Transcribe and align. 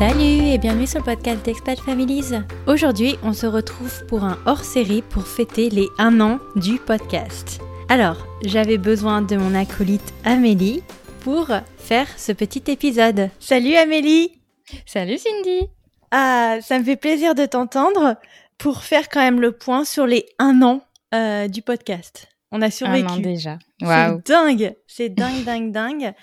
Salut 0.00 0.46
et 0.48 0.56
bienvenue 0.56 0.86
sur 0.86 1.00
le 1.00 1.04
podcast 1.04 1.44
d'Expat 1.44 1.78
Families. 1.78 2.32
Aujourd'hui, 2.66 3.16
on 3.22 3.34
se 3.34 3.44
retrouve 3.44 4.06
pour 4.06 4.24
un 4.24 4.38
hors-série 4.46 5.02
pour 5.02 5.26
fêter 5.26 5.68
les 5.68 5.88
1 5.98 6.22
an 6.22 6.38
du 6.56 6.78
podcast. 6.78 7.60
Alors, 7.90 8.26
j'avais 8.42 8.78
besoin 8.78 9.20
de 9.20 9.36
mon 9.36 9.54
acolyte 9.54 10.14
Amélie 10.24 10.82
pour 11.20 11.48
faire 11.76 12.08
ce 12.18 12.32
petit 12.32 12.62
épisode. 12.70 13.28
Salut 13.40 13.74
Amélie 13.76 14.40
Salut 14.86 15.18
Cindy 15.18 15.68
Ah, 16.10 16.56
ça 16.62 16.78
me 16.78 16.84
fait 16.84 16.96
plaisir 16.96 17.34
de 17.34 17.44
t'entendre 17.44 18.16
pour 18.56 18.84
faire 18.84 19.10
quand 19.10 19.20
même 19.20 19.42
le 19.42 19.52
point 19.52 19.84
sur 19.84 20.06
les 20.06 20.24
1 20.38 20.62
an 20.62 20.80
euh, 21.14 21.46
du 21.46 21.60
podcast. 21.60 22.26
On 22.52 22.62
a 22.62 22.70
survécu. 22.70 23.06
Un 23.06 23.16
an 23.16 23.18
déjà. 23.18 23.58
C'est 23.82 24.32
dingue, 24.32 24.74
c'est 24.86 25.08
dingue, 25.10 25.44
dingue, 25.44 25.72
dingue. 25.72 26.14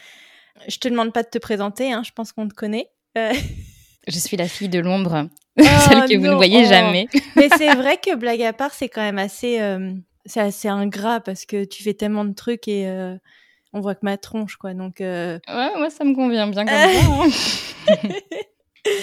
Je 0.68 0.78
te 0.80 0.88
demande 0.88 1.14
pas 1.14 1.22
de 1.22 1.30
te 1.30 1.38
présenter, 1.38 1.94
hein, 1.94 2.02
je 2.04 2.12
pense 2.12 2.32
qu'on 2.32 2.48
te 2.48 2.56
connaît. 2.56 2.90
Euh, 3.18 3.34
Je 4.08 4.20
suis 4.20 4.38
la 4.38 4.48
fille 4.48 4.70
de 4.70 4.80
l'ombre, 4.80 5.28
celle 5.58 6.06
que 6.06 6.18
vous 6.18 6.28
ne 6.28 6.36
voyez 6.36 6.62
oh. 6.64 6.70
jamais. 6.70 7.08
Mais 7.36 7.50
c'est 7.58 7.74
vrai 7.76 7.98
que 7.98 8.16
blague 8.16 8.42
à 8.42 8.54
part, 8.54 8.74
c'est 8.74 8.88
quand 8.88 9.02
même 9.02 9.18
assez, 9.18 9.60
euh, 9.60 9.92
c'est 10.26 10.40
assez 10.40 10.70
ingrat 10.70 11.20
parce 11.20 11.46
que 11.46 11.66
tu 11.66 11.84
fais 11.84 11.94
tellement 11.94 12.24
de 12.24 12.34
trucs 12.34 12.70
et 12.70 12.88
euh, 12.88 13.16
on 13.74 13.82
voit 13.82 13.96
que 13.96 14.04
ma 14.04 14.18
tronche, 14.18 14.56
quoi. 14.56 14.74
Donc, 14.74 14.98
Ouais, 15.00 15.40
moi 15.48 15.90
ça 15.90 16.06
me 16.06 16.16
convient 16.16 16.48
bien 16.48 16.66
comme 16.66 16.74
ça. 16.74 16.88
hein. 17.90 18.94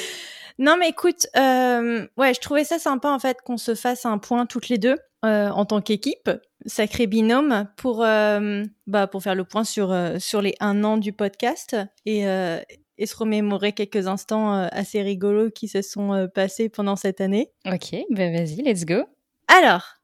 non, 0.58 0.76
mais 0.78 0.88
écoute, 0.88 1.26
ouais, 1.34 2.34
je 2.34 2.40
trouvais 2.40 2.64
ça 2.64 2.78
sympa 2.78 3.10
en 3.10 3.18
fait 3.18 3.42
qu'on 3.44 3.58
se 3.58 3.74
fasse 3.74 4.06
un 4.06 4.16
point 4.16 4.46
toutes 4.46 4.70
les 4.70 4.78
deux 4.78 4.96
en 5.22 5.66
tant 5.66 5.82
qu'équipe, 5.82 6.30
sacré 6.64 7.06
binôme, 7.06 7.66
pour 7.76 7.98
bah 7.98 9.06
pour 9.06 9.22
faire 9.22 9.34
le 9.34 9.44
point 9.44 9.64
sur 9.64 9.94
sur 10.18 10.40
les 10.40 10.54
un 10.60 10.82
an 10.82 10.96
du 10.96 11.12
podcast 11.12 11.76
et 12.06 12.24
et 12.98 13.06
se 13.06 13.16
remémorer 13.16 13.72
quelques 13.72 14.06
instants 14.06 14.54
euh, 14.54 14.68
assez 14.72 15.02
rigolos 15.02 15.50
qui 15.50 15.68
se 15.68 15.82
sont 15.82 16.12
euh, 16.12 16.26
passés 16.26 16.68
pendant 16.68 16.96
cette 16.96 17.20
année. 17.20 17.50
ok, 17.66 17.96
bah 18.10 18.30
vas-y, 18.30 18.62
let's 18.62 18.84
go. 18.84 19.04
Alors, 19.48 19.96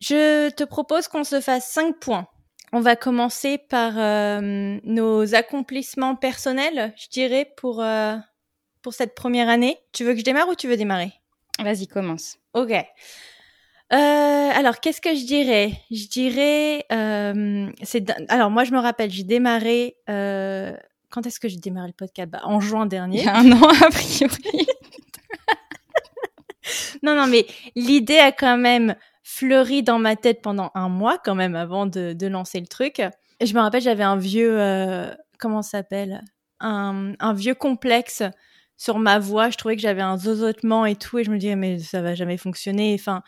je 0.00 0.50
te 0.50 0.64
propose 0.64 1.08
qu'on 1.08 1.24
se 1.24 1.40
fasse 1.40 1.66
cinq 1.66 1.98
points. 1.98 2.26
On 2.72 2.80
va 2.80 2.96
commencer 2.96 3.58
par 3.58 3.92
euh, 3.96 4.78
nos 4.84 5.34
accomplissements 5.34 6.16
personnels, 6.16 6.92
je 6.96 7.08
dirais, 7.08 7.52
pour, 7.56 7.82
euh, 7.82 8.16
pour 8.82 8.94
cette 8.94 9.14
première 9.14 9.48
année. 9.48 9.78
Tu 9.92 10.04
veux 10.04 10.12
que 10.12 10.18
je 10.18 10.24
démarre 10.24 10.48
ou 10.48 10.54
tu 10.54 10.66
veux 10.66 10.76
démarrer? 10.76 11.12
Vas-y, 11.60 11.86
commence. 11.86 12.36
Ok. 12.52 12.72
Euh, 12.72 12.76
alors, 13.92 14.80
qu'est-ce 14.80 15.00
que 15.00 15.14
je 15.14 15.24
dirais? 15.24 15.72
Je 15.90 16.08
dirais... 16.08 16.84
euh, 16.90 17.70
c'est 17.82 18.10
alors, 18.28 18.50
moi, 18.50 18.64
je 18.64 18.72
me 18.72 18.78
rappelle, 18.78 19.10
j'ai 19.10 19.24
démarré... 19.24 19.96
quand 21.14 21.26
est-ce 21.26 21.38
que 21.38 21.48
j'ai 21.48 21.58
démarré 21.58 21.86
le 21.86 21.92
podcast? 21.92 22.28
Bah, 22.30 22.40
En 22.44 22.58
juin 22.60 22.86
Il 22.86 22.88
dernier. 22.88 23.22
y 23.22 23.28
a 23.28 23.36
un 23.36 23.52
an 23.52 23.68
a 23.68 23.88
priori. 23.90 24.42
Non, 27.02 27.14
non, 27.14 27.26
mais 27.26 27.46
l'idée 27.76 28.16
a 28.18 28.32
quand 28.32 28.56
même 28.56 28.96
fleuri 29.22 29.82
dans 29.82 29.98
ma 29.98 30.16
tête 30.16 30.40
pendant 30.40 30.70
un 30.74 30.88
mois 30.88 31.18
quand 31.18 31.34
même 31.34 31.54
avant 31.56 31.84
de, 31.84 32.14
de 32.14 32.26
lancer 32.26 32.58
le 32.60 32.66
truc. 32.66 33.00
Et 33.40 33.46
je 33.46 33.54
me 33.54 33.60
rappelle, 33.60 33.82
j'avais 33.82 34.02
un 34.04 34.16
vieux, 34.16 34.58
euh, 34.58 35.14
comment 35.38 35.60
ça 35.60 35.78
s'appelle? 35.78 36.22
Un, 36.60 37.12
un 37.20 37.32
vieux 37.34 37.54
complexe 37.54 38.22
sur 38.78 38.98
ma 38.98 39.18
voix. 39.18 39.50
Je 39.50 39.58
trouvais 39.58 39.76
que 39.76 39.82
j'avais 39.82 40.00
un 40.00 40.16
zozotement 40.16 40.86
et 40.86 40.96
tout, 40.96 41.18
et 41.18 41.24
je 41.24 41.30
me 41.30 41.36
disais 41.36 41.56
mais 41.56 41.78
ça 41.78 42.00
va 42.00 42.14
jamais 42.14 42.38
fonctionner. 42.38 42.96
Enfin, 42.98 43.22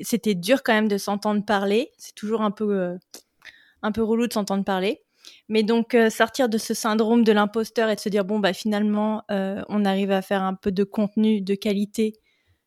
c'était 0.00 0.34
dur 0.34 0.62
quand 0.62 0.72
même 0.72 0.88
de 0.88 0.96
s'entendre 0.96 1.44
parler. 1.44 1.90
C'est 1.98 2.14
toujours 2.14 2.40
un 2.40 2.50
peu, 2.50 2.72
euh, 2.74 2.96
un 3.82 3.92
peu 3.92 4.02
relou 4.02 4.26
de 4.26 4.32
s'entendre 4.32 4.64
parler. 4.64 5.02
Mais 5.50 5.64
donc 5.64 5.94
euh, 5.96 6.10
sortir 6.10 6.48
de 6.48 6.58
ce 6.58 6.74
syndrome 6.74 7.24
de 7.24 7.32
l'imposteur 7.32 7.90
et 7.90 7.96
de 7.96 8.00
se 8.00 8.08
dire 8.08 8.24
bon 8.24 8.38
bah 8.38 8.52
finalement 8.52 9.24
euh, 9.32 9.62
on 9.68 9.84
arrive 9.84 10.12
à 10.12 10.22
faire 10.22 10.42
un 10.42 10.54
peu 10.54 10.70
de 10.70 10.84
contenu 10.84 11.42
de 11.42 11.54
qualité 11.54 12.14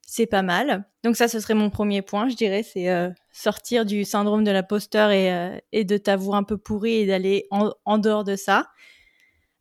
c'est 0.05 0.27
pas 0.27 0.41
mal. 0.41 0.85
Donc 1.03 1.15
ça, 1.15 1.29
ce 1.29 1.39
serait 1.39 1.53
mon 1.53 1.69
premier 1.69 2.01
point, 2.01 2.27
je 2.27 2.35
dirais, 2.35 2.61
c'est 2.61 2.89
euh, 2.89 3.09
sortir 3.31 3.85
du 3.85 4.03
syndrome 4.03 4.43
de 4.43 4.51
l'imposteur 4.51 5.11
et, 5.11 5.83
de 5.85 5.97
ta 5.97 6.17
voix 6.17 6.35
un 6.35 6.43
peu 6.43 6.57
pourrie 6.57 6.95
et 6.95 7.05
d'aller 7.07 7.47
en, 7.51 7.71
en 7.85 7.97
dehors 7.97 8.25
de 8.25 8.35
ça. 8.35 8.67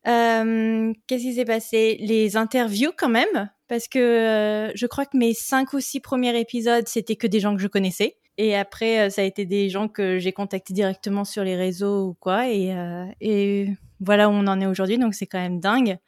Qu'est-ce 0.05 1.23
qui 1.23 1.35
s'est 1.35 1.45
passé? 1.45 1.97
Les 2.01 2.37
interviews 2.37 2.91
quand 2.99 3.09
même, 3.09 3.51
parce 3.69 3.87
que 3.87 4.73
je 4.75 4.87
crois 4.87 5.07
que 5.07 5.17
mes 5.17 5.33
cinq 5.33 5.73
ou 5.73 5.81
six 5.81 6.01
premiers 6.01 6.39
épisodes, 6.39 6.89
c'était 6.89 7.17
que 7.17 7.29
des 7.29 7.39
gens 7.39 7.55
que 7.55 7.63
je 7.63 7.69
connaissais. 7.69 8.17
Et 8.39 8.57
après, 8.57 9.07
euh, 9.07 9.11
ça 9.11 9.23
a 9.23 9.25
été 9.25 9.45
des 9.45 9.69
gens 9.69 9.89
que 9.89 10.19
j'ai 10.19 10.33
contactés 10.33 10.73
directement 10.73 11.25
sur 11.25 11.45
les 11.45 11.57
réseaux 11.57 12.09
ou 12.09 12.15
quoi. 12.15 12.49
Et, 12.49 12.73
euh, 12.75 13.67
voilà 14.01 14.29
où 14.29 14.33
on 14.33 14.47
en 14.47 14.61
est 14.61 14.67
aujourd'hui, 14.67 14.99
donc 14.99 15.15
c'est 15.15 15.27
quand 15.27 15.39
même 15.39 15.61
dingue 15.61 15.99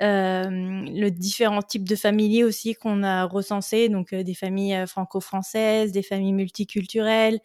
euh, 0.00 0.42
le 0.50 1.10
différents 1.10 1.62
types 1.62 1.88
de 1.88 1.94
familles 1.94 2.42
aussi 2.42 2.74
qu'on 2.74 3.04
a 3.04 3.24
recensés, 3.24 3.88
donc 3.88 4.12
euh, 4.12 4.24
des 4.24 4.34
familles 4.34 4.84
franco-françaises, 4.88 5.92
des 5.92 6.02
familles 6.02 6.32
multiculturelles, 6.32 7.38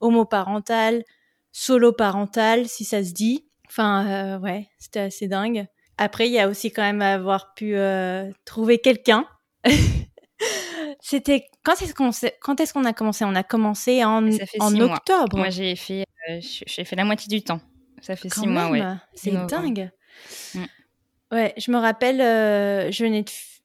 homoparentales, 0.00 1.04
solo-parentales, 1.52 2.66
si 2.66 2.84
ça 2.84 3.04
se 3.04 3.12
dit. 3.12 3.46
Enfin, 3.68 4.40
ouais, 4.40 4.68
c'était 4.78 5.00
assez 5.00 5.28
dingue. 5.28 5.66
Après, 5.98 6.26
il 6.26 6.32
y 6.32 6.40
a 6.40 6.48
aussi 6.48 6.72
quand 6.72 6.82
même 6.82 7.02
avoir 7.02 7.54
pu 7.54 7.76
trouver 8.44 8.78
quelqu'un. 8.78 9.26
c'était 11.00 11.46
quand 11.62 11.80
est-ce 11.82 11.94
qu'on 11.94 12.12
s'est- 12.12 12.36
quand 12.40 12.60
est-ce 12.60 12.72
qu'on 12.72 12.84
a 12.84 12.92
commencé? 12.92 13.24
On 13.24 13.34
a 13.34 13.42
commencé 13.42 14.04
en, 14.04 14.22
mois. 14.22 14.96
octobre. 14.96 15.36
Moi 15.36 15.50
j'ai 15.50 15.76
fait, 15.76 16.04
euh, 16.28 16.38
j'ai 16.40 16.84
fait 16.84 16.96
la 16.96 17.04
moitié 17.04 17.28
du 17.28 17.42
temps. 17.42 17.60
Ça 18.00 18.16
fait 18.16 18.28
Quand 18.28 18.42
six 18.42 18.46
mois, 18.48 18.70
ouais. 18.70 18.82
C'est 19.14 19.32
dingue. 19.46 19.90
Mm. 20.54 20.64
Ouais, 21.32 21.54
je 21.56 21.70
me 21.70 21.78
rappelle, 21.78 22.20
euh, 22.20 22.90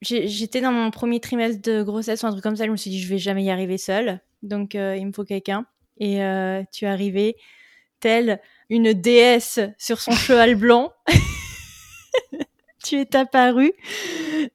j'étais 0.02 0.62
dans 0.62 0.72
mon 0.72 0.92
premier 0.92 1.20
trimestre 1.20 1.62
de 1.62 1.82
grossesse 1.84 2.22
ou 2.24 2.28
un 2.28 2.32
truc 2.32 2.44
comme 2.44 2.56
ça. 2.56 2.66
Je 2.66 2.72
me 2.72 2.78
suis 2.78 2.92
dit, 2.92 3.02
je 3.02 3.08
vais 3.08 3.18
jamais 3.18 3.44
y 3.44 3.50
arriver 3.50 3.78
seule. 3.78 4.20
Donc, 4.44 4.76
euh, 4.76 4.96
il 4.96 5.08
me 5.08 5.12
faut 5.14 5.24
quelqu'un. 5.24 5.66
Et 6.00 6.18
tu 6.72 6.86
es 6.86 6.88
arrivée, 6.88 7.38
telle 8.02 8.42
une 8.70 8.94
déesse 8.94 9.60
sur 9.78 10.00
son 10.00 10.12
cheval 10.12 10.56
blanc. 10.56 10.92
tu 12.84 12.98
es 12.98 13.16
apparue. 13.16 13.72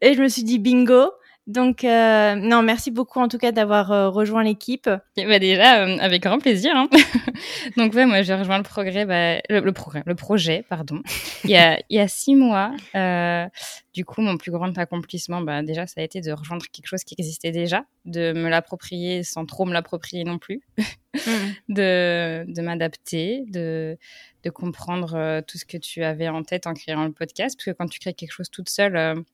Et 0.01 0.15
je 0.15 0.23
me 0.23 0.29
suis 0.29 0.45
dit, 0.45 0.59
bingo. 0.59 1.11
Donc, 1.47 1.83
euh, 1.83 2.35
non, 2.37 2.63
merci 2.63 2.91
beaucoup 2.93 3.19
en 3.19 3.27
tout 3.27 3.39
cas 3.39 3.51
d'avoir 3.51 3.91
euh, 3.91 4.09
rejoint 4.09 4.45
l'équipe. 4.45 4.89
Bah 5.17 5.39
déjà, 5.41 5.83
euh, 5.85 5.97
avec 5.99 6.23
grand 6.23 6.39
plaisir. 6.39 6.73
hein. 6.77 6.89
Donc 7.77 7.93
ouais, 7.95 8.07
moi 8.07 8.23
j'ai 8.23 8.35
rejoint 8.35 8.59
le 8.59 8.63
progrès, 8.63 9.05
bah, 9.05 9.41
le, 9.49 9.61
le 9.61 9.73
progrès, 9.73 10.03
le 10.07 10.15
projet, 10.15 10.65
pardon. 10.69 11.03
Il 11.45 11.51
y 11.51 11.57
a, 11.57 11.81
il 11.89 11.97
y 11.97 11.99
a 11.99 12.07
six 12.07 12.37
mois. 12.37 12.73
Euh, 12.95 13.47
du 13.95 14.05
coup, 14.05 14.21
mon 14.21 14.37
plus 14.37 14.53
grand 14.53 14.77
accomplissement, 14.79 15.41
bah, 15.41 15.63
déjà, 15.63 15.87
ça 15.89 16.01
a 16.01 16.05
été 16.05 16.21
de 16.21 16.31
rejoindre 16.31 16.65
quelque 16.71 16.87
chose 16.87 17.03
qui 17.03 17.17
existait 17.19 17.51
déjà, 17.51 17.85
de 18.05 18.33
me 18.33 18.49
l'approprier 18.49 19.25
sans 19.25 19.45
trop 19.47 19.65
me 19.65 19.73
l'approprier 19.73 20.23
non 20.23 20.39
plus, 20.39 20.61
de, 21.69 22.45
de 22.47 22.63
m'adapter, 22.63 23.45
de, 23.49 23.97
de 24.45 24.51
comprendre 24.51 25.41
tout 25.49 25.59
ce 25.59 25.65
que 25.65 25.79
tu 25.79 26.05
avais 26.05 26.29
en 26.29 26.43
tête 26.43 26.67
en 26.67 26.75
créant 26.75 27.05
le 27.05 27.13
podcast, 27.13 27.57
parce 27.57 27.65
que 27.65 27.71
quand 27.71 27.89
tu 27.89 27.99
crées 27.99 28.15
quelque 28.15 28.33
chose 28.33 28.51
toute 28.51 28.69
seule. 28.69 29.25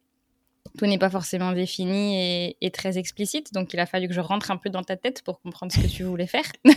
Tout 0.77 0.87
n'est 0.87 0.99
pas 0.99 1.11
forcément 1.11 1.53
défini 1.53 2.17
et, 2.21 2.57
et 2.61 2.71
très 2.71 2.99
explicite, 2.99 3.53
donc 3.53 3.73
il 3.75 3.81
a 3.81 3.87
fallu 3.87 4.09
que 4.09 4.15
je 4.15 4.21
rentre 4.21 4.51
un 4.51 4.57
peu 4.57 4.71
dans 4.71 4.83
ta 4.83 4.97
tête 4.97 5.23
pour 5.23 5.41
comprendre 5.41 5.73
ce 5.73 5.81
que 5.81 5.87
tu 5.87 6.03
voulais 6.05 6.27
faire. 6.27 6.45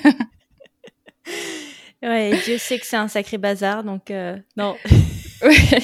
Ouais, 2.02 2.32
Dieu 2.46 2.58
sait 2.58 2.80
que 2.80 2.86
c'est 2.86 2.96
un 2.96 3.10
sacré 3.10 3.38
bazar, 3.38 3.84
donc 3.84 4.10
euh, 4.10 4.38
non. 4.56 4.76
Ouais. 5.42 5.80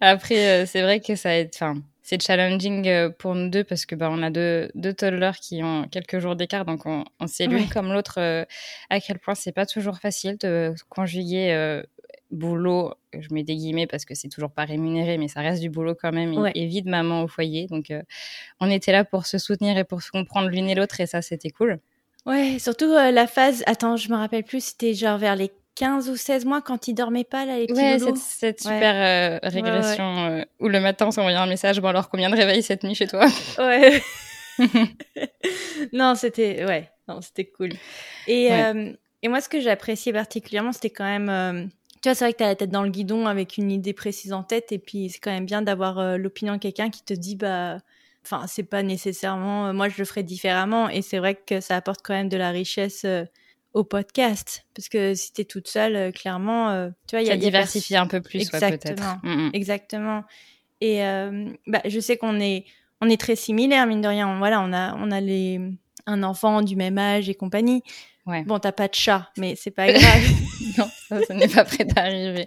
Après, 0.00 0.62
euh, 0.62 0.66
c'est 0.66 0.82
vrai 0.82 1.00
que 1.00 1.14
ça 1.14 1.30
a 1.30 1.34
été, 1.34 1.50
enfin, 1.54 1.80
c'est 2.02 2.22
challenging 2.22 2.86
euh, 2.88 3.08
pour 3.08 3.34
nous 3.34 3.48
deux 3.48 3.64
parce 3.64 3.86
que 3.86 3.94
bah, 3.94 4.08
on 4.10 4.22
a 4.22 4.28
deux, 4.30 4.70
deux 4.74 4.92
toddlers 4.92 5.38
qui 5.40 5.62
ont 5.62 5.88
quelques 5.90 6.18
jours 6.18 6.36
d'écart, 6.36 6.66
donc 6.66 6.84
on, 6.84 7.04
on 7.20 7.26
sait 7.26 7.46
l'une 7.46 7.62
Ouais. 7.62 7.68
comme 7.72 7.90
l'autre 7.92 8.18
euh, 8.18 8.44
à 8.90 9.00
quel 9.00 9.18
point 9.18 9.34
c'est 9.34 9.52
pas 9.52 9.64
toujours 9.64 9.96
facile 9.98 10.36
de 10.38 10.74
conjuguer 10.90 11.52
euh, 11.52 11.82
boulot. 12.30 12.94
Je 13.18 13.32
mets 13.32 13.42
des 13.44 13.54
guillemets 13.56 13.86
parce 13.86 14.04
que 14.04 14.14
c'est 14.14 14.28
toujours 14.28 14.50
pas 14.50 14.64
rémunéré, 14.64 15.16
mais 15.18 15.28
ça 15.28 15.40
reste 15.40 15.60
du 15.62 15.70
boulot 15.70 15.94
quand 15.94 16.12
même 16.12 16.32
et, 16.32 16.38
Ouais. 16.38 16.52
et 16.54 16.66
vie 16.66 16.82
de 16.82 16.90
maman 16.90 17.22
au 17.22 17.28
foyer. 17.28 17.66
Donc, 17.68 17.90
euh, 17.90 18.02
on 18.60 18.70
était 18.70 18.92
là 18.92 19.04
pour 19.04 19.26
se 19.26 19.38
soutenir 19.38 19.76
et 19.78 19.84
pour 19.84 20.02
se 20.02 20.10
comprendre 20.10 20.48
l'une 20.48 20.68
et 20.68 20.74
l'autre 20.74 21.00
et 21.00 21.06
ça, 21.06 21.22
c'était 21.22 21.50
cool. 21.50 21.78
Ouais, 22.26 22.58
surtout 22.58 22.86
euh, 22.86 23.10
la 23.12 23.26
phase. 23.26 23.62
Attends, 23.66 23.96
je 23.96 24.10
me 24.10 24.16
rappelle 24.16 24.42
plus, 24.44 24.64
c'était 24.64 24.94
genre 24.94 25.18
vers 25.18 25.36
les 25.36 25.50
15 25.76 26.08
ou 26.10 26.16
16 26.16 26.44
mois 26.46 26.62
quand 26.62 26.88
ils 26.88 26.94
dormaient 26.94 27.22
pas, 27.24 27.44
là, 27.44 27.58
les 27.58 27.66
petits 27.66 27.78
Ouais, 27.80 27.98
cette, 28.16 28.64
Ouais. 28.64 28.72
super 28.74 28.94
euh, 28.94 29.38
régression 29.48 30.44
où 30.58 30.68
le 30.68 30.80
matin 30.80 31.06
on 31.08 31.10
s'envoyait 31.10 31.36
un 31.36 31.46
message, 31.46 31.80
bon 31.80 31.88
alors 31.88 32.08
combien 32.08 32.30
de 32.30 32.34
réveils 32.36 32.62
cette 32.62 32.82
nuit 32.82 32.94
chez 32.94 33.06
toi? 33.06 33.26
Ouais. 33.58 34.02
non, 35.92 36.14
c'était 36.14 36.64
ouais, 36.64 36.90
non, 37.08 37.20
c'était 37.20 37.44
cool. 37.46 37.70
Et 38.26 38.48
et 39.22 39.28
moi, 39.28 39.40
ce 39.40 39.48
que 39.48 39.60
j'appréciais 39.60 40.12
particulièrement, 40.12 40.72
c'était 40.72 40.90
quand 40.90 41.04
même. 41.04 41.70
Tu 42.02 42.08
vois, 42.08 42.14
c'est 42.14 42.24
vrai 42.24 42.32
que 42.32 42.38
t'as 42.38 42.46
la 42.46 42.54
tête 42.56 42.70
dans 42.70 42.82
le 42.82 42.90
guidon 42.90 43.26
avec 43.26 43.56
une 43.56 43.70
idée 43.70 43.92
précise 43.92 44.32
en 44.32 44.42
tête, 44.42 44.72
et 44.72 44.78
puis 44.78 45.10
c'est 45.10 45.18
quand 45.20 45.32
même 45.32 45.46
bien 45.46 45.62
d'avoir 45.62 45.98
euh, 45.98 46.16
l'opinion 46.16 46.54
de 46.54 46.58
quelqu'un 46.58 46.90
qui 46.90 47.02
te 47.02 47.14
dit 47.14 47.36
bah. 47.36 47.78
Enfin, 48.24 48.48
c'est 48.48 48.64
pas 48.64 48.82
nécessairement. 48.82 49.68
euh, 49.68 49.72
moi, 49.72 49.88
je 49.88 49.94
le 49.98 50.04
ferais 50.04 50.24
différemment, 50.24 50.88
et 50.88 51.00
c'est 51.00 51.18
vrai 51.18 51.36
que 51.36 51.60
ça 51.60 51.76
apporte 51.76 52.00
quand 52.02 52.12
même 52.12 52.28
de 52.28 52.36
la 52.36 52.50
richesse 52.50 53.04
euh, 53.04 53.24
au 53.72 53.84
podcast, 53.84 54.66
parce 54.74 54.88
que 54.88 55.14
si 55.14 55.32
t'es 55.32 55.44
toute 55.44 55.68
seule, 55.68 56.12
clairement, 56.12 56.90
tu 57.06 57.14
vois, 57.14 57.22
il 57.22 57.28
y 57.28 57.30
a 57.30 57.36
des 57.36 57.52
pers- 57.52 57.68
un 58.00 58.06
peu 58.08 58.20
plus, 58.20 58.40
ouais, 58.40 58.46
peut-être. 58.50 58.90
Exactement. 58.90 59.18
Mm, 59.22 59.46
mm. 59.46 59.50
Exactement. 59.52 60.24
Et 60.80 61.00
bah, 61.66 61.82
je 61.84 62.00
sais 62.00 62.16
qu'on 62.16 62.40
est, 62.40 62.64
on 63.00 63.08
est 63.08 63.20
très 63.20 63.36
similaires, 63.36 63.86
mine 63.86 64.00
de 64.00 64.08
rien. 64.08 64.38
Voilà, 64.38 64.60
on 64.60 64.72
a, 64.72 64.94
on 64.96 65.10
a 65.10 65.20
les, 65.20 65.60
un 66.06 66.22
enfant 66.22 66.62
du 66.62 66.74
même 66.74 66.98
âge 66.98 67.28
et 67.28 67.34
compagnie. 67.34 67.82
Ouais. 68.26 68.42
Bon, 68.42 68.58
t'as 68.58 68.72
pas 68.72 68.88
de 68.88 68.94
chat, 68.94 69.30
mais 69.38 69.54
c'est 69.56 69.70
pas 69.70 69.92
grave. 69.92 70.30
non, 70.78 70.88
ça, 71.26 71.34
n'est 71.34 71.48
pas 71.48 71.64
prêt 71.64 71.84
d'arriver. 71.84 72.46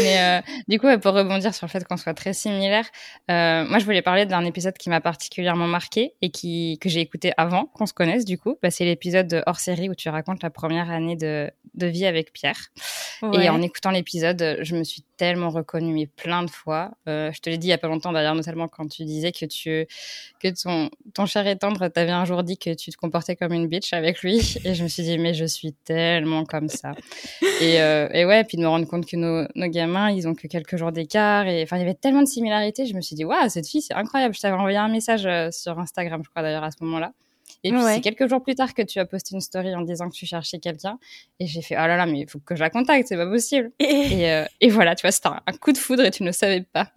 Mais 0.00 0.18
euh, 0.20 0.40
du 0.68 0.78
coup, 0.78 0.86
pour 0.98 1.12
rebondir 1.12 1.54
sur 1.54 1.66
le 1.66 1.70
fait 1.70 1.84
qu'on 1.84 1.96
soit 1.96 2.14
très 2.14 2.32
similaires, 2.32 2.86
euh, 3.30 3.64
moi, 3.64 3.78
je 3.78 3.84
voulais 3.84 4.02
parler 4.02 4.26
d'un 4.26 4.44
épisode 4.44 4.74
qui 4.74 4.90
m'a 4.90 5.00
particulièrement 5.00 5.66
marqué 5.66 6.14
et 6.22 6.30
qui 6.30 6.78
que 6.80 6.88
j'ai 6.88 7.00
écouté 7.00 7.32
avant 7.36 7.66
qu'on 7.66 7.86
se 7.86 7.92
connaisse. 7.92 8.24
Du 8.24 8.38
coup, 8.38 8.56
bah, 8.62 8.70
c'est 8.70 8.84
l'épisode 8.84 9.42
hors 9.46 9.58
série 9.60 9.88
où 9.88 9.94
tu 9.94 10.08
racontes 10.08 10.42
la 10.42 10.50
première 10.50 10.90
année 10.90 11.16
de, 11.16 11.50
de 11.74 11.86
vie 11.86 12.06
avec 12.06 12.32
Pierre. 12.32 12.70
Et 13.32 13.48
en 13.48 13.62
écoutant 13.62 13.90
l'épisode, 13.90 14.58
je 14.60 14.76
me 14.76 14.84
suis 14.84 15.02
tellement 15.16 15.50
reconnue, 15.50 15.94
mais 15.94 16.06
plein 16.06 16.42
de 16.42 16.50
fois. 16.50 16.90
Euh, 17.08 17.32
je 17.32 17.40
te 17.40 17.48
l'ai 17.48 17.58
dit 17.58 17.68
il 17.68 17.70
y 17.70 17.74
a 17.74 17.78
pas 17.78 17.88
longtemps, 17.88 18.12
d'ailleurs, 18.12 18.34
notamment 18.34 18.68
quand 18.68 18.86
tu 18.88 19.04
disais 19.04 19.32
que 19.32 19.46
tu 19.46 19.86
que 20.40 20.48
ton 20.62 20.90
ton 21.14 21.26
cher 21.26 21.46
et 21.46 21.56
tendre 21.56 21.88
t'avait 21.88 22.10
un 22.10 22.24
jour 22.24 22.42
dit 22.42 22.58
que 22.58 22.74
tu 22.74 22.90
te 22.90 22.96
comportais 22.96 23.36
comme 23.36 23.52
une 23.52 23.66
bitch 23.66 23.92
avec 23.92 24.22
lui, 24.22 24.58
et 24.64 24.74
je 24.74 24.82
me 24.82 24.88
suis 24.88 25.02
dit 25.04 25.18
mais 25.18 25.34
je 25.34 25.44
suis 25.44 25.72
tellement 25.72 26.44
comme 26.44 26.68
ça. 26.68 26.92
et, 27.60 27.80
euh, 27.80 28.08
et 28.12 28.24
ouais, 28.24 28.44
puis 28.44 28.56
de 28.56 28.62
me 28.62 28.68
rendre 28.68 28.86
compte 28.86 29.06
que 29.06 29.16
nos, 29.16 29.46
nos 29.54 29.68
gamins, 29.74 30.10
ils 30.10 30.26
ont 30.26 30.34
que 30.34 30.46
quelques 30.46 30.76
jours 30.76 30.92
d'écart, 30.92 31.46
et 31.46 31.62
enfin 31.62 31.76
il 31.76 31.80
y 31.80 31.82
avait 31.82 31.94
tellement 31.94 32.22
de 32.22 32.26
similarités, 32.26 32.86
je 32.86 32.94
me 32.94 33.00
suis 33.00 33.16
dit 33.16 33.24
waouh 33.24 33.48
cette 33.48 33.68
fille 33.68 33.82
c'est 33.82 33.94
incroyable. 33.94 34.34
Je 34.34 34.40
t'avais 34.40 34.56
envoyé 34.56 34.78
un 34.78 34.88
message 34.88 35.26
euh, 35.26 35.50
sur 35.50 35.78
Instagram, 35.78 36.22
je 36.24 36.30
crois 36.30 36.42
d'ailleurs 36.42 36.64
à 36.64 36.70
ce 36.70 36.82
moment-là. 36.84 37.12
Et 37.62 37.70
puis 37.70 37.80
c'est 37.82 38.00
quelques 38.02 38.28
jours 38.28 38.42
plus 38.42 38.54
tard 38.54 38.74
que 38.74 38.82
tu 38.82 38.98
as 38.98 39.06
posté 39.06 39.34
une 39.34 39.40
story 39.40 39.74
en 39.74 39.80
disant 39.80 40.10
que 40.10 40.14
tu 40.14 40.26
cherchais 40.26 40.58
quelqu'un. 40.58 40.98
Et 41.40 41.46
j'ai 41.46 41.62
fait, 41.62 41.76
oh 41.76 41.86
là 41.86 41.96
là, 41.96 42.04
mais 42.04 42.20
il 42.20 42.28
faut 42.28 42.38
que 42.38 42.54
je 42.54 42.60
la 42.60 42.68
contacte, 42.68 43.08
c'est 43.08 43.16
pas 43.16 43.26
possible. 43.26 43.72
Et, 43.80 44.30
euh, 44.30 44.44
et 44.60 44.68
voilà, 44.68 44.94
tu 44.94 45.02
vois, 45.02 45.12
c'était 45.12 45.28
un, 45.28 45.52
coup 45.58 45.72
de 45.72 45.78
foudre 45.78 46.04
et 46.04 46.10
tu 46.10 46.22
ne 46.22 46.32
savais 46.32 46.60
pas. 46.60 46.90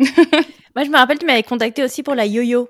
Moi, 0.76 0.84
je 0.84 0.90
me 0.90 0.98
rappelle, 0.98 1.20
tu 1.20 1.26
m'avais 1.26 1.44
contacté 1.44 1.84
aussi 1.84 2.04
pour 2.04 2.16
la 2.16 2.26
yo-yo. 2.26 2.70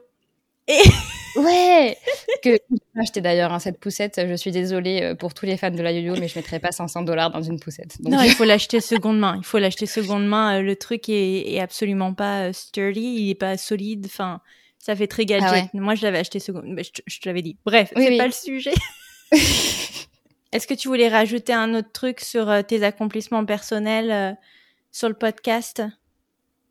Et... 0.67 0.81
Ouais 1.35 1.95
Que 2.41 2.57
j'ai 2.71 2.99
acheté 2.99 3.21
d'ailleurs 3.21 3.53
hein, 3.53 3.59
cette 3.59 3.79
poussette. 3.79 4.19
Je 4.27 4.33
suis 4.33 4.49
désolée 4.49 5.03
euh, 5.03 5.13
pour 5.13 5.35
tous 5.35 5.45
les 5.45 5.55
fans 5.55 5.69
de 5.69 5.83
la 5.83 5.91
yo-yo, 5.91 6.15
mais 6.19 6.27
je 6.27 6.35
mettrai 6.35 6.57
pas 6.57 6.71
500 6.71 7.03
dollars 7.03 7.29
dans 7.29 7.43
une 7.43 7.59
poussette. 7.59 7.95
Non, 8.03 8.23
il 8.23 8.31
faut 8.35 8.43
l'acheter 8.43 8.81
seconde 8.81 9.19
main. 9.19 9.35
Il 9.37 9.45
faut 9.45 9.59
l'acheter 9.59 9.85
seconde 9.85 10.25
main. 10.25 10.57
Euh, 10.57 10.61
le 10.63 10.75
truc 10.75 11.09
est, 11.09 11.53
est 11.53 11.59
absolument 11.59 12.15
pas 12.15 12.51
sturdy, 12.53 13.01
il 13.01 13.29
est 13.29 13.35
pas 13.35 13.55
solide. 13.55 14.07
Enfin, 14.07 14.41
ça 14.79 14.95
fait 14.95 15.07
très 15.07 15.25
gadget. 15.25 15.65
Ah 15.65 15.69
Moi, 15.73 15.95
je 15.95 16.03
l'avais 16.03 16.19
acheté 16.19 16.39
seconde. 16.39 16.63
Mais 16.67 16.83
je, 16.83 17.19
te 17.19 17.27
l'avais 17.27 17.41
dit. 17.41 17.57
Bref, 17.65 17.91
c'est 17.95 18.17
pas 18.17 18.25
le 18.25 18.31
sujet. 18.31 18.73
Est-ce 20.53 20.65
que 20.65 20.73
tu 20.73 20.87
voulais 20.87 21.09
rajouter 21.09 21.51
un 21.51 21.75
autre 21.75 21.91
truc 21.91 22.21
sur 22.21 22.49
euh, 22.49 22.61
tes 22.61 22.83
accomplissements 22.83 23.43
personnels 23.43 24.11
euh, 24.11 24.31
sur 24.93 25.09
le 25.09 25.15
podcast? 25.15 25.83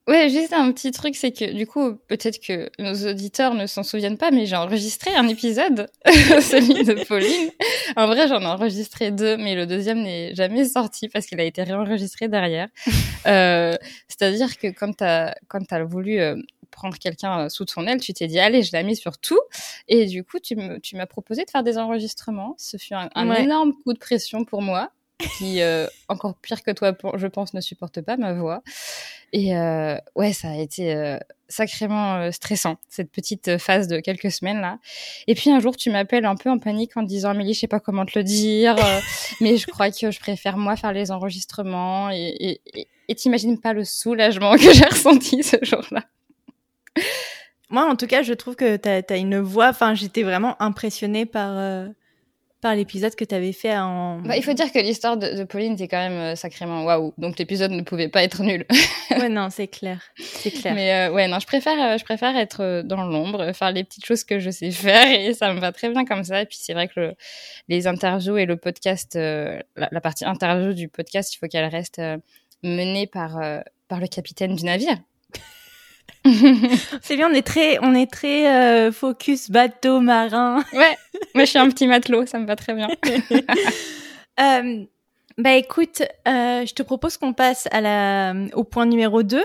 Ouais, 0.08 0.28
juste 0.30 0.52
un 0.52 0.70
petit 0.70 0.92
truc, 0.92 1.16
c'est 1.16 1.32
que 1.32 1.52
du 1.52 1.66
coup, 1.66 1.96
peut-être 2.06 2.38
que 2.40 2.70
nos 2.78 2.94
auditeurs 3.10 3.54
ne 3.54 3.66
s'en 3.66 3.82
souviennent 3.82 4.18
pas, 4.18 4.30
mais 4.30 4.46
j'ai 4.46 4.54
enregistré 4.54 5.12
un 5.14 5.26
épisode, 5.26 5.88
celui 6.06 6.84
de 6.84 7.04
Pauline. 7.04 7.50
En 7.96 8.06
vrai, 8.06 8.28
j'en 8.28 8.40
ai 8.40 8.46
enregistré 8.46 9.10
deux, 9.10 9.36
mais 9.36 9.56
le 9.56 9.66
deuxième 9.66 10.02
n'est 10.02 10.32
jamais 10.36 10.64
sorti 10.64 11.08
parce 11.08 11.26
qu'il 11.26 11.40
a 11.40 11.44
été 11.44 11.62
réenregistré 11.62 12.28
derrière. 12.28 12.68
Euh, 13.26 13.74
C'est-à-dire 14.06 14.56
que 14.56 14.68
quand 14.68 14.98
t'as 14.98 15.34
quand 15.48 15.72
as 15.72 15.82
voulu 15.82 16.20
euh, 16.20 16.36
prendre 16.70 16.96
quelqu'un 16.96 17.40
euh, 17.40 17.48
sous 17.48 17.64
ton 17.64 17.84
aile, 17.86 18.00
tu 18.00 18.12
t'es 18.12 18.28
dit, 18.28 18.38
allez, 18.38 18.62
je 18.62 18.70
l'ai 18.72 18.84
mis 18.84 18.94
sur 18.94 19.18
tout. 19.18 19.40
Et 19.88 20.06
du 20.06 20.22
coup, 20.22 20.38
tu 20.38 20.56
m'as 20.56 21.06
proposé 21.06 21.44
de 21.44 21.50
faire 21.50 21.64
des 21.64 21.78
enregistrements. 21.78 22.54
Ce 22.58 22.76
fut 22.76 22.94
un, 22.94 23.08
énorme 23.34 23.72
coup 23.82 23.92
de 23.92 23.98
pression 23.98 24.44
pour 24.44 24.62
moi, 24.62 24.92
qui, 25.18 25.62
euh, 25.62 25.86
encore 26.08 26.34
pire 26.36 26.62
que 26.62 26.70
toi, 26.70 26.96
je 27.14 27.26
pense, 27.26 27.54
ne 27.54 27.60
supporte 27.60 28.00
pas 28.00 28.16
ma 28.16 28.34
voix. 28.34 28.62
Et 29.32 29.56
euh, 29.56 29.96
ouais, 30.14 30.32
ça 30.32 30.50
a 30.50 30.56
été 30.56 31.18
sacrément 31.48 32.30
stressant, 32.32 32.76
cette 32.88 33.10
petite 33.10 33.58
phase 33.58 33.88
de 33.88 34.00
quelques 34.00 34.30
semaines 34.30 34.60
là. 34.60 34.78
Et 35.26 35.34
puis 35.34 35.50
un 35.50 35.60
jour, 35.60 35.76
tu 35.76 35.90
m'appelles 35.90 36.24
un 36.24 36.36
peu 36.36 36.50
en 36.50 36.58
panique 36.58 36.96
en 36.96 37.02
disant 37.02 37.30
Amélie, 37.30 37.54
je 37.54 37.60
sais 37.60 37.68
pas 37.68 37.80
comment 37.80 38.06
te 38.06 38.18
le 38.18 38.24
dire, 38.24 38.76
mais 39.40 39.56
je 39.56 39.66
crois 39.66 39.90
que 39.90 40.10
je 40.10 40.20
préfère 40.20 40.56
moi 40.56 40.76
faire 40.76 40.92
les 40.92 41.10
enregistrements. 41.10 42.10
Et 42.10 42.60
t'imagines 43.16 43.60
pas 43.60 43.72
le 43.72 43.84
soulagement 43.84 44.54
que 44.56 44.72
j'ai 44.72 44.84
ressenti 44.84 45.42
ce 45.42 45.56
jour-là. 45.62 46.04
Moi, 47.68 47.84
en 47.84 47.96
tout 47.96 48.06
cas, 48.06 48.22
je 48.22 48.32
trouve 48.32 48.54
que 48.54 48.76
tu 48.76 48.88
as, 48.88 49.16
une 49.16 49.40
voix. 49.40 49.68
Enfin, 49.68 49.94
j'étais 49.94 50.22
vraiment 50.22 50.60
impressionnée 50.62 51.26
par, 51.26 51.56
euh, 51.56 51.88
par 52.60 52.74
l'épisode 52.74 53.14
que 53.14 53.24
tu 53.24 53.34
avais 53.34 53.52
fait 53.52 53.76
en. 53.76 54.20
Bah, 54.20 54.36
il 54.36 54.42
faut 54.42 54.52
dire 54.52 54.72
que 54.72 54.78
l'histoire 54.78 55.16
de, 55.16 55.44
Pauline 55.44 55.74
était 55.74 55.88
quand 55.88 55.98
même 55.98 56.32
euh, 56.32 56.36
sacrément 56.36 56.84
waouh. 56.84 57.12
Donc 57.18 57.38
l'épisode 57.38 57.70
ne 57.70 57.82
pouvait 57.82 58.08
pas 58.08 58.22
être 58.22 58.42
nul. 58.42 58.64
ouais, 59.10 59.28
non, 59.28 59.48
c'est 59.50 59.68
clair. 59.68 60.00
C'est 60.16 60.50
clair. 60.50 60.74
Mais 60.74 60.92
euh, 60.92 61.12
ouais, 61.12 61.28
non, 61.28 61.38
je 61.38 61.46
préfère, 61.46 61.98
je 61.98 62.04
préfère 62.04 62.36
être 62.36 62.82
dans 62.82 63.04
l'ombre, 63.04 63.52
faire 63.52 63.72
les 63.72 63.84
petites 63.84 64.06
choses 64.06 64.24
que 64.24 64.40
je 64.40 64.50
sais 64.50 64.70
faire 64.70 65.10
et 65.10 65.34
ça 65.34 65.52
me 65.52 65.60
va 65.60 65.72
très 65.72 65.90
bien 65.90 66.04
comme 66.04 66.24
ça. 66.24 66.42
Et 66.42 66.46
puis 66.46 66.58
c'est 66.60 66.72
vrai 66.72 66.88
que 66.88 67.14
les 67.68 67.86
interviews 67.86 68.36
et 68.38 68.46
le 68.46 68.56
podcast, 68.56 69.14
la, 69.16 69.62
la, 69.76 70.00
partie 70.00 70.24
interview 70.24 70.72
du 70.72 70.88
podcast, 70.88 71.34
il 71.34 71.38
faut 71.38 71.48
qu'elle 71.48 71.68
reste 71.68 72.00
menée 72.62 73.06
par, 73.06 73.38
par 73.88 74.00
le 74.00 74.06
capitaine 74.06 74.54
du 74.54 74.64
navire. 74.64 74.96
c'est 77.02 77.16
bien, 77.16 77.28
on 77.30 77.34
est 77.34 77.46
très, 77.46 77.78
on 77.80 77.94
est 77.94 78.10
très 78.10 78.48
euh, 78.48 78.92
focus 78.92 79.50
bateau 79.50 80.00
marin. 80.00 80.64
ouais, 80.72 80.96
moi 81.34 81.44
je 81.44 81.50
suis 81.50 81.58
un 81.58 81.68
petit 81.68 81.86
matelot, 81.86 82.26
ça 82.26 82.38
me 82.38 82.46
va 82.46 82.56
très 82.56 82.74
bien. 82.74 82.88
euh, 84.40 84.84
bah 85.38 85.54
écoute, 85.54 86.02
euh, 86.26 86.64
je 86.66 86.74
te 86.74 86.82
propose 86.82 87.16
qu'on 87.16 87.32
passe 87.32 87.68
à 87.70 87.80
la, 87.80 88.34
au 88.54 88.64
point 88.64 88.86
numéro 88.86 89.22
2, 89.22 89.44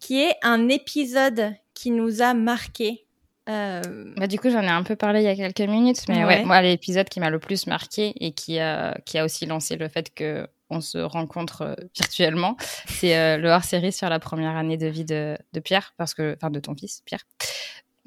qui 0.00 0.22
est 0.22 0.34
un 0.42 0.68
épisode 0.68 1.54
qui 1.74 1.90
nous 1.90 2.22
a 2.22 2.34
marqué. 2.34 3.02
Bah, 3.46 4.26
du 4.26 4.40
coup, 4.40 4.50
j'en 4.50 4.62
ai 4.62 4.68
un 4.68 4.82
peu 4.82 4.96
parlé 4.96 5.20
il 5.20 5.24
y 5.24 5.28
a 5.28 5.36
quelques 5.36 5.70
minutes, 5.70 6.08
mais 6.08 6.24
ouais, 6.24 6.44
moi, 6.44 6.60
l'épisode 6.62 7.08
qui 7.08 7.20
m'a 7.20 7.30
le 7.30 7.38
plus 7.38 7.68
marqué 7.68 8.12
et 8.18 8.32
qui 8.32 8.58
qui 9.04 9.18
a 9.18 9.24
aussi 9.24 9.46
lancé 9.46 9.76
le 9.76 9.88
fait 9.88 10.12
que 10.12 10.48
on 10.70 10.80
se 10.80 10.98
rencontre 10.98 11.62
euh, 11.62 11.74
virtuellement. 11.94 12.56
C'est 12.86 13.16
euh, 13.16 13.36
le 13.36 13.50
hors-série 13.50 13.92
sur 13.92 14.08
la 14.08 14.18
première 14.18 14.56
année 14.56 14.76
de 14.76 14.86
vie 14.86 15.04
de, 15.04 15.36
Pierre, 15.62 15.94
parce 15.96 16.14
que, 16.14 16.36
enfin, 16.36 16.50
de 16.50 16.60
ton 16.60 16.74
fils, 16.74 17.02
Pierre. 17.04 17.24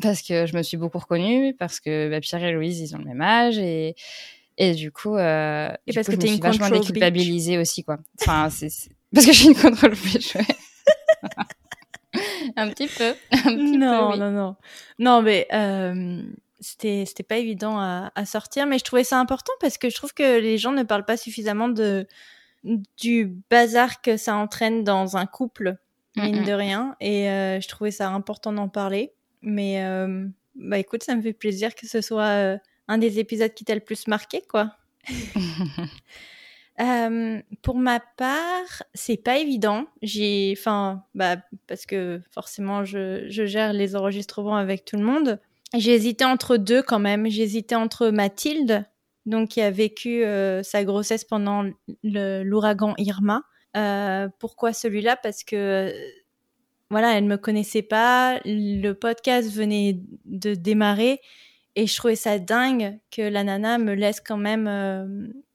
Parce 0.01 0.21
que 0.21 0.45
je 0.45 0.55
me 0.55 0.63
suis 0.63 0.77
beaucoup 0.77 0.99
reconnue, 0.99 1.55
parce 1.57 1.79
que 1.79 2.09
bah, 2.09 2.21
Pierre 2.21 2.43
et 2.43 2.51
Louise, 2.51 2.79
ils 2.79 2.95
ont 2.95 2.99
le 2.99 3.05
même 3.05 3.21
âge, 3.21 3.57
et, 3.57 3.95
et 4.57 4.73
du 4.73 4.91
coup, 4.91 5.15
euh, 5.15 5.69
et 5.87 5.93
parce 5.93 6.07
que 6.07 6.13
je 6.13 6.17
me 6.17 6.27
suis 6.27 6.39
vachement 6.39 6.69
déculpabilisée 6.69 7.57
aussi, 7.57 7.83
quoi. 7.83 7.97
Enfin, 8.21 8.49
c'est, 8.49 8.69
parce 9.13 9.25
que 9.25 9.33
je 9.33 9.37
suis 9.37 9.47
une 9.49 9.55
contrôle 9.55 9.95
bitch, 9.95 10.37
un 12.55 12.69
petit 12.69 12.87
peu. 12.87 13.13
Un 13.31 13.55
petit 13.55 13.77
non, 13.77 14.11
peu, 14.11 14.17
non, 14.17 14.31
non. 14.31 14.55
Non, 14.99 15.21
mais 15.21 15.47
euh, 15.53 16.23
c'était 16.59 17.05
c'était 17.05 17.23
pas 17.23 17.37
évident 17.37 17.79
à, 17.79 18.11
à, 18.15 18.25
sortir, 18.25 18.67
mais 18.67 18.79
je 18.79 18.83
trouvais 18.83 19.03
ça 19.03 19.19
important 19.19 19.53
parce 19.59 19.77
que 19.77 19.89
je 19.89 19.95
trouve 19.95 20.13
que 20.13 20.39
les 20.39 20.57
gens 20.57 20.71
ne 20.71 20.83
parlent 20.83 21.05
pas 21.05 21.17
suffisamment 21.17 21.69
de 21.69 22.07
du 22.63 23.37
bazar 23.49 24.01
que 24.01 24.17
ça 24.17 24.35
entraîne 24.35 24.83
dans 24.83 25.17
un 25.17 25.25
couple, 25.25 25.77
mine 26.15 26.43
de 26.43 26.51
rien. 26.51 26.95
Et 26.99 27.29
euh, 27.29 27.59
je 27.61 27.67
trouvais 27.67 27.91
ça 27.91 28.09
important 28.09 28.51
d'en 28.51 28.69
parler. 28.69 29.13
Mais 29.41 29.83
euh, 29.83 30.27
bah 30.55 30.77
écoute, 30.77 31.03
ça 31.03 31.15
me 31.15 31.21
fait 31.21 31.33
plaisir 31.33 31.75
que 31.75 31.87
ce 31.87 32.01
soit 32.01 32.23
euh, 32.23 32.57
un 32.87 32.97
des 32.97 33.19
épisodes 33.19 33.53
qui 33.53 33.63
t'a 33.65 33.75
le 33.75 33.81
plus 33.81 34.07
marqué, 34.07 34.41
quoi. 34.49 34.75
pour 37.61 37.77
ma 37.77 37.99
part, 37.99 38.83
c'est 38.93 39.17
pas 39.17 39.37
évident. 39.37 39.85
J'ai, 40.01 40.55
enfin, 40.57 41.03
bah, 41.13 41.37
parce 41.67 41.85
que 41.85 42.21
forcément, 42.31 42.83
je, 42.85 43.25
je, 43.29 43.45
gère 43.45 43.73
les 43.73 43.95
enregistrements 43.95 44.55
avec 44.57 44.85
tout 44.85 44.97
le 44.97 45.03
monde. 45.03 45.39
J'ai 45.73 45.93
hésité 45.93 46.25
entre 46.25 46.57
deux 46.57 46.81
quand 46.81 46.99
même. 46.99 47.29
J'ai 47.29 47.43
hésité 47.43 47.75
entre 47.75 48.09
Mathilde, 48.09 48.85
donc 49.25 49.49
qui 49.49 49.61
a 49.61 49.71
vécu 49.71 50.23
euh, 50.23 50.63
sa 50.63 50.83
grossesse 50.83 51.23
pendant 51.23 51.65
l'ouragan 52.03 52.93
Irma. 52.97 53.43
Euh, 53.77 54.27
pourquoi 54.39 54.73
celui-là? 54.73 55.15
Parce 55.15 55.43
que 55.43 55.93
voilà, 56.89 57.17
elle 57.17 57.25
me 57.25 57.37
connaissait 57.37 57.83
pas, 57.83 58.39
le 58.45 58.93
podcast 58.93 59.51
venait 59.51 59.99
de 60.25 60.55
démarrer 60.55 61.19
et 61.75 61.85
je 61.85 61.95
trouvais 61.95 62.15
ça 62.15 62.39
dingue 62.39 62.99
que 63.11 63.21
la 63.21 63.43
nana 63.43 63.77
me 63.77 63.93
laisse 63.93 64.21
quand 64.21 64.37
même 64.37 64.67
euh, 64.67 65.05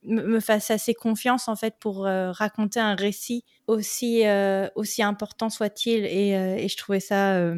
me 0.03 0.39
fasse 0.39 0.71
assez 0.71 0.93
confiance 0.93 1.49
en 1.49 1.57
fait 1.57 1.75
pour 1.77 2.03
raconter 2.05 2.79
un 2.79 2.95
récit 2.95 3.43
aussi 3.67 4.23
aussi 4.75 5.03
important 5.03 5.49
soit-il 5.49 6.05
et, 6.05 6.29
et, 6.29 6.69
je 6.69 6.77
trouvais 6.77 7.01
ça 7.01 7.53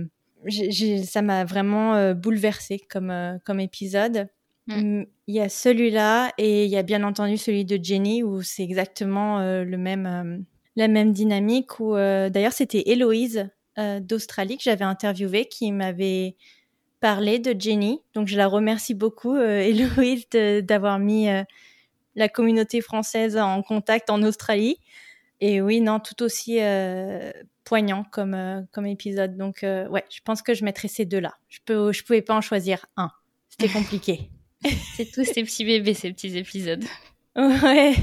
ça 1.05 1.21
m'a 1.21 1.45
vraiment 1.45 2.13
bouleversée 2.13 2.79
comme 2.89 3.39
comme 3.45 3.59
épisode 3.59 4.27
Mm. 4.67 5.03
Il 5.27 5.35
y 5.35 5.39
a 5.39 5.49
celui-là 5.49 6.31
et 6.37 6.65
il 6.65 6.71
y 6.71 6.77
a 6.77 6.83
bien 6.83 7.03
entendu 7.03 7.37
celui 7.37 7.65
de 7.65 7.81
Jenny 7.81 8.23
où 8.23 8.41
c'est 8.41 8.63
exactement 8.63 9.39
euh, 9.39 9.63
le 9.63 9.77
même, 9.77 10.05
euh, 10.05 10.37
la 10.75 10.87
même 10.87 11.13
dynamique. 11.13 11.79
Où 11.79 11.95
euh, 11.95 12.29
d'ailleurs 12.29 12.53
c'était 12.53 12.83
Héloïse 12.89 13.49
d'Australie 14.01 14.57
que 14.57 14.63
j'avais 14.63 14.85
interviewée 14.85 15.45
qui 15.45 15.71
m'avait 15.71 16.35
parlé 16.99 17.37
de 17.37 17.55
Jenny. 17.59 18.01
Donc 18.15 18.27
je 18.27 18.35
la 18.35 18.47
remercie 18.47 18.95
beaucoup 18.95 19.35
Héloïse 19.37 20.27
d'avoir 20.31 20.97
mis 20.97 21.27
la 22.15 22.27
communauté 22.27 22.81
française 22.81 23.37
en 23.37 23.61
contact 23.61 24.09
en 24.09 24.23
Australie. 24.23 24.79
Et 25.41 25.61
oui, 25.61 25.79
non, 25.79 25.99
tout 25.99 26.23
aussi 26.23 26.57
poignant 27.65 28.03
comme, 28.11 28.65
comme 28.71 28.87
épisode. 28.87 29.37
Donc, 29.37 29.59
ouais, 29.61 30.05
je 30.09 30.21
pense 30.25 30.41
que 30.41 30.55
je 30.55 30.65
mettrais 30.65 30.87
ces 30.87 31.05
deux-là. 31.05 31.35
Je 31.47 31.59
peux, 31.63 31.91
je 31.91 32.03
pouvais 32.03 32.23
pas 32.23 32.33
en 32.33 32.41
choisir 32.41 32.87
un. 32.95 33.11
C'était 33.49 33.69
compliqué. 33.71 34.31
C'est 34.95 35.11
tous 35.11 35.25
ces 35.25 35.43
petits 35.43 35.65
bébés, 35.65 35.93
ces 35.93 36.11
petits 36.11 36.37
épisodes. 36.37 36.83
Ouais. 37.35 37.93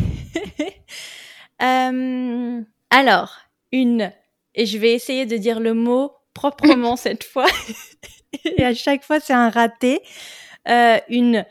alors, 2.91 3.37
une, 3.73 4.13
et 4.55 4.67
je 4.67 4.79
vais 4.79 4.93
essayer 4.93 5.27
de 5.27 5.37
dire 5.37 5.61
le 5.61 5.75
mot 5.75 6.13
proprement 6.33 6.97
cette 6.97 7.25
fois. 7.25 7.47
et 8.45 8.65
à 8.65 8.75
chaque 8.75 9.05
fois, 9.05 9.21
c'est 9.21 9.33
un 9.33 9.51
raté. 9.51 10.01
Euh, 10.69 10.99
une, 11.09 11.45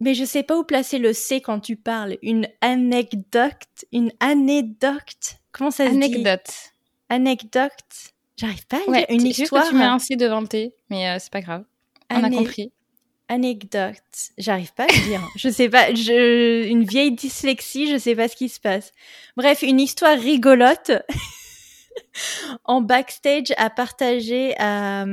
mais 0.00 0.14
je 0.14 0.24
sais 0.24 0.42
pas 0.42 0.58
où 0.58 0.64
placer 0.64 0.98
le 0.98 1.12
C 1.12 1.40
quand 1.40 1.60
tu 1.60 1.76
parles. 1.76 2.18
Une 2.22 2.48
anecdote, 2.60 3.84
une 3.92 4.12
anecdote. 4.20 5.36
Comment 5.52 5.70
ça 5.70 5.86
se 5.86 5.90
dit? 5.90 5.96
Anecdote. 5.96 6.50
Anecdote. 7.08 7.70
J'arrive 8.36 8.66
pas 8.66 8.78
à 8.86 8.92
dire 8.92 9.06
une 9.08 9.26
histoire. 9.26 9.62
Juste 9.62 9.72
que 9.72 9.76
tu 9.76 9.82
mets 9.82 9.88
un 9.88 9.98
C 9.98 10.16
devant 10.16 10.40
le 10.40 10.48
T, 10.48 10.74
mais 10.90 11.08
euh, 11.08 11.16
c'est 11.18 11.32
pas 11.32 11.40
grave. 11.40 11.64
On 12.10 12.22
a 12.22 12.30
compris. 12.30 12.70
Anecdote. 13.28 13.96
J'arrive 14.38 14.72
pas 14.74 14.84
à 14.84 14.86
le 14.86 15.08
dire. 15.08 15.20
je 15.36 15.48
sais 15.48 15.68
pas. 15.68 15.92
Je... 15.94 16.66
Une 16.66 16.84
vieille 16.84 17.12
dyslexie, 17.12 17.90
je 17.90 17.98
sais 17.98 18.14
pas 18.14 18.28
ce 18.28 18.36
qui 18.36 18.48
se 18.48 18.60
passe. 18.60 18.92
Bref, 19.36 19.62
une 19.62 19.80
histoire 19.80 20.18
rigolote 20.18 20.92
en 22.64 22.80
backstage 22.80 23.52
à 23.56 23.70
partager 23.70 24.54
à, 24.58 25.04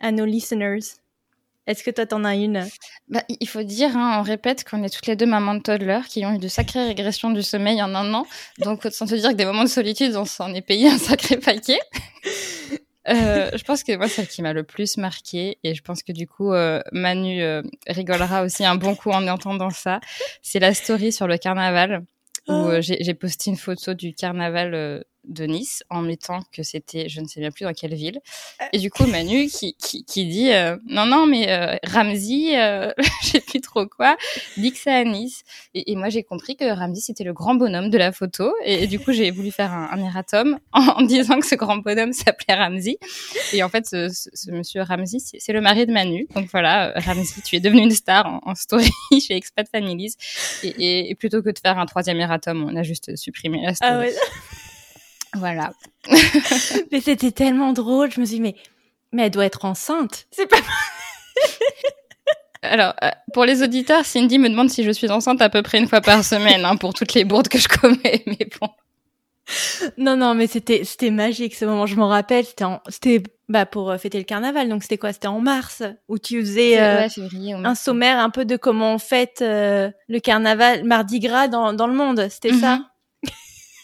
à 0.00 0.12
nos 0.12 0.24
listeners. 0.24 1.00
Est-ce 1.66 1.84
que 1.84 1.90
toi, 1.90 2.06
t'en 2.06 2.24
as 2.24 2.34
une? 2.34 2.66
Bah, 3.08 3.22
Il 3.28 3.46
faut 3.46 3.62
dire, 3.62 3.96
hein, 3.96 4.18
on 4.18 4.22
répète 4.22 4.64
qu'on 4.68 4.82
est 4.82 4.88
toutes 4.88 5.06
les 5.06 5.14
deux 5.14 5.26
mamans 5.26 5.54
de 5.54 5.60
toddler 5.60 6.00
qui 6.08 6.24
ont 6.26 6.34
eu 6.34 6.38
de 6.38 6.48
sacrées 6.48 6.84
régressions 6.84 7.30
du 7.30 7.42
sommeil 7.42 7.80
en 7.82 7.94
un 7.94 8.12
an. 8.12 8.26
Donc, 8.58 8.88
sans 8.90 9.06
te 9.06 9.14
dire 9.14 9.30
que 9.30 9.36
des 9.36 9.44
moments 9.44 9.62
de 9.62 9.68
solitude, 9.68 10.16
on 10.16 10.24
s'en 10.24 10.52
est 10.54 10.62
payé 10.62 10.88
un 10.88 10.98
sacré 10.98 11.36
paquet. 11.36 11.78
Euh, 13.08 13.50
je 13.54 13.64
pense 13.64 13.82
que 13.82 13.96
moi, 13.96 14.08
celle 14.08 14.28
qui 14.28 14.42
m'a 14.42 14.52
le 14.52 14.62
plus 14.62 14.96
marqué, 14.96 15.58
et 15.64 15.74
je 15.74 15.82
pense 15.82 16.02
que 16.02 16.12
du 16.12 16.26
coup, 16.26 16.52
euh, 16.52 16.80
Manu 16.92 17.42
euh, 17.42 17.62
rigolera 17.86 18.42
aussi 18.42 18.64
un 18.64 18.74
bon 18.74 18.94
coup 18.94 19.10
en 19.10 19.26
entendant 19.26 19.70
ça, 19.70 20.00
c'est 20.42 20.58
la 20.58 20.74
story 20.74 21.12
sur 21.12 21.26
le 21.26 21.38
carnaval 21.38 22.04
où 22.48 22.52
oh. 22.52 22.80
j'ai 22.80 23.14
posté 23.14 23.50
une 23.50 23.56
photo 23.56 23.94
du 23.94 24.14
carnaval 24.14 25.04
de 25.24 25.44
Nice 25.44 25.82
en 25.90 26.02
mettant 26.02 26.40
que 26.52 26.62
c'était, 26.62 27.08
je 27.08 27.20
ne 27.20 27.26
sais 27.26 27.40
bien 27.40 27.50
plus 27.50 27.64
dans 27.64 27.72
quelle 27.72 27.94
ville. 27.94 28.20
Euh. 28.60 28.66
Et 28.72 28.78
du 28.78 28.90
coup, 28.90 29.06
Manu 29.06 29.46
qui, 29.46 29.74
qui, 29.74 30.04
qui 30.04 30.26
dit 30.26 30.52
euh, 30.52 30.76
non, 30.86 31.06
non, 31.06 31.26
mais 31.26 31.50
euh, 31.50 31.76
Ramsey, 31.84 32.58
euh, 32.60 32.92
je 33.22 33.28
sais 33.28 33.40
plus 33.40 33.60
trop 33.60 33.86
quoi, 33.86 34.16
dit 34.56 34.72
que 34.72 34.78
c'est 34.78 34.92
à 34.92 35.04
Nice. 35.04 35.42
Et, 35.74 35.92
et 35.92 35.96
moi, 35.96 36.08
j'ai 36.08 36.22
compris 36.22 36.56
que 36.56 36.64
Ramsey, 36.64 37.00
c'était 37.00 37.24
le 37.24 37.32
grand 37.32 37.54
bonhomme 37.54 37.90
de 37.90 37.98
la 37.98 38.12
photo. 38.12 38.52
Et, 38.64 38.86
du 38.86 38.98
coup, 38.98 39.12
j'ai 39.12 39.30
voulu 39.30 39.50
faire 39.50 39.72
un, 39.72 39.90
un 39.92 40.04
erratum 40.04 40.58
en, 40.72 41.02
disant 41.02 41.38
que 41.38 41.46
ce 41.46 41.54
grand 41.54 41.76
bonhomme 41.76 42.12
s'appelait 42.12 42.54
Ramsey. 42.54 42.98
Et 43.52 43.62
en 43.62 43.68
fait, 43.68 43.86
ce, 43.86 44.08
ce, 44.08 44.50
monsieur 44.50 44.82
Ramsey, 44.82 45.18
c'est 45.20 45.52
le 45.52 45.60
mari 45.60 45.86
de 45.86 45.92
Manu. 45.92 46.26
Donc 46.34 46.48
voilà, 46.50 46.92
Ramsey, 46.96 47.42
tu 47.44 47.56
es 47.56 47.60
devenu 47.60 47.82
une 47.82 47.90
star 47.90 48.26
en, 48.26 48.40
en 48.44 48.54
story 48.54 48.90
chez 49.20 49.36
Expat 49.36 49.68
Families. 49.68 50.14
Et, 50.62 51.10
et, 51.10 51.14
plutôt 51.14 51.42
que 51.42 51.50
de 51.50 51.58
faire 51.58 51.78
un 51.78 51.86
troisième 51.86 52.18
erratum, 52.18 52.68
on 52.70 52.76
a 52.76 52.82
juste 52.82 53.16
supprimé 53.16 53.62
la 53.62 53.74
story. 53.74 53.92
Ah 53.92 53.98
ouais. 53.98 54.14
Voilà. 55.34 55.72
mais 56.92 57.00
c'était 57.00 57.32
tellement 57.32 57.72
drôle. 57.72 58.10
Je 58.12 58.20
me 58.20 58.26
suis 58.26 58.36
dit, 58.36 58.40
mais, 58.40 58.56
mais 59.12 59.26
elle 59.26 59.30
doit 59.30 59.44
être 59.44 59.64
enceinte. 59.64 60.26
C'est 60.30 60.46
pas. 60.46 60.56
Alors, 62.62 62.94
euh, 63.02 63.10
pour 63.32 63.44
les 63.44 63.62
auditeurs, 63.62 64.04
Cindy 64.04 64.38
me 64.38 64.48
demande 64.48 64.68
si 64.68 64.84
je 64.84 64.90
suis 64.90 65.10
enceinte 65.10 65.40
à 65.40 65.48
peu 65.48 65.62
près 65.62 65.78
une 65.78 65.88
fois 65.88 66.00
par 66.00 66.24
semaine, 66.24 66.64
hein, 66.64 66.76
pour 66.76 66.92
toutes 66.92 67.14
les 67.14 67.24
bourdes 67.24 67.48
que 67.48 67.58
je 67.58 67.68
commets, 67.68 68.22
mais 68.26 68.48
bon. 68.60 68.68
Non, 69.96 70.16
non, 70.16 70.34
mais 70.34 70.46
c'était 70.46 70.84
c'était 70.84 71.10
magique 71.10 71.56
ce 71.56 71.64
moment. 71.64 71.86
Je 71.86 71.96
m'en 71.96 72.06
rappelle. 72.06 72.44
C'était 72.44 72.66
c'était 72.88 73.22
bah 73.48 73.66
pour 73.66 73.90
euh, 73.90 73.98
fêter 73.98 74.18
le 74.18 74.24
carnaval. 74.24 74.68
Donc 74.68 74.82
c'était 74.82 74.98
quoi? 74.98 75.12
C'était 75.12 75.26
en 75.26 75.40
mars 75.40 75.82
où 76.06 76.18
tu 76.18 76.38
faisais 76.40 76.80
euh, 76.80 77.08
un 77.64 77.74
sommaire 77.74 78.18
un 78.18 78.30
peu 78.30 78.44
de 78.44 78.56
comment 78.56 78.94
on 78.94 78.98
fête 78.98 79.40
le 79.40 80.18
carnaval, 80.22 80.84
Mardi 80.84 81.18
Gras 81.18 81.48
dans 81.48 81.72
dans 81.72 81.88
le 81.88 81.94
monde. 81.94 82.28
C'était 82.30 82.52
ça? 82.52 82.76
Mhm. 82.76 82.84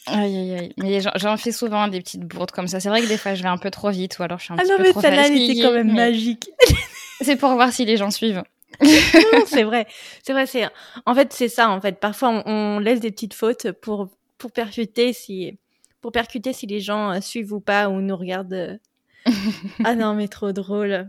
Aïe, 0.06 0.36
aïe, 0.36 0.54
aïe. 0.54 0.72
Mais 0.76 1.00
j'en 1.16 1.36
fais 1.36 1.52
souvent 1.52 1.88
des 1.88 2.00
petites 2.00 2.22
bourdes 2.22 2.52
comme 2.52 2.68
ça. 2.68 2.78
C'est 2.80 2.88
vrai 2.88 3.02
que 3.02 3.08
des 3.08 3.18
fois, 3.18 3.34
je 3.34 3.42
vais 3.42 3.48
un 3.48 3.58
peu 3.58 3.70
trop 3.70 3.90
vite 3.90 4.18
ou 4.18 4.22
alors 4.22 4.38
je 4.38 4.44
suis 4.44 4.52
un 4.54 4.56
ah 4.58 4.62
petit 4.62 4.70
non, 4.70 4.78
peu 4.78 4.90
trop 4.90 5.00
Ah 5.00 5.10
non, 5.10 5.16
mais 5.16 5.16
celle-là, 5.16 5.36
elle 5.36 5.50
était 5.50 5.62
quand 5.62 5.72
même 5.72 5.92
magique. 5.92 6.50
c'est 7.20 7.36
pour 7.36 7.50
voir 7.50 7.72
si 7.72 7.84
les 7.84 7.96
gens 7.96 8.10
suivent. 8.10 8.42
c'est 9.46 9.64
vrai. 9.64 9.86
C'est 10.22 10.32
vrai, 10.32 10.46
c'est, 10.46 10.68
en 11.06 11.14
fait, 11.14 11.32
c'est 11.32 11.48
ça, 11.48 11.70
en 11.70 11.80
fait. 11.80 11.98
Parfois, 11.98 12.42
on, 12.46 12.78
laisse 12.78 13.00
des 13.00 13.10
petites 13.10 13.34
fautes 13.34 13.72
pour, 13.72 14.08
pour 14.38 14.52
percuter 14.52 15.12
si, 15.12 15.58
pour 16.00 16.12
percuter 16.12 16.52
si 16.52 16.66
les 16.66 16.80
gens 16.80 17.12
euh, 17.12 17.20
suivent 17.20 17.52
ou 17.52 17.60
pas 17.60 17.88
ou 17.88 18.00
nous 18.00 18.16
regardent. 18.16 18.52
Euh. 18.52 18.76
ah 19.84 19.94
non, 19.94 20.14
mais 20.14 20.28
trop 20.28 20.52
drôle. 20.52 21.08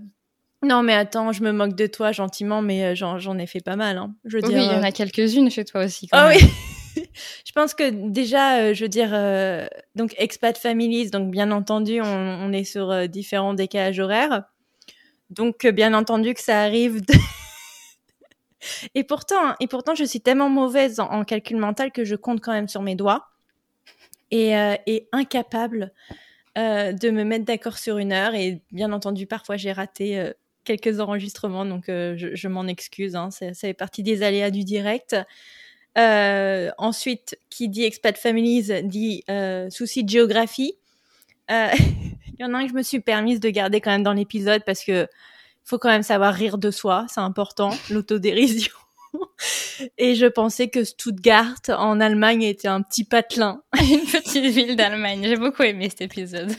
Non, 0.64 0.82
mais 0.82 0.94
attends, 0.94 1.32
je 1.34 1.44
me 1.44 1.52
moque 1.52 1.76
de 1.76 1.86
toi 1.86 2.12
gentiment, 2.12 2.64
mais 2.64 2.84
euh, 2.84 2.96
j'en 2.96 3.38
ai 3.38 3.46
fait 3.46 3.62
pas 3.62 3.76
mal. 3.76 3.98
Hein. 3.98 4.16
Je 4.26 4.38
veux 4.38 4.48
oui, 4.48 4.54
il 4.56 4.64
y 4.64 4.76
en 4.76 4.82
a 4.82 4.92
quelques-unes 4.92 5.52
chez 5.52 5.66
toi 5.66 5.86
aussi. 5.86 6.08
Quand 6.08 6.18
ah 6.18 6.30
oui 6.30 6.40
je 7.46 7.52
pense 7.52 7.74
que 7.74 7.90
déjà, 7.90 8.60
euh, 8.60 8.74
je 8.74 8.84
veux 8.84 8.90
dire, 8.90 9.10
euh, 9.14 9.68
donc 9.96 10.14
expat 10.18 10.58
families, 10.58 11.10
donc 11.10 11.32
bien 11.32 11.52
entendu, 11.52 12.02
on, 12.02 12.52
est 12.54 12.64
sur 12.64 12.92
euh, 12.92 13.08
différents 13.08 13.54
décalages 13.54 14.00
horaires. 14.00 14.44
Donc 15.30 15.66
bien 15.68 15.94
entendu 15.94 16.34
que 16.34 16.42
ça 16.42 16.62
arrive. 16.62 17.02
et 18.96 19.04
pourtant, 19.04 19.56
et 19.60 19.68
pourtant, 19.68 19.96
je 19.96 20.04
suis 20.04 20.22
tellement 20.22 20.50
mauvaise 20.50 21.00
en, 21.00 21.24
calcul 21.24 21.58
mental 21.58 21.92
que 21.92 22.06
je 22.06 22.16
compte 22.16 22.42
quand 22.42 22.54
même 22.54 22.70
sur 22.70 22.82
mes 22.82 22.96
doigts 22.96 23.28
et, 24.32 24.52
et 24.86 25.10
incapable 25.12 25.92
de 26.56 27.10
me 27.10 27.24
mettre 27.24 27.44
d'accord 27.44 27.78
sur 27.78 27.98
une 27.98 28.14
heure. 28.14 28.36
Et 28.36 28.62
bien 28.72 28.94
entendu, 28.94 29.28
parfois 29.28 29.58
j'ai 29.58 29.74
raté 29.74 30.32
quelques 30.64 31.02
enregistrements, 31.02 31.66
donc 31.66 31.86
je, 31.88 32.48
m'en 32.48 32.66
excuse. 32.66 33.18
Hein, 33.18 33.30
ça 33.30 33.54
fait 33.54 33.74
partie 33.74 34.04
des 34.04 34.24
aléas 34.24 34.50
du 34.50 34.64
direct. 34.64 35.14
Euh, 35.98 36.70
ensuite, 36.78 37.40
qui 37.50 37.70
dit 37.70 37.84
expat 37.84 38.18
families 38.18 38.84
dit 38.84 39.24
euh, 39.30 39.70
souci 39.70 40.04
de 40.04 40.10
géographie. 40.10 40.74
Euh, 41.50 41.70
il 42.28 42.36
y 42.40 42.46
en 42.46 42.54
a 42.54 42.58
un 42.58 42.64
que 42.64 42.70
je 42.70 42.76
me 42.76 42.84
suis 42.84 43.00
permise 43.00 43.40
de 43.40 43.50
garder 43.50 43.82
quand 43.82 43.92
même 43.92 44.04
dans 44.04 44.14
l'épisode 44.14 44.64
parce 44.66 44.84
que 44.84 45.08
faut 45.64 45.80
quand 45.80 45.90
même 45.90 46.04
savoir 46.04 46.34
rire 46.34 46.58
de 46.58 46.72
soi, 46.72 47.06
c'est 47.10 47.20
important, 47.20 47.72
l'autodérision. 47.90 48.74
Et 49.98 50.16
je 50.16 50.28
pensais 50.28 50.68
que 50.68 50.84
Stuttgart 50.84 51.56
en 51.70 52.00
Allemagne 52.00 52.44
était 52.44 52.68
un 52.68 52.82
petit 52.82 53.04
patelin. 53.04 53.64
Une 53.80 54.06
petite 54.06 54.46
ville 54.46 54.76
d'Allemagne. 54.76 55.24
J'ai 55.24 55.38
beaucoup 55.38 55.64
aimé 55.64 55.90
cet 55.90 56.02
épisode. 56.02 56.52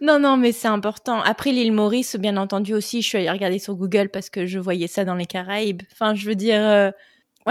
non, 0.00 0.18
non, 0.18 0.36
mais 0.36 0.52
c'est 0.52 0.68
important. 0.68 1.20
Après 1.22 1.52
l'île 1.52 1.72
Maurice, 1.72 2.16
bien 2.16 2.36
entendu 2.36 2.74
aussi, 2.74 3.00
je 3.00 3.08
suis 3.08 3.18
allée 3.18 3.30
regarder 3.30 3.58
sur 3.58 3.74
Google 3.76 4.10
parce 4.10 4.28
que 4.28 4.46
je 4.46 4.58
voyais 4.58 4.86
ça 4.86 5.04
dans 5.04 5.14
les 5.14 5.26
Caraïbes. 5.26 5.82
Enfin, 5.92 6.14
je 6.14 6.26
veux 6.26 6.34
dire, 6.34 6.60
euh, 6.60 6.90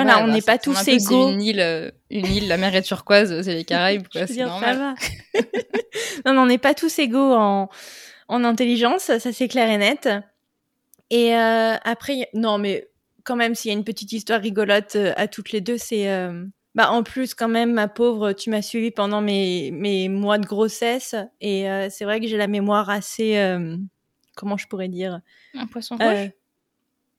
voilà, 0.04 0.24
on 0.24 0.28
bah, 0.28 0.34
n'est 0.34 0.42
pas 0.42 0.58
tous 0.58 0.88
égaux. 0.88 1.32
Une 1.32 1.42
île, 1.42 1.60
euh, 1.60 1.92
une 2.10 2.26
île, 2.28 2.48
la 2.48 2.58
mer 2.58 2.76
est 2.76 2.82
turquoise, 2.82 3.42
c'est 3.42 3.54
les 3.54 3.66
Caraïbes, 3.66 4.08
quoi. 4.12 4.28
C'est 4.28 4.44
normal. 4.44 4.96
non, 6.26 6.34
mais 6.34 6.40
on 6.40 6.46
n'est 6.46 6.58
pas 6.58 6.74
tous 6.74 7.00
égaux 7.00 7.34
en, 7.34 7.70
en 8.30 8.44
intelligence, 8.44 9.04
ça 9.04 9.20
c'est 9.20 9.48
clair 9.48 9.70
et 9.70 9.78
net. 9.78 10.08
Et 11.10 11.36
euh, 11.36 11.76
après, 11.84 12.30
non, 12.34 12.58
mais 12.58 12.88
quand 13.24 13.36
même, 13.36 13.56
s'il 13.56 13.72
y 13.72 13.74
a 13.74 13.78
une 13.78 13.84
petite 13.84 14.12
histoire 14.14 14.40
rigolote 14.40 14.96
euh, 14.96 15.14
à 15.18 15.28
toutes 15.28 15.52
les 15.52 15.62
deux, 15.62 15.78
c'est 15.78 16.10
euh, 16.10 16.46
bah 16.76 16.92
en 16.92 17.04
plus 17.04 17.34
quand 17.34 17.48
même, 17.48 17.74
ma 17.74 17.88
pauvre, 17.88 18.34
tu 18.34 18.52
m'as 18.52 18.62
suivi 18.62 18.92
pendant 18.92 19.22
mes 19.22 19.72
mes 19.72 20.08
mois 20.08 20.38
de 20.38 20.46
grossesse 20.46 21.16
et 21.42 21.66
c'est 21.90 22.06
vrai 22.06 22.20
que 22.22 22.28
j'ai 22.28 22.38
la 22.38 22.48
mémoire 22.48 22.92
assez, 22.92 23.58
comment 24.36 24.56
je 24.56 24.68
pourrais 24.68 24.88
dire, 24.88 25.20
un 25.56 25.66
poisson 25.66 25.98
rouge? 25.98 26.32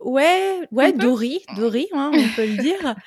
Ouais, 0.00 0.66
ouais, 0.72 0.92
Dory, 0.92 1.42
Dory, 1.56 1.88
hein, 1.92 2.10
on 2.14 2.28
peut 2.34 2.46
le 2.46 2.56
dire. 2.56 2.94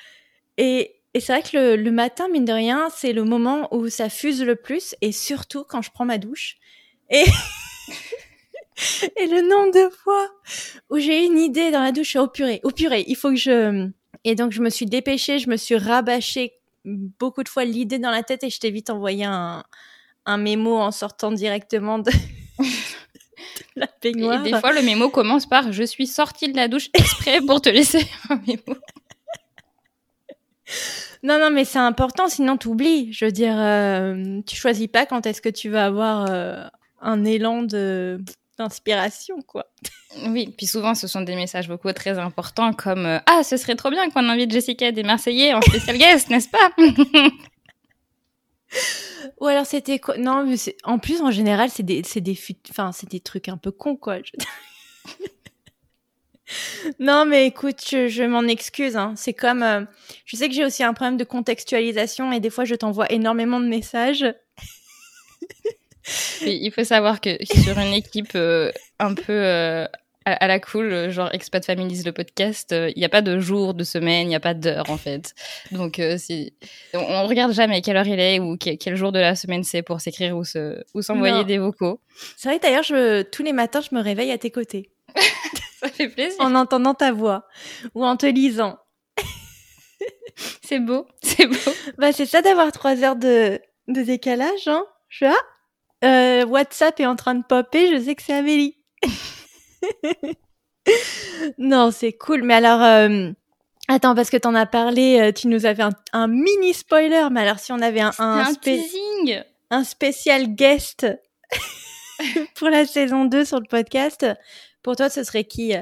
Et, 0.56 0.94
et 1.14 1.20
c'est 1.20 1.32
vrai 1.32 1.42
que 1.42 1.56
le, 1.56 1.76
le, 1.76 1.90
matin, 1.90 2.28
mine 2.28 2.44
de 2.44 2.52
rien, 2.52 2.88
c'est 2.94 3.12
le 3.12 3.24
moment 3.24 3.74
où 3.74 3.88
ça 3.88 4.08
fuse 4.08 4.40
le 4.40 4.54
plus, 4.54 4.94
et 5.00 5.10
surtout 5.10 5.64
quand 5.64 5.82
je 5.82 5.90
prends 5.90 6.04
ma 6.04 6.16
douche. 6.16 6.58
Et, 7.10 7.24
et 9.16 9.26
le 9.26 9.42
nombre 9.42 9.72
de 9.72 9.92
fois 9.92 10.28
où 10.90 10.98
j'ai 10.98 11.24
une 11.24 11.38
idée 11.38 11.72
dans 11.72 11.82
la 11.82 11.90
douche, 11.90 12.14
au 12.14 12.28
purée, 12.28 12.60
au 12.62 12.70
purée, 12.70 13.04
il 13.08 13.16
faut 13.16 13.30
que 13.30 13.36
je... 13.36 13.90
Et 14.22 14.36
donc 14.36 14.52
je 14.52 14.62
me 14.62 14.70
suis 14.70 14.86
dépêchée, 14.86 15.40
je 15.40 15.50
me 15.50 15.56
suis 15.56 15.76
rabâché 15.76 16.52
beaucoup 16.84 17.42
de 17.42 17.48
fois 17.48 17.64
l'idée 17.64 17.98
dans 17.98 18.12
la 18.12 18.22
tête, 18.22 18.44
et 18.44 18.50
je 18.50 18.60
t'ai 18.60 18.70
vite 18.70 18.90
envoyé 18.90 19.24
un, 19.24 19.64
un 20.26 20.36
mémo 20.36 20.76
en 20.76 20.92
sortant 20.92 21.32
directement 21.32 21.98
de... 21.98 22.12
la 23.76 23.88
baignoire. 24.02 24.46
Et 24.46 24.50
des 24.52 24.58
fois, 24.58 24.72
le 24.72 24.82
mémo 24.82 25.08
commence 25.10 25.46
par 25.46 25.72
Je 25.72 25.82
suis 25.82 26.06
sortie 26.06 26.50
de 26.50 26.56
la 26.56 26.68
douche 26.68 26.90
exprès 26.94 27.40
pour 27.40 27.60
te 27.60 27.68
laisser 27.68 28.06
un 28.30 28.40
mémo. 28.46 28.78
Non, 31.22 31.38
non, 31.38 31.50
mais 31.50 31.64
c'est 31.64 31.78
important, 31.78 32.28
sinon 32.28 32.56
tu 32.56 32.68
oublies. 32.68 33.12
Je 33.12 33.24
veux 33.24 33.32
dire, 33.32 33.54
euh, 33.56 34.40
tu 34.46 34.56
choisis 34.56 34.88
pas 34.88 35.06
quand 35.06 35.26
est-ce 35.26 35.40
que 35.40 35.48
tu 35.48 35.70
vas 35.70 35.86
avoir 35.86 36.26
euh, 36.30 36.66
un 37.00 37.24
élan 37.24 37.62
de 37.62 38.20
d'inspiration, 38.58 39.40
quoi. 39.42 39.66
Oui, 40.28 40.54
puis 40.56 40.66
souvent 40.66 40.94
ce 40.94 41.08
sont 41.08 41.22
des 41.22 41.34
messages 41.34 41.66
beaucoup 41.66 41.92
très 41.92 42.20
importants 42.20 42.72
comme 42.72 43.04
euh, 43.04 43.18
Ah, 43.26 43.42
ce 43.42 43.56
serait 43.56 43.74
trop 43.74 43.90
bien 43.90 44.08
qu'on 44.10 44.28
invite 44.28 44.52
Jessica 44.52 44.92
des 44.92 45.02
Marseillais 45.02 45.54
en 45.54 45.60
spécial 45.60 45.98
guest, 45.98 46.30
n'est-ce 46.30 46.48
pas 46.48 46.70
Ou 49.40 49.46
alors 49.46 49.66
c'était 49.66 49.98
quoi? 49.98 50.16
Non, 50.16 50.44
mais 50.44 50.56
en 50.84 50.98
plus 50.98 51.20
en 51.20 51.30
général 51.30 51.70
c'est 51.70 51.82
des 51.82 52.02
des 52.02 52.38
enfin 52.70 52.92
c'est 52.92 53.08
des 53.08 53.20
trucs 53.20 53.48
un 53.48 53.56
peu 53.56 53.70
cons 53.70 53.96
quoi. 53.96 54.18
non 56.98 57.26
mais 57.26 57.46
écoute, 57.46 57.80
je, 57.88 58.24
m'en 58.24 58.42
excuse. 58.42 58.96
Hein. 58.96 59.14
C'est 59.16 59.34
comme, 59.34 59.62
euh, 59.62 59.84
je 60.26 60.36
sais 60.36 60.48
que 60.48 60.54
j'ai 60.54 60.64
aussi 60.64 60.82
un 60.82 60.94
problème 60.94 61.16
de 61.16 61.24
contextualisation 61.24 62.32
et 62.32 62.40
des 62.40 62.50
fois 62.50 62.64
je 62.64 62.74
t'envoie 62.74 63.10
énormément 63.10 63.60
de 63.60 63.66
messages. 63.66 64.26
il 66.42 66.70
faut 66.72 66.84
savoir 66.84 67.20
que 67.20 67.36
sur 67.44 67.78
une 67.78 67.94
équipe 67.94 68.34
euh, 68.34 68.70
un 68.98 69.14
peu 69.14 69.32
euh, 69.32 69.86
à, 70.24 70.46
la 70.46 70.58
cool, 70.58 71.10
genre 71.10 71.28
Expat 71.32 71.64
Families 71.64 72.02
le 72.04 72.12
podcast, 72.12 72.72
il 72.72 72.98
n'y 72.98 73.04
a 73.04 73.08
pas 73.08 73.22
de 73.22 73.38
jour, 73.38 73.74
de 73.74 73.84
semaine, 73.84 74.26
il 74.26 74.28
n'y 74.28 74.34
a 74.34 74.40
pas 74.40 74.54
d'heure 74.54 74.90
en 74.90 74.96
fait. 74.96 75.34
Donc 75.70 76.00
c'est, 76.18 76.52
on, 76.94 77.26
regarde 77.26 77.52
jamais 77.52 77.82
quelle 77.82 77.96
heure 77.96 78.06
il 78.06 78.18
est 78.18 78.40
ou 78.40 78.56
quel, 78.56 78.96
jour 78.96 79.12
de 79.12 79.18
la 79.18 79.34
semaine 79.34 79.64
c'est 79.64 79.82
pour 79.82 80.00
s'écrire 80.00 80.36
ou 80.36 80.44
se 80.44 80.82
ou 80.94 81.02
s'envoyer 81.02 81.44
des 81.44 81.58
vocaux. 81.58 82.00
C'est 82.36 82.48
vrai 82.48 82.58
d'ailleurs, 82.58 82.82
je, 82.82 83.22
tous 83.22 83.42
les 83.42 83.52
matins 83.52 83.80
je 83.80 83.94
me 83.94 84.00
réveille 84.00 84.32
à 84.32 84.38
tes 84.38 84.50
côtés. 84.50 84.90
Ça 85.80 85.88
fait 85.88 86.08
plaisir. 86.08 86.40
En 86.40 86.54
entendant 86.54 86.94
ta 86.94 87.12
voix 87.12 87.46
ou 87.94 88.04
en 88.04 88.16
te 88.16 88.26
lisant. 88.26 88.78
c'est 90.62 90.80
beau, 90.80 91.06
c'est 91.22 91.46
beau. 91.46 91.72
Bah 91.98 92.12
c'est 92.12 92.26
ça 92.26 92.42
d'avoir 92.42 92.72
trois 92.72 93.02
heures 93.04 93.16
de, 93.16 93.60
de 93.88 94.02
décalage, 94.02 94.66
hein. 94.66 94.84
Je 95.08 95.26
ah, 95.26 95.34
euh, 96.04 96.44
WhatsApp 96.46 96.98
est 97.00 97.06
en 97.06 97.16
train 97.16 97.34
de 97.34 97.44
popper, 97.44 97.96
je 97.96 98.02
sais 98.02 98.14
que 98.14 98.22
c'est 98.22 98.34
Amélie. 98.34 98.76
non, 101.58 101.90
c'est 101.90 102.12
cool. 102.12 102.42
Mais 102.42 102.54
alors, 102.54 102.82
euh, 102.82 103.30
attends, 103.88 104.14
parce 104.14 104.30
que 104.30 104.36
t'en 104.36 104.54
as 104.54 104.66
parlé, 104.66 105.20
euh, 105.20 105.32
tu 105.32 105.48
nous 105.48 105.66
avais 105.66 105.82
un, 105.82 105.92
un, 106.12 106.28
mini 106.28 106.74
spoiler. 106.74 107.28
Mais 107.30 107.40
alors, 107.40 107.58
si 107.58 107.72
on 107.72 107.80
avait 107.80 108.00
un, 108.00 108.12
un, 108.18 108.44
un 109.70 109.84
spécial 109.84 110.54
guest 110.54 111.06
pour 112.54 112.68
la 112.68 112.86
saison 112.86 113.24
2 113.24 113.44
sur 113.44 113.60
le 113.60 113.66
podcast, 113.68 114.26
pour 114.82 114.96
toi, 114.96 115.08
ce 115.08 115.24
serait 115.24 115.44
qui? 115.44 115.74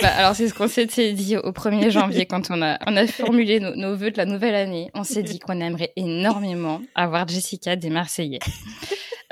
Bah, 0.00 0.08
alors, 0.16 0.34
c'est 0.34 0.48
ce 0.48 0.54
qu'on 0.54 0.68
s'était 0.68 1.12
dit 1.12 1.36
au 1.36 1.52
1er 1.52 1.90
janvier 1.90 2.26
quand 2.26 2.50
on 2.50 2.62
a, 2.62 2.78
on 2.86 2.96
a 2.96 3.06
formulé 3.06 3.60
nos, 3.60 3.74
nos 3.74 3.96
vœux 3.96 4.10
de 4.10 4.18
la 4.18 4.26
nouvelle 4.26 4.54
année. 4.54 4.90
On 4.94 5.04
s'est 5.04 5.22
dit 5.22 5.38
qu'on 5.38 5.60
aimerait 5.60 5.92
énormément 5.96 6.82
avoir 6.94 7.26
Jessica 7.28 7.76
des 7.76 7.90
Marseillais, 7.90 8.40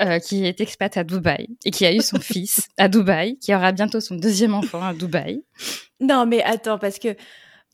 euh, 0.01 0.19
qui 0.19 0.45
est 0.45 0.59
expat 0.61 0.95
à 0.97 1.03
Dubaï 1.03 1.47
et 1.65 1.71
qui 1.71 1.85
a 1.85 1.93
eu 1.93 2.01
son 2.01 2.19
fils 2.21 2.67
à 2.77 2.87
Dubaï, 2.87 3.37
qui 3.37 3.53
aura 3.53 3.71
bientôt 3.71 3.99
son 3.99 4.15
deuxième 4.15 4.53
enfant 4.53 4.81
à 4.83 4.93
Dubaï. 4.93 5.43
Non, 5.99 6.25
mais 6.25 6.41
attends, 6.43 6.79
parce 6.79 6.99
que 6.99 7.15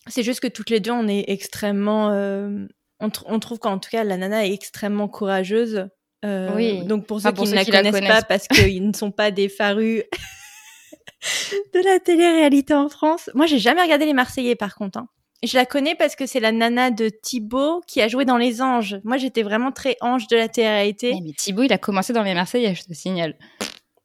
c'est 0.07 0.23
juste 0.23 0.39
que 0.39 0.47
toutes 0.47 0.69
les 0.69 0.79
deux, 0.79 0.91
on 0.91 1.07
est 1.07 1.25
extrêmement. 1.27 2.11
Euh, 2.11 2.67
on, 2.99 3.09
on, 3.25 3.39
trouve 3.39 3.59
qu'en 3.59 3.79
tout 3.79 3.89
cas, 3.89 4.03
la 4.03 4.17
nana 4.17 4.45
est 4.45 4.53
extrêmement 4.53 5.07
courageuse. 5.07 5.87
Euh, 6.25 6.49
oui. 6.55 6.83
Donc, 6.85 7.05
pour 7.05 7.21
ceux 7.21 7.31
qui 7.31 7.43
ne 7.43 7.55
la 7.55 7.65
connaissent, 7.65 8.07
pas, 8.07 8.21
parce 8.23 8.47
qu'ils 8.47 8.87
ne 8.87 8.93
sont 8.93 9.11
pas 9.11 9.31
des 9.31 9.49
farus 9.49 10.03
de 11.73 11.85
la 11.85 11.99
télé-réalité 11.99 12.73
en 12.73 12.89
France. 12.89 13.29
Moi, 13.33 13.45
j'ai 13.45 13.59
jamais 13.59 13.81
regardé 13.81 14.05
Les 14.05 14.13
Marseillais, 14.13 14.55
par 14.55 14.75
contre. 14.75 14.99
Hein. 14.99 15.07
Je 15.43 15.55
la 15.55 15.65
connais 15.65 15.93
parce 15.93 16.15
que 16.15 16.25
c'est 16.25 16.39
la 16.39 16.51
nana 16.51 16.89
de 16.89 17.09
Thibaut 17.09 17.81
qui 17.85 18.01
a 18.01 18.07
joué 18.07 18.25
dans 18.25 18.37
Les 18.37 18.61
Anges. 18.61 18.99
Moi, 19.03 19.17
j'étais 19.17 19.43
vraiment 19.43 19.71
très 19.71 19.95
ange 20.01 20.27
de 20.27 20.35
la 20.35 20.47
télé-réalité. 20.47 21.13
Mais, 21.23 21.31
Thibaut, 21.33 21.63
il 21.63 21.71
a 21.73 21.77
commencé 21.77 22.11
dans 22.11 22.23
Les 22.23 22.33
Marseillais, 22.33 22.73
je 22.73 22.83
te 22.83 22.93
signale. 22.93 23.35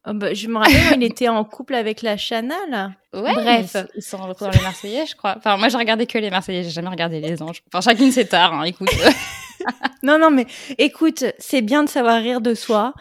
Oh 0.07 0.13
bah, 0.13 0.35
je 0.35 0.49
me 0.49 0.59
rappelle, 0.59 0.97
il 0.97 1.05
était 1.05 1.29
en 1.29 1.45
couple 1.45 1.75
avec 1.75 2.03
la 2.03 2.17
Chana, 2.17 2.57
là. 2.69 2.91
Ouais, 3.15 3.33
Bref. 3.35 3.77
Ils 3.97 4.03
sont 4.03 4.19
dans 4.19 4.51
Les 4.51 4.61
Marseillais, 4.61 5.07
je 5.07 5.17
crois. 5.17 5.37
Enfin, 5.39 5.57
moi, 5.57 5.69
j'ai 5.69 5.79
regardé 5.79 6.07
que 6.07 6.19
Les 6.19 6.31
Marseillais, 6.31 6.65
j'ai 6.65 6.71
jamais 6.71 6.89
regardé 6.89 7.21
Les 7.21 7.41
Anges. 7.41 7.63
Enfin, 7.73 7.81
chacune 7.81 8.13
ses 8.13 8.27
tard, 8.27 8.53
hein, 8.53 8.65
écoute. 8.65 8.91
non, 10.03 10.19
non, 10.19 10.31
mais 10.31 10.47
écoute, 10.77 11.25
c'est 11.39 11.63
bien 11.63 11.83
de 11.83 11.89
savoir 11.89 12.21
rire 12.21 12.41
de 12.41 12.55
soi. 12.55 12.93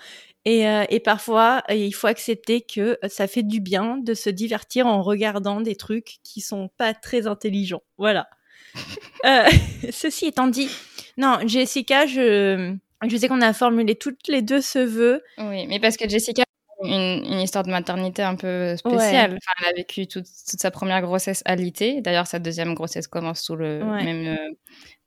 Et, 0.46 0.68
euh, 0.68 0.86
et 0.90 1.00
parfois, 1.00 1.64
euh, 1.70 1.76
il 1.76 1.94
faut 1.94 2.08
accepter 2.08 2.62
que 2.62 2.98
euh, 3.04 3.08
ça 3.08 3.28
fait 3.28 3.44
du 3.44 3.62
bien 3.62 3.98
de 3.98 4.14
se 4.14 4.30
divertir 4.30 4.88
en 4.88 5.04
regardant 5.04 5.62
des 5.62 5.76
trucs 5.76 6.18
qui 6.24 6.42
sont 6.42 6.70
pas 6.78 6.94
très 6.94 7.28
intelligents. 7.28 7.84
Voilà. 7.98 8.28
euh, 9.26 9.44
ceci 9.92 10.26
étant 10.26 10.48
dit, 10.48 10.70
non, 11.18 11.40
Jessica, 11.46 12.08
je, 12.08 12.76
je 13.08 13.18
sais 13.18 13.28
qu'on 13.28 13.42
a 13.42 13.54
formulé 13.54 13.96
toutes 13.96 14.28
les 14.28 14.42
deux 14.42 14.62
ce 14.62 14.80
vœu. 14.80 15.22
Oui, 15.38 15.68
mais 15.68 15.80
parce 15.80 15.98
que 15.98 16.10
Jessica 16.10 16.44
une, 16.84 17.26
une, 17.26 17.40
histoire 17.40 17.64
de 17.64 17.72
maternité 17.72 18.24
un 18.24 18.36
peu 18.36 18.76
spéciale. 18.76 19.32
Enfin, 19.32 19.52
elle 19.60 19.70
a 19.70 19.74
vécu 19.76 20.08
toute, 20.08 20.26
toute 20.26 20.60
sa 20.60 20.72
première 20.72 21.02
grossesse 21.02 21.42
alitée. 21.46 22.02
D'ailleurs, 22.02 22.28
sa 22.28 22.40
deuxième 22.40 22.74
grossesse 22.74 23.08
commence 23.08 23.42
sous 23.42 23.56
le 23.56 23.84
même 23.84 24.28
euh, 24.28 24.54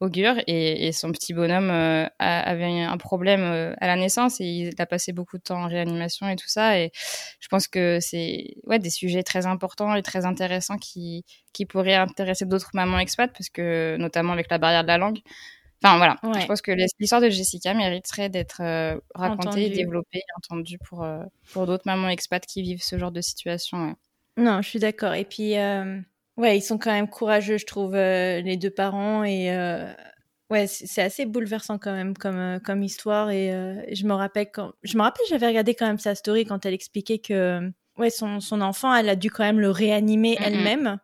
augure. 0.01 0.37
Et, 0.47 0.87
et, 0.87 0.93
son 0.93 1.13
petit 1.13 1.35
bonhomme 1.35 1.71
euh, 1.71 2.07
avait 2.19 2.83
un 2.83 2.97
problème 2.97 3.43
euh, 3.43 3.75
à 3.81 3.87
la 3.87 3.97
naissance 3.97 4.41
et 4.41 4.45
il 4.45 4.75
a 4.79 4.87
passé 4.87 5.13
beaucoup 5.13 5.39
de 5.39 5.43
temps 5.43 5.63
en 5.63 5.69
réanimation 5.69 6.29
et 6.29 6.37
tout 6.37 6.49
ça. 6.49 6.79
Et 6.79 6.91
je 7.41 7.49
pense 7.49 7.69
que 7.69 7.99
c'est 8.01 8.55
ouais, 8.65 8.79
des 8.79 8.91
sujets 8.91 9.23
très 9.23 9.47
importants 9.47 9.95
et 9.95 10.03
très 10.03 10.27
intéressants 10.27 10.79
qui, 10.79 11.25
qui 11.53 11.67
pourraient 11.67 11.95
intéresser 11.95 12.47
d'autres 12.47 12.71
mamans 12.75 12.99
expats, 12.99 13.33
parce 13.33 13.49
que 13.49 13.97
notamment 13.99 14.33
avec 14.33 14.51
la 14.51 14.59
barrière 14.59 14.83
de 14.83 14.89
la 14.89 14.99
langue. 14.99 15.19
Enfin 15.83 15.99
voilà, 15.99 16.17
je 16.41 16.47
pense 16.47 16.63
que 16.63 16.73
l'histoire 16.99 17.21
de 17.21 17.29
Jessica 17.29 17.75
mériterait 17.75 18.31
d'être 18.31 18.63
euh, 18.63 18.99
racontée, 19.15 19.69
développée, 19.69 20.23
entendue 20.37 20.79
pour, 20.79 21.05
euh, 21.05 21.23
pour 21.53 21.67
d'autres 21.67 21.85
mamans 21.87 22.09
expats 22.09 22.45
qui 22.47 22.63
vivent 22.63 22.83
ce 22.83 22.99
genre 22.99 23.13
de 23.13 23.21
situation. 23.21 23.95
Non, 24.37 24.63
je 24.63 24.69
suis 24.69 24.79
d'accord. 24.79 25.15
Et 25.15 25.25
puis, 25.25 25.59
euh, 25.59 26.01
ouais, 26.37 26.57
ils 26.57 26.63
sont 26.63 26.79
quand 26.79 26.93
même 26.93 27.09
courageux, 27.09 27.59
je 27.59 27.67
trouve, 27.67 27.95
les 27.95 28.57
deux 28.57 28.71
parents. 28.71 29.25
Et 29.25 29.51
ouais, 30.51 30.67
c'est 30.67 31.03
assez 31.03 31.27
bouleversant 31.27 31.79
quand 31.79 31.93
même 31.93 32.17
comme, 32.17 32.61
comme 32.65 32.83
histoire. 32.83 33.31
Et 33.31 33.51
je 33.93 34.07
me 34.07 34.15
rappelle 34.15 34.51
quand, 34.51 34.73
je 34.83 34.97
me 34.97 35.03
rappelle, 35.03 35.27
j'avais 35.29 35.47
regardé 35.47 35.75
quand 35.75 35.87
même 35.87 35.99
sa 35.99 36.15
story 36.15 36.47
quand 36.47 36.65
elle 36.65 36.75
expliquait 36.75 37.19
que, 37.19 37.71
ouais, 37.99 38.11
son, 38.11 38.41
son 38.41 38.63
enfant, 38.63 38.95
elle 38.95 39.09
a 39.09 39.17
dû 39.17 39.31
quand 39.31 39.45
même 39.45 39.61
le 39.61 39.71
réanimer 39.71 40.39
elle-même. 40.41 40.99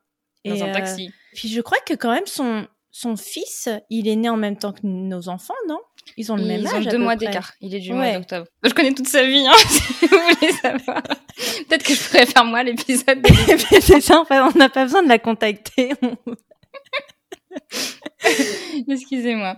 Dans 0.46 0.54
et, 0.54 0.62
un 0.62 0.72
taxi. 0.72 1.12
Puis 1.34 1.48
je 1.48 1.60
crois 1.60 1.78
que 1.86 1.94
quand 1.94 2.12
même 2.12 2.26
son, 2.26 2.66
son 2.90 3.16
fils, 3.16 3.68
il 3.88 4.08
est 4.08 4.16
né 4.16 4.28
en 4.28 4.36
même 4.36 4.56
temps 4.56 4.72
que 4.72 4.80
nos 4.82 5.28
enfants, 5.28 5.54
non? 5.68 5.78
Ils 6.16 6.32
ont 6.32 6.36
le 6.36 6.44
même 6.44 6.66
âge. 6.66 6.82
Ils 6.82 6.88
ont 6.88 6.90
deux 6.90 6.98
mois 6.98 7.16
d'écart. 7.16 7.52
Il 7.60 7.74
est 7.74 7.80
du 7.80 7.92
mois 7.92 8.12
d'octobre. 8.12 8.46
Je 8.64 8.72
connais 8.72 8.92
toute 8.92 9.08
sa 9.08 9.24
vie, 9.24 9.46
hein, 9.46 9.52
si 9.68 10.06
vous 10.06 10.16
voulez 10.16 10.52
savoir. 10.52 11.02
Peut-être 11.02 11.84
que 11.84 11.94
je 11.94 12.02
pourrais 12.02 12.26
faire 12.26 12.44
moi 12.44 12.62
l'épisode. 12.62 13.24
C'est 13.80 14.00
ça, 14.00 14.24
on 14.28 14.58
n'a 14.58 14.68
pas 14.68 14.84
besoin 14.84 15.02
de 15.02 15.08
la 15.08 15.18
contacter. 15.18 15.92
Excusez-moi. 18.88 19.56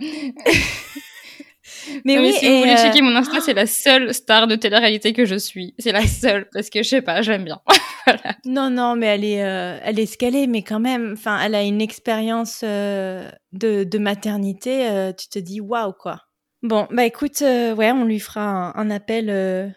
Mais 2.04 2.18
oui, 2.18 2.32
si 2.32 2.48
vous 2.48 2.58
voulez 2.58 2.76
checker 2.76 3.00
euh, 3.00 3.04
mon 3.04 3.16
Insta, 3.16 3.40
c'est 3.40 3.54
la 3.54 3.66
seule 3.66 4.12
star 4.14 4.46
de 4.46 4.56
télé-réalité 4.56 5.12
que 5.12 5.24
je 5.24 5.36
suis. 5.36 5.74
C'est 5.78 5.92
la 5.92 6.06
seule 6.06 6.48
parce 6.52 6.70
que 6.70 6.82
je 6.82 6.88
sais 6.88 7.02
pas, 7.02 7.22
j'aime 7.22 7.44
bien. 7.44 7.60
Non, 8.44 8.68
non, 8.68 8.96
mais 8.96 9.06
elle 9.06 9.24
est, 9.24 9.44
euh, 9.44 9.78
elle 9.84 10.00
est 10.00 10.06
scalée, 10.06 10.48
mais 10.48 10.62
quand 10.62 10.80
même, 10.80 11.12
enfin, 11.16 11.38
elle 11.40 11.54
a 11.54 11.62
une 11.62 11.80
expérience 11.80 12.62
euh, 12.64 13.30
de, 13.52 13.84
de, 13.84 13.98
maternité. 13.98 15.12
tu 15.16 15.28
te 15.28 15.38
dis 15.38 15.60
waouh 15.60 15.92
quoi. 15.92 16.22
Bon, 16.62 16.88
bah 16.90 17.04
écoute, 17.04 17.42
ouais, 17.42 17.92
on 17.92 18.04
lui 18.04 18.18
fera 18.18 18.76
un, 18.76 18.90
appel 18.90 19.72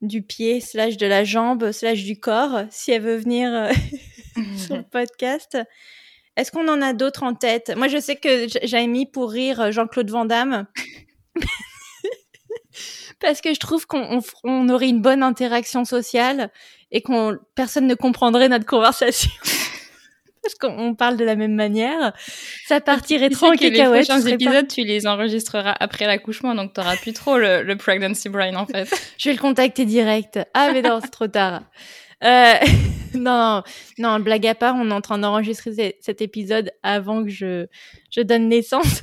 du 0.00 0.22
pied 0.22 0.60
slash 0.60 0.96
de 0.96 1.06
la 1.06 1.22
jambe 1.22 1.70
slash 1.70 2.02
du 2.02 2.18
corps 2.18 2.64
si 2.68 2.90
elle 2.90 3.02
veut 3.02 3.16
venir 3.16 3.70
sur 4.56 4.76
le 4.76 4.82
podcast. 4.82 5.56
Est-ce 6.38 6.52
qu'on 6.52 6.68
en 6.68 6.80
a 6.80 6.92
d'autres 6.92 7.24
en 7.24 7.34
tête? 7.34 7.72
Moi, 7.76 7.88
je 7.88 7.98
sais 7.98 8.14
que 8.14 8.46
j'avais 8.62 8.86
mis 8.86 9.06
pour 9.06 9.28
rire 9.28 9.72
Jean-Claude 9.72 10.08
Van 10.08 10.24
Damme. 10.24 10.66
parce 13.20 13.40
que 13.40 13.54
je 13.54 13.60
trouve 13.60 13.86
qu'on 13.86 14.20
on, 14.44 14.68
aurait 14.68 14.88
une 14.88 15.02
bonne 15.02 15.22
interaction 15.22 15.84
sociale 15.84 16.50
et 16.90 17.02
qu'on 17.02 17.36
personne 17.54 17.86
ne 17.86 17.94
comprendrait 17.94 18.48
notre 18.48 18.66
conversation. 18.66 19.30
parce 20.42 20.54
qu'on 20.54 20.94
parle 20.94 21.16
de 21.16 21.24
la 21.24 21.36
même 21.36 21.54
manière, 21.54 22.12
ça 22.66 22.80
partirait 22.80 23.30
trop 23.30 23.48
en 23.48 23.56
cacahuète. 23.56 24.08
Les 24.08 24.14
prochains 24.14 24.26
épisodes, 24.26 24.68
tu 24.68 24.82
les 24.82 25.06
enregistreras 25.06 25.74
après 25.78 26.06
l'accouchement, 26.06 26.54
donc 26.54 26.72
t'auras 26.72 26.96
plus 26.96 27.12
trop 27.12 27.36
le, 27.38 27.62
le, 27.62 27.76
pregnancy 27.76 28.28
brain 28.28 28.54
en 28.54 28.66
fait. 28.66 28.88
je 29.18 29.28
vais 29.28 29.34
le 29.34 29.40
contacter 29.40 29.84
direct. 29.84 30.38
Ah 30.54 30.70
mais 30.72 30.82
non, 30.82 31.00
c'est 31.02 31.10
trop 31.10 31.28
tard. 31.28 31.62
Euh, 32.24 32.54
non, 33.14 33.62
non, 33.98 34.20
blague 34.20 34.46
à 34.46 34.54
part, 34.54 34.74
on 34.76 34.90
est 34.90 34.94
en 34.94 35.00
train 35.00 35.18
d'enregistrer 35.18 35.96
cet 36.00 36.22
épisode 36.22 36.72
avant 36.82 37.24
que 37.24 37.30
je, 37.30 37.66
je 38.10 38.20
donne 38.20 38.48
naissance, 38.48 39.02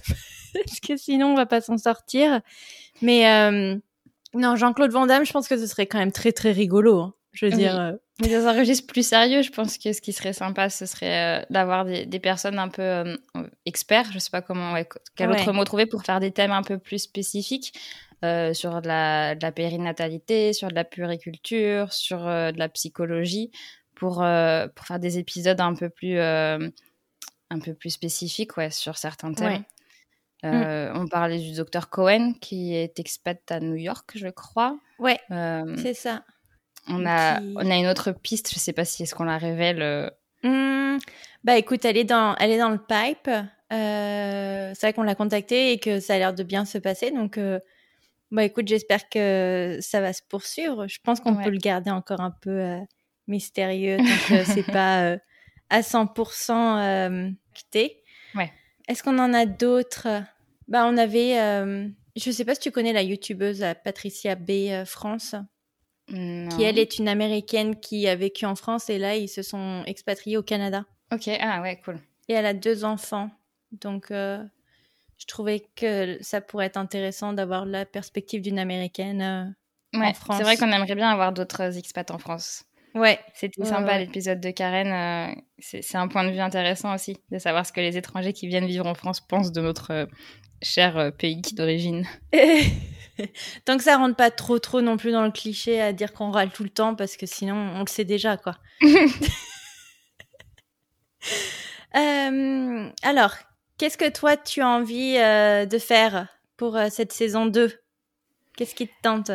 parce 0.65 0.79
que 0.79 0.97
sinon 0.97 1.27
on 1.27 1.35
va 1.35 1.45
pas 1.45 1.61
s'en 1.61 1.77
sortir. 1.77 2.41
Mais 3.01 3.29
euh, 3.29 3.75
non, 4.33 4.55
Jean-Claude 4.55 4.91
Van 4.91 5.05
Damme, 5.05 5.25
je 5.25 5.31
pense 5.31 5.47
que 5.47 5.57
ce 5.57 5.65
serait 5.67 5.87
quand 5.87 5.99
même 5.99 6.11
très 6.11 6.31
très 6.31 6.51
rigolo. 6.51 6.99
Hein. 6.99 7.13
Je 7.35 7.45
veux 7.45 7.51
dire. 7.51 7.79
Euh, 7.79 7.91
Mais 8.21 8.29
dans 8.29 8.47
un 8.47 8.57
registre 8.57 8.87
plus 8.87 9.05
sérieux, 9.05 9.41
je 9.41 9.51
pense 9.51 9.77
que 9.77 9.93
ce 9.93 10.01
qui 10.01 10.13
serait 10.13 10.33
sympa, 10.33 10.69
ce 10.69 10.85
serait 10.85 11.41
euh, 11.41 11.45
d'avoir 11.49 11.85
des, 11.85 12.05
des, 12.05 12.19
personnes 12.19 12.57
un 12.57 12.69
peu 12.69 12.81
euh, 12.81 13.15
experts, 13.65 14.11
je 14.11 14.19
sais 14.19 14.31
pas 14.31 14.41
comment, 14.41 14.73
ouais, 14.73 14.87
quel 15.15 15.29
autre 15.31 15.51
mot 15.51 15.63
trouver 15.65 15.85
pour 15.85 16.03
faire 16.03 16.19
des 16.19 16.31
thèmes 16.31 16.51
un 16.51 16.63
peu 16.63 16.77
plus 16.77 16.99
spécifiques 16.99 17.73
sur 18.53 18.81
de 18.81 18.87
la, 18.87 19.35
de 19.35 19.43
la, 19.43 19.51
périnatalité, 19.51 20.51
sur 20.53 20.69
de 20.69 20.73
la 20.73 20.83
puriculture, 20.83 21.93
sur 21.93 22.17
de 22.17 22.57
la 22.57 22.69
psychologie, 22.69 23.51
pour, 23.93 24.15
pour 24.15 24.85
faire 24.85 24.99
des 24.99 25.19
épisodes 25.19 25.61
un 25.61 25.75
peu 25.75 25.89
plus, 25.89 26.19
un 26.19 27.59
peu 27.63 27.75
plus 27.75 27.91
spécifiques, 27.91 28.57
ouais, 28.57 28.71
sur 28.71 28.97
certains 28.97 29.31
thèmes. 29.31 29.63
Euh, 30.53 30.91
On 30.95 31.07
parlait 31.07 31.39
du 31.39 31.53
docteur 31.53 31.89
Cohen 31.89 32.33
qui 32.39 32.75
est 32.75 32.99
expat 32.99 33.39
à 33.51 33.59
New 33.59 33.75
York, 33.75 34.11
je 34.15 34.27
crois. 34.27 34.77
Ouais, 34.99 35.19
Euh, 35.31 35.75
c'est 35.77 35.93
ça. 35.93 36.23
on, 36.87 37.05
a, 37.05 37.39
Qui- 37.39 37.53
on 37.57 37.69
a 37.71 37.75
une 37.75 37.87
autre 37.87 38.11
piste, 38.11 38.53
je 38.53 38.59
sais 38.59 38.73
pas 38.73 38.85
si 38.85 39.03
est-ce 39.03 39.15
qu'on 39.15 39.23
la 39.25 39.37
révèle. 39.37 39.81
euh, 39.81 40.09
Hmm, 40.43 40.97
bah 41.43 41.57
écoute, 41.57 41.83
elle 41.85 41.97
est 41.97 42.03
dans, 42.03 42.35
elle 42.35 42.51
est 42.51 42.59
dans 42.59 42.69
le 42.69 42.77
pipe. 42.77 43.27
Euh, 43.73 44.71
c'est 44.75 44.81
vrai 44.87 44.93
qu'on 44.93 45.01
l'a 45.03 45.15
contactée 45.15 45.71
et 45.71 45.79
que 45.79 45.99
ça 45.99 46.13
a 46.13 46.17
l'air 46.19 46.33
de 46.35 46.43
bien 46.43 46.65
se 46.65 46.77
passer. 46.77 47.09
Donc, 47.11 47.39
bah 48.31 48.43
écoute, 48.43 48.67
j'espère 48.67 49.09
que 49.09 49.77
ça 49.81 50.01
va 50.01 50.13
se 50.13 50.21
poursuivre. 50.29 50.87
Je 50.87 50.99
pense 51.03 51.19
qu'on 51.19 51.35
Ouais. 51.35 51.43
peut 51.43 51.49
le 51.49 51.57
garder 51.57 51.89
encore 51.89 52.21
un 52.21 52.31
peu 52.41 52.77
mystérieux 53.27 53.97
tant 53.97 54.03
que 54.35 54.43
c'est 54.61 54.63
pas 54.71 55.17
à 55.71 55.81
100% 55.81 56.77
euh, 56.79 57.29
quitté. 57.55 58.03
Ouais. 58.35 58.51
Est-ce 58.87 59.01
qu'on 59.01 59.17
en 59.17 59.33
a 59.33 59.47
d'autres? 59.47 60.07
Bah 60.67 60.85
on 60.87 60.97
avait, 60.97 61.39
euh, 61.39 61.87
je 62.15 62.31
sais 62.31 62.45
pas 62.45 62.55
si 62.55 62.61
tu 62.61 62.71
connais 62.71 62.93
la 62.93 63.03
youtubeuse 63.03 63.61
euh, 63.63 63.73
Patricia 63.83 64.35
B 64.35 64.49
euh, 64.69 64.85
France 64.85 65.35
non. 66.09 66.49
qui 66.49 66.63
elle 66.63 66.79
est 66.79 66.97
une 66.97 67.07
américaine 67.07 67.79
qui 67.79 68.07
a 68.07 68.15
vécu 68.15 68.45
en 68.45 68.55
France 68.55 68.89
et 68.89 68.97
là 68.97 69.15
ils 69.15 69.29
se 69.29 69.41
sont 69.41 69.83
expatriés 69.85 70.37
au 70.37 70.43
Canada. 70.43 70.85
Ok, 71.11 71.29
ah 71.39 71.61
ouais, 71.61 71.79
cool. 71.83 71.99
Et 72.27 72.33
elle 72.33 72.45
a 72.45 72.53
deux 72.53 72.83
enfants. 72.85 73.29
Donc 73.71 74.11
euh, 74.11 74.43
je 75.17 75.25
trouvais 75.25 75.65
que 75.75 76.17
ça 76.21 76.41
pourrait 76.41 76.67
être 76.67 76.77
intéressant 76.77 77.33
d'avoir 77.33 77.65
la 77.65 77.85
perspective 77.85 78.41
d'une 78.41 78.59
américaine. 78.59 79.21
euh. 79.21 79.99
Ouais, 79.99 80.13
France. 80.13 80.37
c'est 80.37 80.43
vrai 80.43 80.57
qu'on 80.57 80.71
aimerait 80.71 80.95
bien 80.95 81.09
avoir 81.09 81.31
d'autres 81.31 81.77
expats 81.77 82.11
en 82.11 82.17
France. 82.17 82.65
Ouais, 82.95 83.19
C'était 83.33 83.61
Ouais, 83.61 83.67
sympa 83.67 83.93
ouais. 83.93 83.99
l'épisode 83.99 84.39
de 84.39 84.51
Karen. 84.51 84.87
euh, 84.87 85.35
c'est 85.59 85.95
un 85.97 86.07
point 86.07 86.23
de 86.23 86.31
vue 86.31 86.39
intéressant 86.39 86.95
aussi 86.95 87.17
de 87.29 87.37
savoir 87.39 87.65
ce 87.65 87.73
que 87.73 87.81
les 87.81 87.97
étrangers 87.97 88.31
qui 88.33 88.47
viennent 88.47 88.65
vivre 88.67 88.87
en 88.87 88.95
France 88.95 89.19
pensent 89.19 89.51
de 89.51 89.59
notre 89.61 89.91
euh, 89.91 90.05
cher 90.61 90.97
euh, 90.97 91.11
pays 91.11 91.41
d'origine. 91.53 92.07
Tant 93.65 93.77
que 93.77 93.83
ça 93.83 93.97
rentre 93.97 94.15
pas 94.15 94.31
trop 94.31 94.59
trop 94.59 94.81
non 94.81 94.95
plus 94.97 95.11
dans 95.11 95.23
le 95.23 95.31
cliché 95.31 95.81
à 95.81 95.91
dire 95.93 96.13
qu'on 96.13 96.31
râle 96.31 96.51
tout 96.51 96.63
le 96.63 96.69
temps 96.69 96.95
parce 96.95 97.17
que 97.17 97.25
sinon 97.25 97.55
on 97.55 97.79
le 97.81 97.87
sait 97.87 98.05
déjà 98.05 98.37
quoi. 98.37 98.55
Alors, 103.03 103.33
qu'est-ce 103.77 103.97
que 103.97 104.09
toi 104.09 104.37
tu 104.37 104.61
as 104.61 104.67
envie 104.67 105.15
de 105.15 105.77
faire 105.79 106.27
pour 106.57 106.77
cette 106.89 107.11
saison 107.13 107.45
2 107.45 107.73
Qu'est-ce 108.57 108.75
qui 108.75 108.87
te 108.87 108.93
tente? 109.01 109.31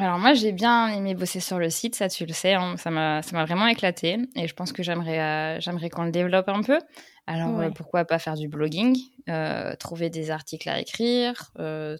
Alors 0.00 0.18
moi 0.18 0.32
j'ai 0.32 0.52
bien 0.52 0.88
aimé 0.88 1.14
bosser 1.14 1.40
sur 1.40 1.58
le 1.58 1.70
site, 1.70 1.96
ça 1.96 2.08
tu 2.08 2.24
le 2.24 2.32
sais, 2.32 2.54
hein, 2.54 2.76
ça 2.76 2.90
m'a 2.90 3.20
ça 3.22 3.36
m'a 3.36 3.44
vraiment 3.44 3.66
éclaté 3.66 4.16
et 4.36 4.46
je 4.46 4.54
pense 4.54 4.72
que 4.72 4.82
j'aimerais 4.84 5.20
euh, 5.20 5.60
j'aimerais 5.60 5.90
qu'on 5.90 6.04
le 6.04 6.12
développe 6.12 6.48
un 6.48 6.62
peu. 6.62 6.78
Alors 7.26 7.58
Ouais. 7.58 7.66
euh, 7.66 7.70
pourquoi 7.70 8.04
pas 8.04 8.18
faire 8.20 8.34
du 8.34 8.46
blogging, 8.48 8.96
euh, 9.28 9.74
trouver 9.74 10.08
des 10.08 10.30
articles 10.30 10.68
à 10.68 10.80
écrire, 10.80 11.50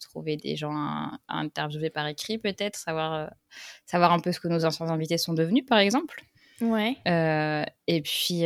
trouver 0.01 0.37
des 0.37 0.55
gens 0.55 0.75
à, 0.77 1.19
à 1.27 1.39
interviewer 1.39 1.91
par 1.91 2.07
écrit 2.07 2.39
peut-être, 2.39 2.77
savoir 2.77 3.31
savoir 3.85 4.13
un 4.13 4.21
peu 4.21 4.31
ce 4.31 4.39
que 4.39 4.49
nos 4.49 4.65
anciens 4.65 4.89
invités 4.91 5.19
sont 5.19 5.35
devenus 5.35 5.67
par 5.67 5.79
exemple. 5.79 6.23
Ouais. 6.61 6.97
Et 7.87 8.03
puis, 8.03 8.45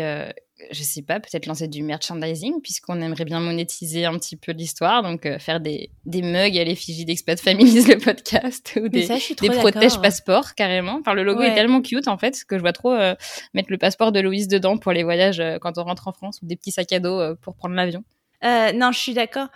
je 0.70 0.82
sais 0.82 1.02
pas, 1.02 1.20
peut-être 1.20 1.46
lancer 1.46 1.68
du 1.68 1.82
merchandising, 1.82 2.60
puisqu'on 2.62 3.00
aimerait 3.00 3.24
bien 3.24 3.40
monétiser 3.40 4.04
un 4.04 4.18
petit 4.18 4.36
peu 4.36 4.52
l'histoire. 4.52 5.02
Donc, 5.02 5.26
euh, 5.26 5.38
faire 5.38 5.60
des, 5.60 5.90
des 6.06 6.22
mugs 6.22 6.56
à 6.58 6.64
l'effigie 6.64 7.04
d'Expat 7.04 7.40
Families, 7.40 7.82
le 7.88 7.98
podcast, 7.98 8.78
ou 8.82 8.88
des, 8.88 9.02
ça, 9.02 9.16
des 9.40 9.50
protèges 9.50 10.00
passeports, 10.00 10.54
carrément. 10.54 10.98
Enfin, 11.00 11.14
le 11.14 11.22
logo 11.24 11.40
Ouais. 11.40 11.48
est 11.48 11.54
tellement 11.54 11.82
cute, 11.82 12.08
en 12.08 12.18
fait, 12.18 12.44
que 12.44 12.56
je 12.56 12.62
vois 12.62 12.72
trop 12.72 12.92
euh, 12.92 13.14
mettre 13.54 13.70
le 13.70 13.78
passeport 13.78 14.12
de 14.12 14.20
Louise 14.20 14.48
dedans 14.48 14.78
pour 14.78 14.92
les 14.92 15.02
voyages 15.02 15.40
euh, 15.40 15.58
quand 15.58 15.78
on 15.78 15.84
rentre 15.84 16.08
en 16.08 16.12
France, 16.12 16.40
ou 16.42 16.46
des 16.46 16.56
petits 16.56 16.72
sacs 16.72 16.92
à 16.92 17.00
dos 17.00 17.34
pour 17.42 17.54
prendre 17.56 17.74
l'avion. 17.74 18.04
Non, 18.42 18.92
je 18.92 18.98
suis 18.98 19.14
d'accord. 19.14 19.48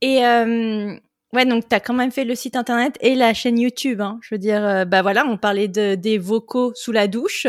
Et 0.00 0.22
ouais, 1.32 1.44
donc 1.46 1.68
tu 1.68 1.74
as 1.74 1.80
quand 1.80 1.94
même 1.94 2.10
fait 2.10 2.24
le 2.24 2.34
site 2.34 2.56
internet 2.56 2.96
et 3.00 3.14
la 3.14 3.34
chaîne 3.34 3.58
YouTube. 3.58 4.00
Hein. 4.00 4.18
Je 4.22 4.34
veux 4.34 4.38
dire, 4.38 4.64
euh, 4.64 4.84
bah 4.84 5.02
voilà, 5.02 5.24
on 5.26 5.36
parlait 5.36 5.68
de, 5.68 5.94
des 5.94 6.18
vocaux 6.18 6.72
sous 6.74 6.92
la 6.92 7.06
douche. 7.08 7.46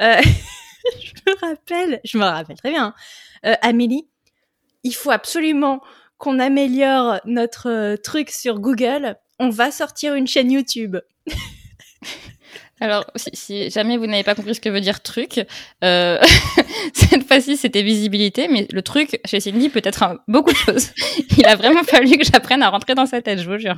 Euh, 0.00 0.20
je 1.00 1.12
me 1.26 1.40
rappelle, 1.40 2.00
je 2.04 2.18
me 2.18 2.24
rappelle 2.24 2.56
très 2.56 2.70
bien. 2.70 2.94
Euh, 3.46 3.54
Amélie, 3.62 4.06
il 4.82 4.94
faut 4.94 5.10
absolument 5.10 5.80
qu'on 6.18 6.38
améliore 6.38 7.20
notre 7.24 7.70
euh, 7.70 7.96
truc 7.96 8.30
sur 8.30 8.60
Google. 8.60 9.16
On 9.38 9.50
va 9.50 9.70
sortir 9.70 10.14
une 10.14 10.26
chaîne 10.26 10.50
YouTube. 10.50 10.96
Alors, 12.80 13.06
si, 13.16 13.30
si 13.34 13.70
jamais 13.70 13.96
vous 13.96 14.06
n'avez 14.06 14.24
pas 14.24 14.34
compris 14.34 14.54
ce 14.54 14.60
que 14.60 14.68
veut 14.68 14.80
dire 14.80 15.00
truc, 15.00 15.40
euh, 15.84 16.18
cette 16.94 17.26
fois-ci 17.26 17.56
c'était 17.56 17.82
visibilité, 17.82 18.48
mais 18.48 18.66
le 18.72 18.82
truc 18.82 19.20
chez 19.24 19.40
Cindy 19.40 19.68
peut 19.68 19.80
être 19.84 20.02
un- 20.02 20.18
beaucoup 20.28 20.50
de 20.52 20.56
choses. 20.56 20.90
Il 21.38 21.46
a 21.46 21.54
vraiment 21.56 21.84
fallu 21.84 22.18
que 22.18 22.24
j'apprenne 22.24 22.62
à 22.62 22.70
rentrer 22.70 22.94
dans 22.94 23.06
sa 23.06 23.22
tête, 23.22 23.40
je 23.40 23.48
vous 23.48 23.58
jure. 23.58 23.76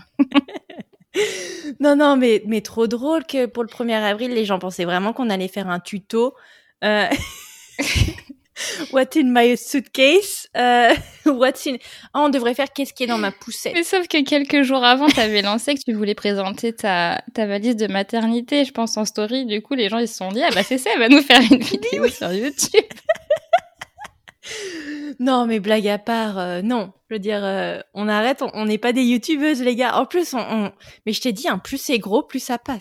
Non, 1.81 1.95
non, 1.97 2.17
mais, 2.17 2.43
mais 2.47 2.61
trop 2.63 2.87
drôle 2.87 3.25
que 3.25 3.47
pour 3.47 3.63
le 3.63 3.69
1er 3.69 4.03
avril, 4.03 4.33
les 4.33 4.45
gens 4.45 4.59
pensaient 4.59 4.85
vraiment 4.85 5.13
qu'on 5.13 5.31
allait 5.31 5.49
faire 5.49 5.69
un 5.69 5.81
tuto. 5.81 6.35
Euh... 6.85 7.09
What 8.93 9.09
in 9.17 9.25
my 9.33 9.55
suitcase? 9.57 10.49
Euh, 10.57 10.95
What's 11.27 11.67
in... 11.67 11.77
Ah, 12.15 12.23
on 12.23 12.29
devrait 12.31 12.55
faire 12.55 12.73
qu'est-ce 12.73 12.95
qui 12.95 13.05
est 13.05 13.07
dans 13.07 13.19
ma 13.19 13.31
poussette. 13.31 13.75
Mais 13.75 13.83
sauf 13.83 14.09
que 14.09 14.23
quelques 14.25 14.63
jours 14.63 14.83
avant, 14.83 15.09
tu 15.09 15.21
avais 15.21 15.43
lancé 15.43 15.75
que 15.75 15.81
tu 15.87 15.93
voulais 15.93 16.15
présenter 16.15 16.73
ta, 16.73 17.23
ta 17.35 17.47
valise 17.47 17.77
de 17.77 17.87
maternité, 17.87 18.65
je 18.65 18.73
pense, 18.73 18.97
en 18.97 19.05
story. 19.05 19.45
Du 19.45 19.61
coup, 19.61 19.75
les 19.75 19.91
gens, 19.91 19.99
ils 19.99 20.09
se 20.09 20.17
sont 20.17 20.31
dit, 20.33 20.43
ah 20.43 20.49
bah 20.55 20.63
c'est 20.63 20.79
ça, 20.79 20.91
elle 20.95 21.01
va 21.01 21.09
nous 21.11 21.21
faire 21.23 21.41
une 21.51 21.59
vidéo 21.59 22.09
sur 22.09 22.33
YouTube. 22.33 22.81
Non, 25.19 25.47
mais 25.47 25.61
blague 25.61 25.89
à 25.89 25.99
part, 25.99 26.39
euh, 26.39 26.63
non. 26.63 26.93
Je 27.11 27.15
veux 27.17 27.19
dire, 27.19 27.41
euh, 27.43 27.81
on 27.95 28.09
arrête, 28.09 28.43
on- 28.43 28.51
on 28.55 28.65
n'est 28.67 28.79
pas 28.79 28.93
des 28.93 29.03
youtubeuses, 29.03 29.63
les 29.63 29.75
gars. 29.77 29.97
En 29.99 30.07
plus, 30.07 30.35
on, 30.35 30.39
on- 30.39 30.73
mais 31.05 31.13
je 31.13 31.21
t'ai 31.21 31.33
dit, 31.33 31.49
hein, 31.49 31.59
plus 31.59 31.79
c'est 31.79 31.99
gros, 31.99 32.23
plus 32.23 32.41
ça 32.41 32.59
passe. 32.59 32.81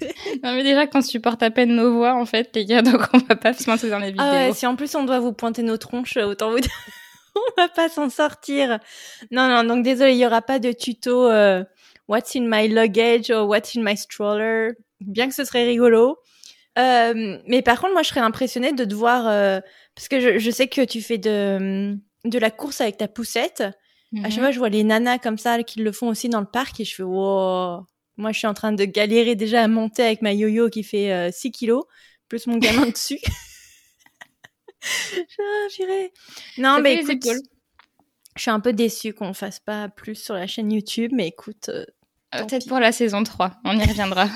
Non, 0.42 0.54
mais 0.54 0.62
déjà 0.62 0.86
qu'on 0.86 1.02
supporte 1.02 1.42
à 1.42 1.50
peine 1.50 1.74
nos 1.74 1.92
voix, 1.94 2.14
en 2.14 2.26
fait, 2.26 2.50
les 2.54 2.64
gars, 2.64 2.82
donc 2.82 3.02
on 3.12 3.18
va 3.18 3.36
pas 3.36 3.52
se 3.52 3.68
lancer 3.68 3.90
dans 3.90 3.98
les 3.98 4.10
vidéos. 4.10 4.26
Ah 4.26 4.48
ouais, 4.48 4.52
si 4.52 4.66
en 4.66 4.76
plus 4.76 4.94
on 4.94 5.04
doit 5.04 5.20
vous 5.20 5.32
pointer 5.32 5.62
nos 5.62 5.76
tronches, 5.76 6.16
autant 6.16 6.50
vous 6.50 6.60
dire, 6.60 6.70
on 7.34 7.60
va 7.60 7.68
pas 7.68 7.88
s'en 7.88 8.10
sortir. 8.10 8.78
Non, 9.30 9.48
non, 9.48 9.64
donc 9.64 9.84
désolé, 9.84 10.12
il 10.12 10.18
y 10.18 10.26
aura 10.26 10.42
pas 10.42 10.58
de 10.58 10.72
tuto 10.72 11.28
euh, 11.28 11.64
What's 12.08 12.34
in 12.36 12.46
my 12.46 12.68
luggage 12.68 13.30
ou 13.30 13.46
What's 13.46 13.76
in 13.76 13.82
my 13.82 13.96
stroller, 13.96 14.72
bien 15.00 15.28
que 15.28 15.34
ce 15.34 15.44
serait 15.44 15.64
rigolo. 15.64 16.18
Euh, 16.78 17.38
mais 17.46 17.62
par 17.62 17.80
contre, 17.80 17.92
moi, 17.92 18.02
je 18.02 18.08
serais 18.08 18.20
impressionnée 18.20 18.72
de 18.72 18.84
te 18.84 18.94
voir, 18.94 19.26
euh, 19.26 19.60
parce 19.94 20.08
que 20.08 20.20
je, 20.20 20.38
je 20.38 20.50
sais 20.50 20.68
que 20.68 20.84
tu 20.84 21.02
fais 21.02 21.18
de, 21.18 21.96
de 22.24 22.38
la 22.38 22.50
course 22.50 22.80
avec 22.80 22.96
ta 22.96 23.08
poussette. 23.08 23.64
Mhm. 24.12 24.24
À 24.24 24.30
chaque 24.30 24.40
fois, 24.40 24.50
je 24.50 24.58
vois 24.58 24.68
les 24.68 24.84
nanas 24.84 25.18
comme 25.18 25.38
ça 25.38 25.62
qui 25.62 25.80
le 25.80 25.92
font 25.92 26.08
aussi 26.08 26.28
dans 26.28 26.40
le 26.40 26.46
parc 26.46 26.80
et 26.80 26.84
je 26.84 26.94
fais 26.94 27.02
wow. 27.02 27.84
Moi, 28.20 28.32
je 28.32 28.38
suis 28.38 28.46
en 28.46 28.54
train 28.54 28.72
de 28.72 28.84
galérer 28.84 29.34
déjà 29.34 29.62
à 29.62 29.68
monter 29.68 30.02
avec 30.02 30.22
ma 30.22 30.32
yo-yo 30.32 30.68
qui 30.68 30.82
fait 30.82 31.12
euh, 31.12 31.30
6 31.32 31.50
kilos, 31.52 31.84
plus 32.28 32.46
mon 32.46 32.58
gamin 32.58 32.86
dessus. 32.90 33.18
J'irai. 35.70 36.12
Non, 36.58 36.76
Ça 36.76 36.80
mais 36.82 36.94
écoute, 36.96 37.24
je 38.36 38.42
suis 38.42 38.50
un 38.50 38.60
peu 38.60 38.72
déçue 38.72 39.12
qu'on 39.12 39.34
fasse 39.34 39.60
pas 39.60 39.88
plus 39.88 40.14
sur 40.14 40.34
la 40.34 40.46
chaîne 40.46 40.72
YouTube, 40.72 41.12
mais 41.14 41.28
écoute, 41.28 41.68
euh, 41.68 41.84
Euh, 41.84 41.99
Peut-être 42.32 42.62
pis. 42.62 42.68
pour 42.68 42.78
la 42.78 42.92
saison 42.92 43.22
3, 43.24 43.52
on 43.64 43.78
y 43.78 43.84
reviendra. 43.84 44.28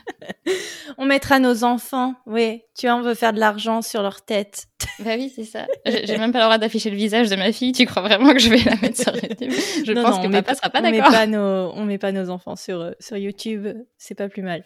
on 0.98 1.04
mettra 1.04 1.38
nos 1.38 1.64
enfants. 1.64 2.14
Oui, 2.26 2.62
tu 2.78 2.86
vois, 2.86 2.96
on 2.96 3.02
veut 3.02 3.14
faire 3.14 3.32
de 3.32 3.38
l'argent 3.40 3.82
sur 3.82 4.02
leur 4.02 4.22
tête. 4.24 4.66
bah 5.00 5.12
oui, 5.16 5.30
c'est 5.34 5.44
ça. 5.44 5.66
J'ai 5.86 6.16
même 6.18 6.32
pas 6.32 6.38
le 6.38 6.44
droit 6.44 6.58
d'afficher 6.58 6.90
le 6.90 6.96
visage 6.96 7.28
de 7.28 7.36
ma 7.36 7.52
fille, 7.52 7.72
tu 7.72 7.84
crois 7.86 8.02
vraiment 8.02 8.32
que 8.32 8.38
je 8.38 8.48
vais 8.50 8.58
la 8.58 8.76
mettre 8.76 8.96
sur 9.02 9.14
YouTube? 9.22 9.52
Je 9.84 9.92
Non, 9.92 10.02
pense 10.02 10.16
non, 10.16 10.28
que 10.28 10.32
papa 10.32 10.54
sera 10.54 10.70
pas 10.70 10.80
on 10.80 10.82
met 10.82 10.92
d'accord. 10.98 11.12
pas 11.12 11.26
nos, 11.26 11.72
on 11.74 11.84
met 11.84 11.98
pas 11.98 12.12
nos 12.12 12.30
enfants 12.30 12.56
sur 12.56 12.80
euh, 12.80 12.92
sur 13.00 13.16
YouTube, 13.16 13.66
c'est 13.98 14.14
pas 14.14 14.28
plus 14.28 14.42
mal. 14.42 14.64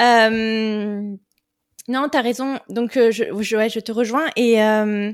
Euh, 0.00 1.00
non, 1.88 2.08
t'as 2.10 2.20
raison. 2.22 2.58
Donc 2.68 2.96
euh, 2.96 3.10
je, 3.10 3.24
je, 3.40 3.56
ouais, 3.56 3.68
je 3.68 3.80
te 3.80 3.90
rejoins 3.92 4.28
et 4.36 4.62
euh, 4.62 5.12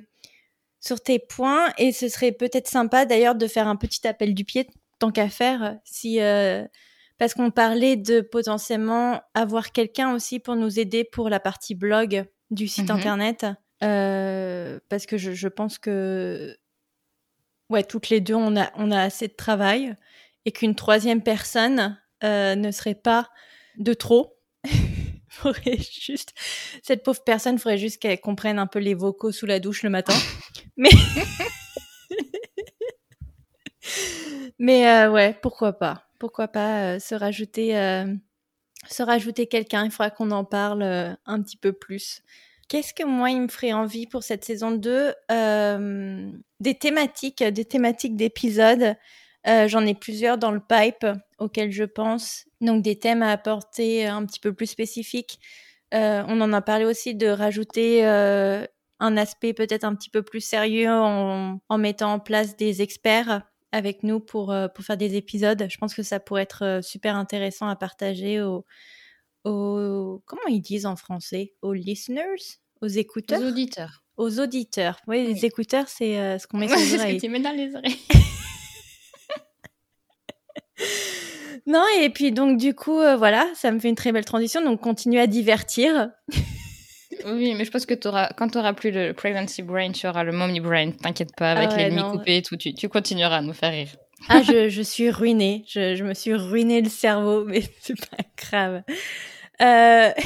sur 0.80 1.00
tes 1.00 1.18
points 1.18 1.72
et 1.78 1.92
ce 1.92 2.08
serait 2.08 2.32
peut-être 2.32 2.68
sympa 2.68 3.06
d'ailleurs 3.06 3.34
de 3.34 3.46
faire 3.46 3.66
un 3.66 3.76
petit 3.76 4.06
appel 4.06 4.34
du 4.34 4.44
pied 4.44 4.68
tant 4.98 5.10
qu'à 5.10 5.28
faire 5.28 5.78
si 5.84 6.20
euh, 6.20 6.64
parce 7.18 7.34
qu'on 7.34 7.50
parlait 7.50 7.96
de 7.96 8.20
potentiellement 8.20 9.20
avoir 9.34 9.72
quelqu'un 9.72 10.14
aussi 10.14 10.38
pour 10.38 10.56
nous 10.56 10.78
aider 10.78 11.04
pour 11.04 11.28
la 11.28 11.40
partie 11.40 11.74
blog 11.74 12.24
du 12.50 12.68
site 12.68 12.90
Mhm. 12.90 12.96
internet 12.96 13.46
Euh, 13.82 14.78
parce 14.88 15.04
que 15.06 15.18
je, 15.18 15.32
je 15.32 15.48
pense 15.48 15.78
que 15.78 16.56
ouais 17.68 17.82
toutes 17.84 18.08
les 18.08 18.20
deux 18.20 18.34
on 18.34 18.56
a 18.56 18.70
on 18.76 18.90
a 18.90 19.00
assez 19.02 19.28
de 19.28 19.34
travail 19.34 19.94
et 20.46 20.52
qu'une 20.52 20.74
troisième 20.74 21.22
personne 21.22 22.00
euh, 22.24 22.54
ne 22.54 22.70
serait 22.70 22.94
pas 22.94 23.28
de 23.76 23.92
trop 23.92 24.38
faudrait 25.28 25.76
juste 25.78 26.32
cette 26.82 27.02
pauvre 27.02 27.22
personne 27.24 27.58
faudrait 27.58 27.76
juste 27.76 28.00
qu'elle 28.00 28.18
comprenne 28.20 28.58
un 28.58 28.66
peu 28.66 28.78
les 28.78 28.94
vocaux 28.94 29.32
sous 29.32 29.44
la 29.46 29.60
douche 29.60 29.82
le 29.82 29.90
matin 29.90 30.14
mais 30.76 30.88
mais 34.58 34.88
euh, 34.88 35.10
ouais 35.10 35.38
pourquoi 35.42 35.72
pas 35.72 36.04
pourquoi 36.18 36.48
pas 36.48 36.94
euh, 36.94 36.98
se 36.98 37.14
rajouter 37.14 37.76
euh, 37.78 38.06
se 38.88 39.02
rajouter 39.02 39.46
quelqu'un 39.46 39.84
il 39.84 39.90
faudra 39.90 40.10
qu'on 40.10 40.30
en 40.30 40.44
parle 40.44 40.82
euh, 40.82 41.12
un 41.26 41.42
petit 41.42 41.56
peu 41.56 41.72
plus 41.72 42.22
Qu'est-ce 42.68 42.94
que 42.94 43.04
moi, 43.04 43.30
il 43.30 43.42
me 43.42 43.48
ferait 43.48 43.72
envie 43.72 44.08
pour 44.08 44.24
cette 44.24 44.44
saison 44.44 44.72
2 44.72 45.14
Euh, 45.30 46.32
des 46.58 46.74
thématiques, 46.74 47.44
des 47.44 47.64
thématiques 47.64 48.16
d'épisodes. 48.16 48.96
Euh, 49.46 49.68
j'en 49.68 49.86
ai 49.86 49.94
plusieurs 49.94 50.36
dans 50.36 50.50
le 50.50 50.58
pipe 50.60 51.06
auxquels 51.38 51.70
je 51.70 51.84
pense. 51.84 52.44
Donc 52.60 52.82
des 52.82 52.98
thèmes 52.98 53.22
à 53.22 53.30
apporter 53.30 54.06
un 54.06 54.26
petit 54.26 54.40
peu 54.40 54.52
plus 54.52 54.66
spécifiques. 54.66 55.38
On 55.92 56.40
en 56.40 56.52
a 56.52 56.60
parlé 56.60 56.84
aussi 56.84 57.14
de 57.14 57.28
rajouter 57.28 58.04
un 58.04 59.16
aspect 59.16 59.52
peut-être 59.52 59.84
un 59.84 59.94
petit 59.94 60.10
peu 60.10 60.22
plus 60.22 60.40
sérieux 60.40 60.90
en, 60.90 61.60
en, 61.68 61.78
mettant 61.78 62.14
en 62.14 62.18
place 62.18 62.56
des 62.56 62.82
experts 62.82 63.42
avec 63.72 64.02
nous 64.02 64.20
pour, 64.20 64.54
pour 64.74 64.84
faire 64.84 64.96
des 64.96 65.16
épisodes. 65.16 65.66
Je 65.68 65.76
pense 65.78 65.94
que 65.94 66.02
ça 66.02 66.20
pourrait 66.20 66.42
être 66.42 66.80
super 66.82 67.16
intéressant 67.16 67.68
à 67.68 67.76
partager 67.76 68.40
aux, 68.40 68.64
aux 69.44 70.22
comment 70.24 70.46
ils 70.48 70.60
disent 70.60 70.86
en 70.86 70.96
français? 70.96 71.54
Aux 71.62 71.72
listeners? 71.72 72.58
Aux 72.80 72.86
écouteurs? 72.86 73.40
Aux 73.40 73.46
auditeurs. 73.46 74.02
Aux 74.16 74.40
auditeurs. 74.40 75.00
Oui, 75.06 75.26
les 75.26 75.44
écouteurs, 75.44 75.88
c'est 75.88 76.38
ce 76.38 76.46
qu'on 76.46 76.58
met 76.58 76.68
sur 76.68 76.78
les 76.78 76.94
oreilles. 76.94 77.20
ce 77.20 77.22
que 77.22 77.26
tu 77.26 77.32
mets 77.32 77.40
dans 77.40 77.52
les 77.54 77.74
oreilles. 77.74 77.98
non, 81.66 81.84
et 82.00 82.10
puis 82.10 82.32
donc 82.32 82.58
du 82.58 82.74
coup, 82.74 82.98
euh, 82.98 83.16
voilà, 83.16 83.48
ça 83.54 83.70
me 83.70 83.78
fait 83.78 83.88
une 83.88 83.94
très 83.94 84.12
belle 84.12 84.24
transition. 84.24 84.62
Donc 84.62 84.80
continue 84.80 85.18
à 85.18 85.26
divertir. 85.26 86.10
oui, 87.26 87.54
mais 87.54 87.64
je 87.64 87.70
pense 87.70 87.86
que 87.86 87.94
auras, 88.06 88.28
quand 88.36 88.48
tu 88.48 88.58
auras 88.58 88.72
plus 88.72 88.90
le 88.90 89.12
pregnancy 89.12 89.62
brain, 89.62 89.92
tu 89.92 90.06
auras 90.06 90.24
le 90.24 90.32
mommy 90.32 90.60
brain. 90.60 90.92
T'inquiète 90.92 91.34
pas, 91.36 91.52
avec 91.52 91.70
ah 91.72 91.76
les 91.76 91.90
nuits 91.90 92.02
coupées 92.10 92.38
et 92.38 92.42
tout, 92.42 92.56
tu, 92.56 92.74
tu, 92.74 92.88
continueras 92.88 93.38
à 93.38 93.42
nous 93.42 93.52
faire 93.52 93.72
rire. 93.72 93.88
ah, 94.28 94.42
je, 94.42 94.68
je 94.68 94.82
suis 94.82 95.10
ruinée. 95.10 95.64
Je, 95.68 95.96
je, 95.96 96.04
me 96.04 96.14
suis 96.14 96.34
ruiné 96.34 96.80
le 96.80 96.88
cerveau, 96.88 97.44
mais 97.44 97.62
c'est 97.80 97.98
pas 97.98 98.22
grave. 98.36 98.82
Euh... 99.60 100.10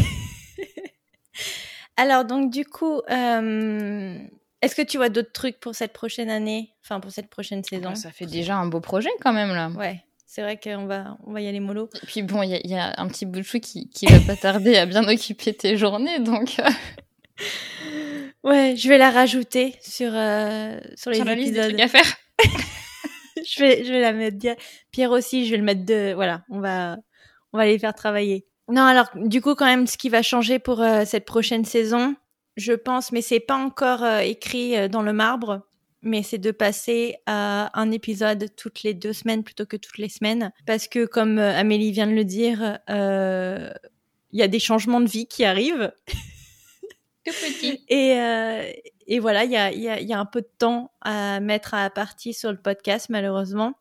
Alors 1.96 2.24
donc 2.24 2.50
du 2.50 2.64
coup, 2.64 3.00
euh... 3.10 4.18
est-ce 4.62 4.74
que 4.74 4.82
tu 4.82 4.96
vois 4.96 5.08
d'autres 5.08 5.32
trucs 5.32 5.60
pour 5.60 5.74
cette 5.74 5.92
prochaine 5.92 6.30
année, 6.30 6.72
enfin 6.82 7.00
pour 7.00 7.12
cette 7.12 7.28
prochaine 7.28 7.64
saison? 7.64 7.94
Ça 7.94 8.10
fait 8.10 8.26
déjà 8.26 8.56
un 8.56 8.66
beau 8.66 8.80
projet 8.80 9.10
quand 9.22 9.32
même 9.32 9.54
là. 9.54 9.70
Ouais 9.70 10.02
c'est 10.30 10.42
vrai 10.42 10.60
qu'on 10.62 10.86
va, 10.86 11.18
on 11.26 11.32
va 11.32 11.40
y 11.40 11.48
aller 11.48 11.58
mollo. 11.58 11.90
Et 12.04 12.06
puis 12.06 12.22
bon, 12.22 12.42
il 12.44 12.60
y, 12.64 12.76
a 12.76 12.94
un 12.98 13.08
petit 13.08 13.26
bout 13.26 13.40
de 13.40 13.44
chou 13.44 13.58
qui, 13.58 13.90
qui 13.90 14.06
va 14.06 14.20
pas 14.20 14.36
tarder 14.36 14.76
à 14.76 14.86
bien 14.86 15.02
occuper 15.08 15.52
tes 15.52 15.76
journées, 15.76 16.20
donc. 16.20 16.60
Euh. 16.60 16.70
ouais, 18.44 18.76
je 18.76 18.88
vais 18.88 18.96
la 18.96 19.10
rajouter 19.10 19.74
sur, 19.82 20.12
euh, 20.14 20.78
sur 20.94 21.10
les 21.10 21.16
sur 21.16 21.24
la 21.24 21.34
liste 21.34 21.54
des 21.54 21.62
trucs 21.62 21.80
à 21.80 21.88
faire. 21.88 22.16
je, 23.44 23.60
vais, 23.60 23.84
je 23.84 23.90
vais 23.90 24.00
la 24.00 24.12
mettre. 24.12 24.46
Pierre 24.92 25.10
aussi, 25.10 25.46
je 25.46 25.50
vais 25.50 25.56
le 25.56 25.64
mettre 25.64 25.84
de. 25.84 26.12
Voilà, 26.14 26.44
on 26.48 26.60
va, 26.60 26.96
on 27.52 27.58
va 27.58 27.66
les 27.66 27.80
faire 27.80 27.94
travailler. 27.94 28.46
Non, 28.68 28.82
alors, 28.82 29.10
du 29.16 29.40
coup, 29.40 29.56
quand 29.56 29.66
même, 29.66 29.88
ce 29.88 29.96
qui 29.96 30.10
va 30.10 30.22
changer 30.22 30.60
pour 30.60 30.80
euh, 30.80 31.02
cette 31.04 31.24
prochaine 31.24 31.64
saison, 31.64 32.14
je 32.56 32.72
pense, 32.72 33.10
mais 33.10 33.20
c'est 33.20 33.40
pas 33.40 33.56
encore 33.56 34.04
euh, 34.04 34.20
écrit 34.20 34.76
euh, 34.76 34.86
dans 34.86 35.02
le 35.02 35.12
marbre, 35.12 35.62
mais 36.02 36.22
c'est 36.22 36.38
de 36.38 36.50
passer 36.50 37.16
à 37.26 37.78
un 37.78 37.90
épisode 37.90 38.48
toutes 38.56 38.82
les 38.82 38.94
deux 38.94 39.12
semaines 39.12 39.44
plutôt 39.44 39.66
que 39.66 39.76
toutes 39.76 39.98
les 39.98 40.08
semaines. 40.08 40.52
Parce 40.66 40.88
que, 40.88 41.04
comme 41.06 41.38
euh, 41.38 41.54
Amélie 41.54 41.92
vient 41.92 42.06
de 42.06 42.12
le 42.12 42.24
dire, 42.24 42.78
il 42.88 42.94
euh, 42.94 43.72
y 44.32 44.42
a 44.42 44.48
des 44.48 44.60
changements 44.60 45.00
de 45.00 45.08
vie 45.08 45.26
qui 45.26 45.44
arrivent. 45.44 45.92
Tout 47.24 47.32
petit. 47.32 47.84
Et, 47.88 48.14
euh, 48.18 48.62
et 49.06 49.18
voilà, 49.18 49.44
il 49.44 49.50
y 49.50 49.56
a, 49.56 49.72
y, 49.72 49.88
a, 49.88 50.00
y 50.00 50.12
a, 50.12 50.18
un 50.18 50.24
peu 50.24 50.40
de 50.40 50.50
temps 50.58 50.92
à 51.02 51.40
mettre 51.40 51.74
à 51.74 51.90
partie 51.90 52.32
sur 52.32 52.50
le 52.50 52.58
podcast, 52.58 53.08
malheureusement. 53.10 53.74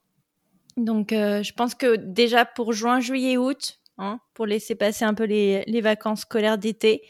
Donc, 0.76 1.14
euh, 1.14 1.44
je 1.44 1.54
pense 1.54 1.76
que 1.76 1.96
déjà 1.96 2.46
pour 2.46 2.74
juin, 2.74 3.00
juillet, 3.00 3.38
août, 3.38 3.80
hein, 3.98 4.20
pour 4.34 4.46
laisser 4.46 4.76
passer 4.76 5.06
un 5.06 5.14
peu 5.14 5.26
les, 5.26 5.64
les 5.68 5.82
vacances 5.82 6.22
scolaires 6.22 6.58
d'été 6.58 7.04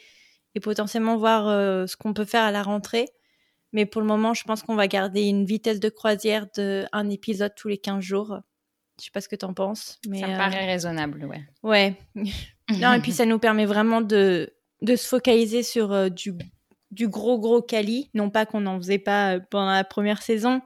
et 0.56 0.60
potentiellement 0.60 1.17
voir 1.17 1.48
euh, 1.48 1.86
ce 1.88 1.95
qu'on 1.95 2.13
peut 2.13 2.26
faire 2.26 2.43
à 2.43 2.52
la 2.52 2.63
rentrée, 2.63 3.08
mais 3.71 3.86
pour 3.86 4.01
le 4.01 4.08
moment, 4.08 4.34
je 4.34 4.43
pense 4.43 4.63
qu'on 4.63 4.75
va 4.75 4.88
garder 4.88 5.23
une 5.23 5.45
vitesse 5.45 5.79
de 5.79 5.89
croisière 5.89 6.47
de 6.55 6.86
un 6.91 7.10
épisode 7.10 7.53
tous 7.55 7.67
les 7.67 7.77
15 7.77 8.03
jours. 8.03 8.39
Je 8.99 9.05
sais 9.05 9.12
pas 9.12 9.21
ce 9.21 9.29
que 9.29 9.36
tu 9.36 9.45
en 9.45 9.53
penses. 9.53 9.99
Mais 10.08 10.19
ça 10.19 10.27
me 10.27 10.38
paraît 10.38 10.63
euh... 10.63 10.71
raisonnable, 10.71 11.25
ouais. 11.25 11.45
Ouais. 11.63 11.95
non, 12.79 12.93
et 12.93 12.99
puis 12.99 13.12
ça 13.12 13.25
nous 13.25 13.39
permet 13.39 13.65
vraiment 13.65 14.01
de, 14.01 14.53
de 14.82 14.95
se 14.95 15.08
focaliser 15.08 15.63
sur 15.63 15.91
euh, 15.93 16.10
du, 16.10 16.34
du 16.91 17.08
gros, 17.08 17.39
gros 17.39 17.62
quali. 17.62 18.10
Non 18.13 18.29
pas 18.29 18.45
qu'on 18.45 18.62
n'en 18.62 18.77
faisait 18.77 18.99
pas 18.99 19.36
euh, 19.36 19.39
pendant 19.49 19.71
la 19.71 19.84
première 19.84 20.21
saison. 20.21 20.62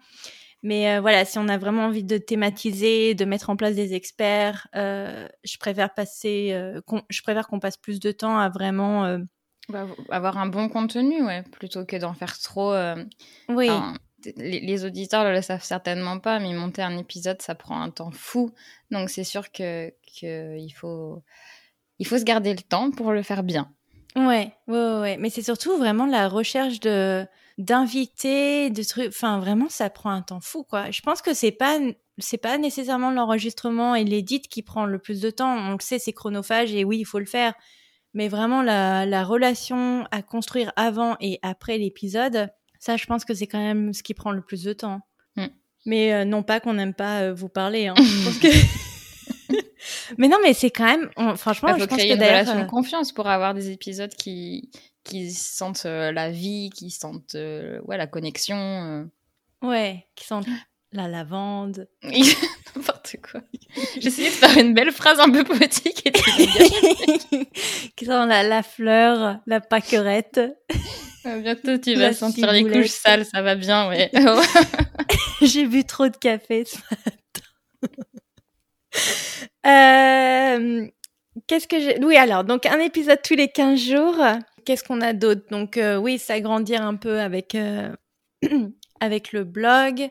Mais 0.63 0.89
euh, 0.89 1.01
voilà, 1.01 1.25
si 1.25 1.37
on 1.37 1.49
a 1.49 1.57
vraiment 1.57 1.87
envie 1.87 2.05
de 2.05 2.17
thématiser, 2.17 3.15
de 3.15 3.25
mettre 3.25 3.49
en 3.49 3.57
place 3.57 3.75
des 3.75 3.93
experts, 3.93 4.67
je 4.73 5.57
préfère 5.59 5.93
passer, 5.93 6.57
je 7.09 7.21
préfère 7.21 7.47
qu'on 7.47 7.59
passe 7.59 7.75
plus 7.75 7.99
de 7.99 8.13
temps 8.13 8.39
à 8.39 8.47
vraiment 8.47 9.19
bah, 9.69 9.87
avoir 10.09 10.37
un 10.37 10.47
bon 10.47 10.69
contenu, 10.69 11.23
ouais, 11.23 11.43
plutôt 11.43 11.85
que 11.85 11.95
d'en 11.95 12.13
faire 12.13 12.37
trop. 12.39 12.73
Euh, 12.73 13.03
oui. 13.49 13.69
Les, 14.37 14.61
les, 14.61 14.85
auditeurs 14.85 15.25
ne 15.25 15.31
le 15.31 15.41
savent 15.41 15.63
certainement 15.63 16.17
pas, 16.17 16.39
mais 16.39 16.53
monter 16.53 16.81
un 16.81 16.97
épisode, 16.97 17.41
ça 17.41 17.55
prend 17.55 17.81
un 17.81 17.89
temps 17.89 18.11
fou. 18.11 18.51
Donc 18.89 19.09
c'est 19.09 19.25
sûr 19.25 19.51
que, 19.51 19.89
que 20.19 20.57
il 20.57 20.69
faut 20.69 21.21
il 21.99 22.07
faut 22.07 22.17
se 22.17 22.23
garder 22.23 22.53
le 22.53 22.61
temps 22.61 22.91
pour 22.91 23.11
le 23.11 23.21
faire 23.21 23.43
bien. 23.43 23.69
Ouais, 24.15 24.53
ouais, 24.67 24.99
ouais. 24.99 25.17
Mais 25.17 25.29
c'est 25.29 25.41
surtout 25.41 25.77
vraiment 25.77 26.05
la 26.05 26.29
recherche 26.29 26.79
de 26.79 27.25
d'invités, 27.57 28.69
de 28.69 28.83
trucs. 28.83 29.09
Enfin, 29.09 29.39
vraiment, 29.39 29.69
ça 29.69 29.89
prend 29.89 30.11
un 30.11 30.21
temps 30.21 30.39
fou, 30.39 30.63
quoi. 30.63 30.89
Je 30.91 31.01
pense 31.01 31.21
que 31.21 31.33
c'est 31.33 31.51
pas 31.51 31.79
c'est 32.19 32.37
pas 32.37 32.57
nécessairement 32.57 33.11
l'enregistrement 33.11 33.95
et 33.95 34.03
l'édit 34.03 34.41
qui 34.41 34.61
prend 34.61 34.85
le 34.85 34.99
plus 34.99 35.19
de 35.19 35.29
temps. 35.29 35.53
On 35.53 35.71
le 35.73 35.81
sait, 35.81 35.99
c'est 35.99 36.13
chronophage 36.13 36.73
et 36.73 36.83
oui, 36.83 36.99
il 36.99 37.05
faut 37.05 37.19
le 37.19 37.25
faire 37.25 37.53
mais 38.13 38.27
vraiment 38.27 38.61
la, 38.61 39.05
la 39.05 39.23
relation 39.23 40.05
à 40.11 40.21
construire 40.21 40.71
avant 40.75 41.15
et 41.19 41.39
après 41.41 41.77
l'épisode, 41.77 42.49
ça, 42.79 42.97
je 42.97 43.05
pense 43.05 43.23
que 43.23 43.33
c'est 43.33 43.47
quand 43.47 43.59
même 43.59 43.93
ce 43.93 44.03
qui 44.03 44.13
prend 44.13 44.31
le 44.31 44.41
plus 44.41 44.63
de 44.63 44.73
temps. 44.73 44.99
Mm. 45.37 45.45
Mais 45.85 46.13
euh, 46.13 46.25
non 46.25 46.43
pas 46.43 46.59
qu'on 46.59 46.73
n'aime 46.73 46.93
pas 46.93 47.21
euh, 47.21 47.33
vous 47.33 47.49
parler. 47.49 47.87
Hein. 47.87 47.95
que... 48.41 49.55
mais 50.17 50.27
non, 50.27 50.37
mais 50.43 50.53
c'est 50.53 50.69
quand 50.69 50.85
même, 50.85 51.09
on, 51.15 51.35
franchement, 51.35 51.69
bah, 51.69 51.75
faut 51.75 51.81
je 51.81 51.85
pense 51.85 51.97
créer 51.97 52.09
que 52.09 52.15
une 52.15 52.21
relation 52.21 52.55
de 52.55 52.63
euh, 52.63 52.65
confiance 52.65 53.11
pour 53.11 53.27
avoir 53.27 53.53
des 53.53 53.71
épisodes 53.71 54.13
qui 54.13 54.69
qui 55.05 55.31
sentent 55.31 55.85
euh, 55.85 56.11
la 56.13 56.29
vie, 56.29 56.69
qui 56.73 56.91
sentent 56.91 57.35
ouais 57.35 57.97
la 57.97 58.07
connexion. 58.07 59.09
ouais, 59.61 60.05
qui 60.15 60.25
sont 60.25 60.41
la 60.93 61.07
lavande. 61.07 61.87
N'importe 62.75 63.15
quoi. 63.29 63.41
J'essayais 63.99 64.29
de 64.29 64.33
faire 64.33 64.57
une 64.57 64.73
belle 64.73 64.91
phrase 64.91 65.19
un 65.19 65.29
peu 65.29 65.43
poétique 65.43 66.05
et 66.05 66.11
tu 67.95 68.05
sont 68.05 68.25
la, 68.25 68.43
la 68.43 68.63
fleur, 68.63 69.39
la 69.45 69.61
pâquerette. 69.61 70.39
Euh, 71.25 71.39
Bientôt 71.39 71.77
tu 71.77 71.95
vas 71.95 72.13
sentir 72.13 72.51
les 72.51 72.63
couches 72.63 72.87
sales, 72.87 73.25
ça 73.25 73.41
va 73.41 73.55
bien, 73.55 73.87
ouais. 73.89 74.11
J'ai 75.41 75.65
bu 75.65 75.85
trop 75.85 76.09
de 76.09 76.17
café 76.17 76.65
ce 76.65 76.77
matin. 76.91 78.01
Euh, 79.65 80.87
Qu'est-ce 81.47 81.67
que 81.67 81.79
j'ai 81.79 82.03
Oui, 82.03 82.15
alors, 82.15 82.43
donc 82.43 82.65
un 82.65 82.79
épisode 82.79 83.19
tous 83.23 83.35
les 83.35 83.47
15 83.47 83.79
jours. 83.79 84.15
Qu'est-ce 84.65 84.83
qu'on 84.83 85.01
a 85.01 85.13
d'autre? 85.13 85.41
Donc 85.49 85.77
euh, 85.77 85.97
oui, 85.97 86.19
s'agrandir 86.19 86.81
un 86.83 86.95
peu 86.95 87.19
avec, 87.19 87.55
euh, 87.55 87.89
avec 88.99 89.33
le 89.33 89.43
blog, 89.43 90.09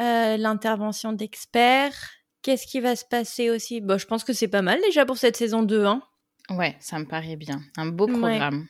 euh, 0.00 0.36
l'intervention 0.36 1.12
d'experts. 1.12 2.10
Qu'est-ce 2.42 2.66
qui 2.66 2.80
va 2.80 2.96
se 2.96 3.04
passer 3.04 3.50
aussi? 3.50 3.80
Bon, 3.80 3.98
Je 3.98 4.06
pense 4.06 4.24
que 4.24 4.32
c'est 4.32 4.48
pas 4.48 4.62
mal 4.62 4.80
déjà 4.86 5.04
pour 5.04 5.18
cette 5.18 5.36
saison 5.36 5.62
2. 5.62 5.84
Hein. 5.84 6.02
Ouais, 6.50 6.76
ça 6.80 6.98
me 6.98 7.04
paraît 7.04 7.36
bien. 7.36 7.60
Un 7.76 7.86
beau 7.86 8.06
Ouais. 8.06 8.12
programme. 8.18 8.66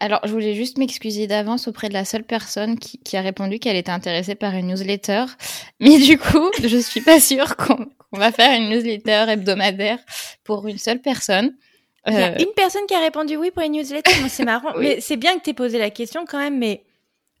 Alors, 0.00 0.20
je 0.24 0.30
voulais 0.32 0.54
juste 0.54 0.78
m'excuser 0.78 1.26
d'avance 1.26 1.68
auprès 1.68 1.88
de 1.88 1.92
la 1.94 2.04
seule 2.06 2.24
personne 2.24 2.78
qui, 2.78 2.98
qui 3.00 3.16
a 3.18 3.20
répondu 3.20 3.58
qu'elle 3.58 3.76
était 3.76 3.90
intéressée 3.92 4.34
par 4.34 4.54
une 4.54 4.68
newsletter. 4.68 5.24
Mais 5.80 5.98
du 5.98 6.16
coup, 6.18 6.50
je 6.62 6.78
suis 6.78 7.02
pas 7.02 7.20
sûre 7.20 7.56
qu'on 7.56 7.86
va 8.12 8.32
faire 8.32 8.58
une 8.58 8.70
newsletter 8.70 9.26
hebdomadaire 9.28 9.98
pour 10.42 10.66
une 10.68 10.78
seule 10.78 11.00
personne. 11.00 11.54
Il 12.06 12.12
y 12.12 12.16
a 12.16 12.32
Euh, 12.32 12.38
une 12.38 12.52
personne 12.56 12.86
qui 12.86 12.94
a 12.94 13.00
répondu 13.00 13.36
oui 13.36 13.50
pour 13.50 13.62
les 13.62 13.68
newsletters. 13.70 14.20
Moi, 14.20 14.28
c'est 14.28 14.44
marrant. 14.44 14.72
Oui. 14.76 14.84
Mais 14.84 15.00
c'est 15.00 15.16
bien 15.16 15.36
que 15.38 15.42
tu 15.44 15.50
aies 15.50 15.54
posé 15.54 15.78
la 15.78 15.90
question 15.90 16.24
quand 16.26 16.38
même, 16.38 16.58
mais 16.58 16.84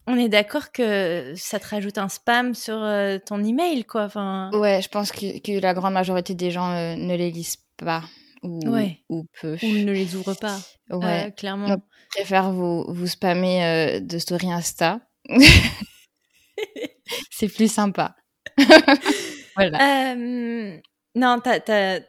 on 0.06 0.16
est 0.18 0.28
d'accord 0.28 0.70
que 0.72 1.32
ça 1.36 1.58
te 1.58 1.66
rajoute 1.68 1.98
un 1.98 2.08
spam 2.08 2.54
sur 2.54 2.76
euh, 2.82 3.18
ton 3.18 3.42
email, 3.42 3.84
quoi. 3.84 4.04
Enfin, 4.04 4.50
Ouais, 4.52 4.80
je 4.82 4.88
pense 4.88 5.12
que, 5.12 5.38
que 5.40 5.58
la 5.60 5.74
grande 5.74 5.94
majorité 5.94 6.34
des 6.34 6.50
gens 6.50 6.70
euh, 6.70 6.94
ne 6.96 7.14
les 7.16 7.30
lisent 7.30 7.58
pas 7.76 8.02
ou, 8.42 8.60
Ouais. 8.68 9.00
ou 9.08 9.24
peu. 9.40 9.56
ou 9.62 9.66
ne 9.66 9.92
les 9.92 10.14
ouvre 10.16 10.34
pas, 10.34 10.58
Ouais, 10.90 11.26
euh, 11.28 11.30
clairement. 11.30 11.68
Je 11.68 11.76
préfère 12.16 12.52
vous, 12.52 12.84
vous 12.88 13.06
spammer 13.06 13.64
euh, 13.64 14.00
de 14.00 14.18
story 14.18 14.52
Insta. 14.52 15.00
C'est 17.30 17.48
plus 17.48 17.72
sympa. 17.72 18.14
voilà. 19.56 20.14
Non, 21.16 21.38
t'as 21.44 22.00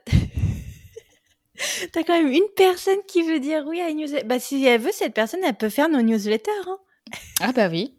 quand 1.93 2.17
même 2.17 2.31
une 2.31 2.47
personne 2.55 2.97
qui 3.07 3.21
veut 3.23 3.39
dire 3.39 3.63
oui 3.67 3.79
à 3.81 3.89
une 3.89 3.97
newsletter. 3.97 4.25
Bah, 4.25 4.39
si 4.39 4.63
elle 4.65 4.81
veut, 4.81 4.91
cette 4.91 5.13
personne, 5.13 5.39
elle 5.43 5.55
peut 5.55 5.69
faire 5.69 5.89
nos 5.89 6.01
newsletters. 6.01 6.51
Hein. 6.67 6.77
Ah 7.41 7.51
bah 7.51 7.67
oui. 7.69 7.93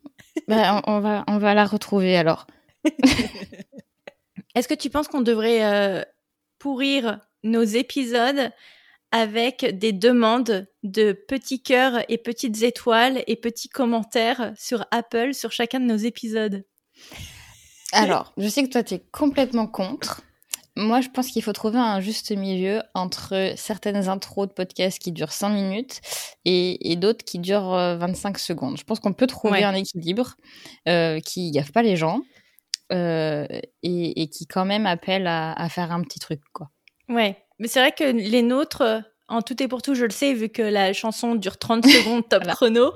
Bah, 0.49 0.83
on, 0.87 0.97
on 0.97 1.01
va, 1.01 1.25
on 1.29 1.39
va 1.39 1.55
la 1.55 1.65
retrouver 1.67 2.17
alors. 2.17 2.47
Est-ce 4.55 4.69
que 4.69 4.75
tu 4.75 4.91
penses 4.91 5.09
qu'on 5.09 5.21
devrait 5.21 5.65
euh, 5.65 6.03
pourrir 6.59 7.21
nos 7.43 7.63
épisodes 7.63 8.51
avec 9.13 9.65
des 9.79 9.93
demandes 9.93 10.67
de 10.83 11.13
petits 11.13 11.63
cœurs 11.63 12.05
et 12.09 12.19
petites 12.19 12.63
étoiles 12.63 13.23
et 13.27 13.37
petits 13.37 13.69
commentaires 13.69 14.53
sur 14.57 14.85
Apple 14.91 15.35
sur 15.35 15.53
chacun 15.53 15.81
de 15.81 15.85
nos 15.85 15.97
épisodes? 15.97 16.65
Alors, 17.93 18.33
je 18.37 18.49
sais 18.49 18.63
que 18.63 18.71
toi, 18.71 18.83
tu 18.83 18.95
es 18.95 19.01
complètement 19.13 19.67
contre. 19.67 20.23
Moi, 20.79 21.01
je 21.01 21.09
pense 21.09 21.29
qu'il 21.29 21.43
faut 21.43 21.55
trouver 21.55 21.79
un 21.79 22.01
juste 22.01 22.33
milieu 22.33 22.83
entre 22.93 23.55
certaines 23.57 24.09
intros 24.09 24.47
de 24.47 24.53
podcasts 24.53 24.99
qui 24.99 25.11
durent 25.11 25.33
5 25.33 25.49
minutes 25.49 26.03
et, 26.45 26.97
d'autres 26.97 27.25
qui 27.25 27.39
durent 27.39 27.71
25 27.71 28.37
euh, 28.37 28.39
secondes. 28.39 28.77
Je 28.77 28.85
pense 28.85 29.01
qu'on 29.01 29.15
peut 29.15 29.27
trouver 29.27 29.65
un 29.65 29.75
équilibre 29.75 30.37
euh, 30.87 31.19
qui 31.21 31.51
gaffe 31.51 31.73
pas 31.73 31.83
les 31.83 31.97
gens 31.97 32.21
euh, 32.93 33.47
et, 33.83 34.29
qui 34.29 34.47
quand 34.47 34.67
même 34.67 34.87
appelle 34.87 35.27
à, 35.27 35.67
faire 35.71 35.93
un 35.93 36.03
petit 36.03 36.19
truc, 36.19 36.41
quoi. 36.53 36.69
Ouais, 37.09 37.39
mais 37.59 37.69
c'est 37.69 37.81
vrai 37.81 37.93
que 37.93 38.05
les 38.05 38.43
nôtres, 38.43 39.03
en 39.29 39.41
tout 39.41 39.61
et 39.63 39.69
pour 39.69 39.81
tout, 39.81 39.95
je 39.95 40.05
le 40.05 40.11
sais, 40.11 40.35
vu 40.35 40.51
que 40.51 40.63
la 40.63 40.93
chanson 40.93 41.37
dure 41.37 41.57
30 41.57 41.87
secondes 41.87 42.29
top 42.29 42.47
chrono. 42.49 42.93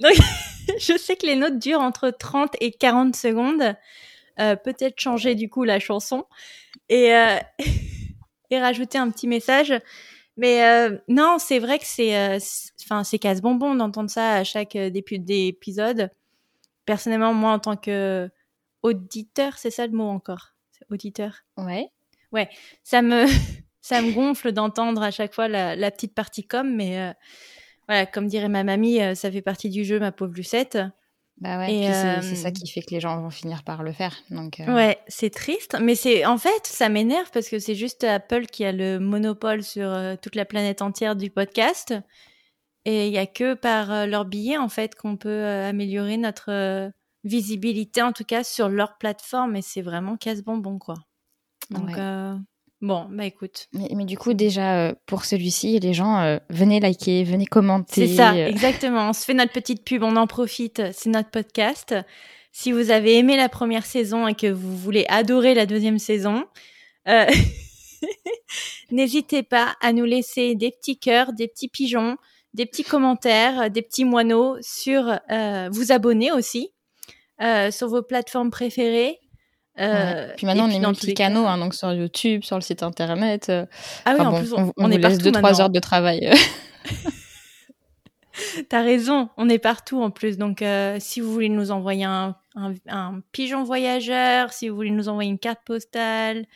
Donc, 0.00 0.14
je 0.80 0.96
sais 0.96 1.16
que 1.16 1.26
les 1.26 1.36
nôtres 1.36 1.58
durent 1.58 1.80
entre 1.80 2.08
30 2.08 2.56
et 2.60 2.72
40 2.72 3.14
secondes. 3.14 3.74
Euh, 4.40 4.54
peut-être 4.54 5.00
changer 5.00 5.34
du 5.34 5.48
coup 5.48 5.64
la 5.64 5.80
chanson 5.80 6.24
et, 6.88 7.12
euh, 7.12 7.38
et 8.50 8.60
rajouter 8.60 8.98
un 8.98 9.10
petit 9.10 9.26
message. 9.26 9.74
Mais 10.36 10.64
euh, 10.64 10.96
non, 11.08 11.38
c'est 11.40 11.58
vrai 11.58 11.80
que 11.80 11.86
c'est, 11.86 12.38
enfin, 12.84 13.02
c'est 13.02 13.18
casse 13.18 13.40
bonbon 13.40 13.74
d'entendre 13.74 14.08
ça 14.08 14.34
à 14.34 14.44
chaque 14.44 14.76
début 14.76 15.18
d'épisode. 15.18 16.10
Personnellement, 16.86 17.34
moi, 17.34 17.52
en 17.52 17.58
tant 17.58 17.76
que 17.76 18.30
auditeur, 18.82 19.58
c'est 19.58 19.72
ça 19.72 19.86
le 19.86 19.92
mot 19.92 20.08
encore, 20.08 20.54
auditeur? 20.90 21.42
Ouais. 21.56 21.90
Ouais, 22.30 22.48
ça 22.84 23.02
me, 23.02 23.26
ça 23.80 24.00
me 24.00 24.12
gonfle 24.12 24.52
d'entendre 24.52 25.02
à 25.02 25.10
chaque 25.10 25.34
fois 25.34 25.48
la, 25.48 25.74
la 25.74 25.90
petite 25.90 26.14
partie 26.14 26.46
com, 26.46 26.72
mais 26.72 27.12
voilà, 27.88 28.06
comme 28.06 28.28
dirait 28.28 28.48
ma 28.48 28.62
mamie, 28.62 29.00
ça 29.16 29.32
fait 29.32 29.42
partie 29.42 29.70
du 29.70 29.84
jeu, 29.84 29.98
ma 29.98 30.12
pauvre 30.12 30.34
Lucette. 30.34 30.78
Bah 31.40 31.58
ouais, 31.58 32.20
c'est 32.22 32.34
ça 32.34 32.50
qui 32.50 32.66
fait 32.68 32.82
que 32.82 32.90
les 32.90 33.00
gens 33.00 33.20
vont 33.20 33.30
finir 33.30 33.62
par 33.62 33.82
le 33.82 33.92
faire. 33.92 34.16
Donc, 34.30 34.58
euh. 34.58 34.74
Ouais, 34.74 34.98
c'est 35.06 35.30
triste, 35.30 35.76
mais 35.80 35.94
c'est 35.94 36.26
en 36.26 36.36
fait 36.36 36.66
ça 36.66 36.88
m'énerve 36.88 37.30
parce 37.32 37.48
que 37.48 37.60
c'est 37.60 37.76
juste 37.76 38.02
Apple 38.02 38.46
qui 38.46 38.64
a 38.64 38.72
le 38.72 38.98
monopole 38.98 39.62
sur 39.62 39.88
euh, 39.88 40.16
toute 40.20 40.34
la 40.34 40.44
planète 40.44 40.82
entière 40.82 41.14
du 41.14 41.30
podcast 41.30 41.94
et 42.84 43.06
il 43.06 43.12
y 43.12 43.18
a 43.18 43.26
que 43.26 43.54
par 43.54 43.92
euh, 43.92 44.06
leur 44.06 44.24
billet 44.24 44.56
en 44.56 44.68
fait 44.68 44.96
qu'on 44.96 45.16
peut 45.16 45.46
améliorer 45.46 46.16
notre 46.16 46.90
visibilité 47.22 48.02
en 48.02 48.12
tout 48.12 48.24
cas 48.24 48.42
sur 48.42 48.68
leur 48.68 48.98
plateforme 48.98 49.54
et 49.54 49.62
c'est 49.62 49.82
vraiment 49.82 50.16
casse 50.16 50.42
bonbon 50.42 50.78
quoi. 50.78 50.96
Donc 51.70 51.90
Bon, 52.80 53.06
bah 53.10 53.24
écoute. 53.24 53.66
Mais, 53.72 54.04
du 54.04 54.16
coup, 54.16 54.34
déjà, 54.34 54.78
euh, 54.78 54.94
pour 55.06 55.24
celui-ci, 55.24 55.80
les 55.80 55.94
gens, 55.94 56.20
euh, 56.20 56.38
venez 56.48 56.78
liker, 56.78 57.24
venez 57.24 57.46
commenter. 57.46 58.06
C'est 58.06 58.14
ça, 58.14 58.36
exactement. 58.48 59.08
On 59.08 59.12
se 59.12 59.24
fait 59.24 59.34
notre 59.34 59.52
petite 59.52 59.84
pub, 59.84 60.04
on 60.04 60.14
en 60.14 60.28
profite. 60.28 60.82
C'est 60.92 61.10
notre 61.10 61.30
podcast. 61.30 61.94
Si 62.52 62.70
vous 62.70 62.90
avez 62.90 63.18
aimé 63.18 63.36
la 63.36 63.48
première 63.48 63.84
saison 63.84 64.28
et 64.28 64.34
que 64.34 64.46
vous 64.46 64.76
voulez 64.76 65.04
adorer 65.08 65.54
la 65.54 65.66
deuxième 65.66 65.98
saison, 65.98 66.44
euh, 67.08 67.26
n'hésitez 68.92 69.42
pas 69.42 69.74
à 69.80 69.92
nous 69.92 70.04
laisser 70.04 70.54
des 70.54 70.70
petits 70.70 70.98
cœurs, 70.98 71.32
des 71.32 71.48
petits 71.48 71.68
pigeons, 71.68 72.16
des 72.54 72.64
petits 72.64 72.84
commentaires, 72.84 73.72
des 73.72 73.82
petits 73.82 74.04
moineaux 74.04 74.56
sur 74.60 75.18
vous 75.70 75.92
abonner 75.92 76.32
aussi 76.32 76.70
sur 77.70 77.88
vos 77.88 78.02
plateformes 78.02 78.50
préférées 78.50 79.18
euh, 79.80 80.28
puis 80.36 80.46
maintenant, 80.46 80.66
on 80.66 80.70
est 80.70 80.78
multi-canaux, 80.78 81.46
hein, 81.46 81.58
donc 81.58 81.74
sur 81.74 81.92
YouTube, 81.92 82.44
sur 82.44 82.56
le 82.56 82.62
site 82.62 82.82
internet. 82.82 83.48
Euh, 83.48 83.66
ah 84.04 84.14
oui, 84.18 84.24
en 84.24 84.38
plus, 84.38 84.52
on, 84.52 84.72
on, 84.76 84.90
est 84.90 84.98
laisse 84.98 85.18
2-3 85.18 85.60
heures 85.60 85.70
de 85.70 85.78
travail. 85.78 86.30
T'as 88.68 88.82
raison, 88.82 89.30
on 89.36 89.48
est 89.48 89.58
partout 89.58 90.02
en 90.02 90.10
plus. 90.10 90.38
Donc, 90.38 90.62
euh, 90.62 90.96
si 91.00 91.20
vous 91.20 91.32
voulez 91.32 91.48
nous 91.48 91.70
envoyer 91.70 92.04
un, 92.04 92.36
un, 92.54 93.20
pigeon 93.32 93.64
voyageur, 93.64 94.52
si 94.52 94.68
vous 94.68 94.76
voulez 94.76 94.90
nous 94.90 95.08
envoyer 95.08 95.30
une 95.30 95.38
carte 95.38 95.60
postale, 95.64 96.46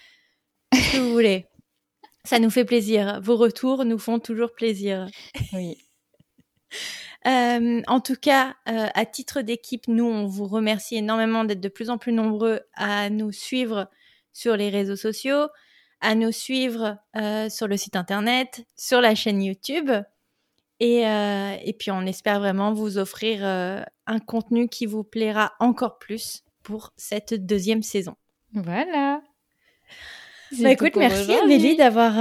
ce 0.72 0.92
que 0.92 0.98
vous 0.98 1.10
voulez, 1.12 1.46
ça 2.24 2.38
nous 2.38 2.50
fait 2.50 2.64
plaisir. 2.64 3.20
Vos 3.22 3.36
retours 3.36 3.84
nous 3.84 3.98
font 3.98 4.18
toujours 4.18 4.52
plaisir. 4.52 5.08
Oui. 5.52 5.76
Euh, 7.26 7.82
en 7.86 8.00
tout 8.00 8.16
cas, 8.16 8.56
euh, 8.68 8.88
à 8.94 9.06
titre 9.06 9.42
d'équipe, 9.42 9.86
nous, 9.88 10.04
on 10.04 10.26
vous 10.26 10.46
remercie 10.46 10.96
énormément 10.96 11.44
d'être 11.44 11.60
de 11.60 11.68
plus 11.68 11.90
en 11.90 11.98
plus 11.98 12.12
nombreux 12.12 12.60
à 12.74 13.10
nous 13.10 13.32
suivre 13.32 13.88
sur 14.32 14.56
les 14.56 14.70
réseaux 14.70 14.96
sociaux, 14.96 15.46
à 16.00 16.14
nous 16.14 16.32
suivre 16.32 16.98
euh, 17.16 17.48
sur 17.48 17.68
le 17.68 17.76
site 17.76 17.96
internet, 17.96 18.64
sur 18.76 19.00
la 19.00 19.14
chaîne 19.14 19.42
YouTube. 19.42 19.90
Et, 20.80 21.02
et 21.02 21.76
puis, 21.78 21.92
on 21.92 22.04
espère 22.06 22.40
vraiment 22.40 22.72
vous 22.72 22.98
offrir 22.98 23.44
un 23.44 24.18
contenu 24.18 24.66
qui 24.66 24.86
vous 24.86 25.04
plaira 25.04 25.52
encore 25.60 26.00
plus 26.00 26.42
pour 26.64 26.92
cette 26.96 27.34
deuxième 27.46 27.84
saison. 27.84 28.16
Voilà. 28.52 29.22
Bah, 30.58 30.72
écoute, 30.72 30.96
merci 30.96 31.32
Amélie 31.34 31.76
d'avoir 31.76 32.14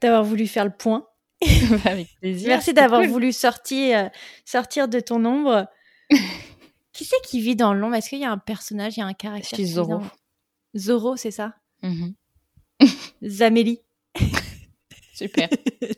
d'avoir 0.00 0.22
voulu 0.22 0.46
faire 0.46 0.64
le 0.64 0.70
point. 0.70 1.08
Avec 1.84 2.08
plaisir. 2.20 2.48
Merci 2.48 2.72
d'avoir 2.72 3.02
voulu 3.02 3.32
sortir, 3.32 3.98
euh, 3.98 4.08
sortir 4.44 4.88
de 4.88 5.00
ton 5.00 5.24
ombre. 5.24 5.66
qui 6.92 7.04
c'est 7.04 7.20
qui 7.24 7.40
vit 7.40 7.56
dans 7.56 7.74
l'ombre? 7.74 7.96
Est-ce 7.96 8.08
qu'il 8.08 8.20
y 8.20 8.24
a 8.24 8.30
un 8.30 8.38
personnage, 8.38 8.96
il 8.96 9.00
y 9.00 9.02
a 9.02 9.06
un 9.06 9.14
caractère 9.14 9.56
C'est 9.56 9.64
Zoro. 9.64 10.02
Zoro, 10.76 11.16
c'est 11.16 11.30
ça? 11.30 11.54
Mm 11.82 12.10
Zamélie. 13.22 13.80
Super. 15.14 15.48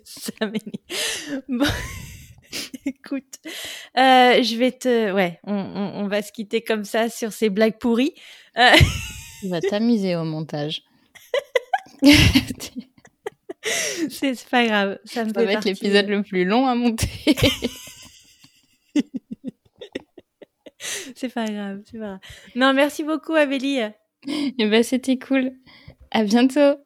Zamélie. 0.04 0.80
Bon. 1.48 1.66
Écoute, 2.84 3.38
euh, 3.96 4.42
je 4.42 4.56
vais 4.56 4.72
te... 4.72 5.12
Ouais, 5.12 5.40
on, 5.44 5.54
on, 5.54 6.06
va 6.06 6.22
se 6.22 6.30
quitter 6.32 6.62
comme 6.62 6.84
ça 6.84 7.08
sur 7.08 7.32
ces 7.32 7.50
blagues 7.50 7.78
pourries. 7.78 8.14
Euh... 8.56 8.76
Tu 9.40 9.48
vas 9.48 9.60
t'amuser 9.60 10.16
au 10.16 10.24
montage. 10.24 10.82
c'est 14.10 14.48
pas 14.48 14.66
grave. 14.66 14.98
Ça, 15.04 15.24
me 15.24 15.32
va 15.32 15.42
être 15.44 15.64
l'épisode 15.64 16.08
le 16.08 16.22
plus 16.22 16.44
long 16.44 16.66
à 16.66 16.74
monter. 16.74 17.08
c'est 21.14 21.32
pas 21.32 21.46
grave, 21.46 21.82
c'est 21.90 21.98
pas 21.98 22.06
grave. 22.06 22.18
Non, 22.54 22.72
merci 22.74 23.02
beaucoup, 23.02 23.34
Amélie. 23.34 23.78
Et 23.78 24.54
eh 24.58 24.66
ben, 24.66 24.82
c'était 24.82 25.18
cool. 25.18 25.52
À 26.10 26.24
bientôt. 26.24 26.76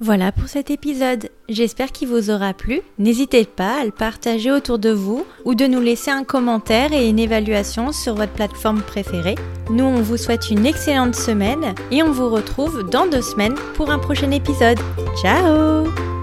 Voilà 0.00 0.32
pour 0.32 0.48
cet 0.48 0.70
épisode. 0.70 1.30
J'espère 1.48 1.92
qu'il 1.92 2.08
vous 2.08 2.30
aura 2.30 2.52
plu. 2.52 2.80
N'hésitez 2.98 3.44
pas 3.44 3.80
à 3.80 3.84
le 3.84 3.92
partager 3.92 4.50
autour 4.50 4.78
de 4.78 4.90
vous 4.90 5.24
ou 5.44 5.54
de 5.54 5.66
nous 5.66 5.80
laisser 5.80 6.10
un 6.10 6.24
commentaire 6.24 6.92
et 6.92 7.08
une 7.08 7.18
évaluation 7.18 7.92
sur 7.92 8.14
votre 8.14 8.32
plateforme 8.32 8.82
préférée. 8.82 9.36
Nous, 9.70 9.84
on 9.84 10.02
vous 10.02 10.16
souhaite 10.16 10.50
une 10.50 10.66
excellente 10.66 11.14
semaine 11.14 11.74
et 11.90 12.02
on 12.02 12.10
vous 12.10 12.28
retrouve 12.28 12.90
dans 12.90 13.06
deux 13.06 13.22
semaines 13.22 13.54
pour 13.74 13.90
un 13.90 13.98
prochain 13.98 14.32
épisode. 14.32 14.80
Ciao 15.22 16.13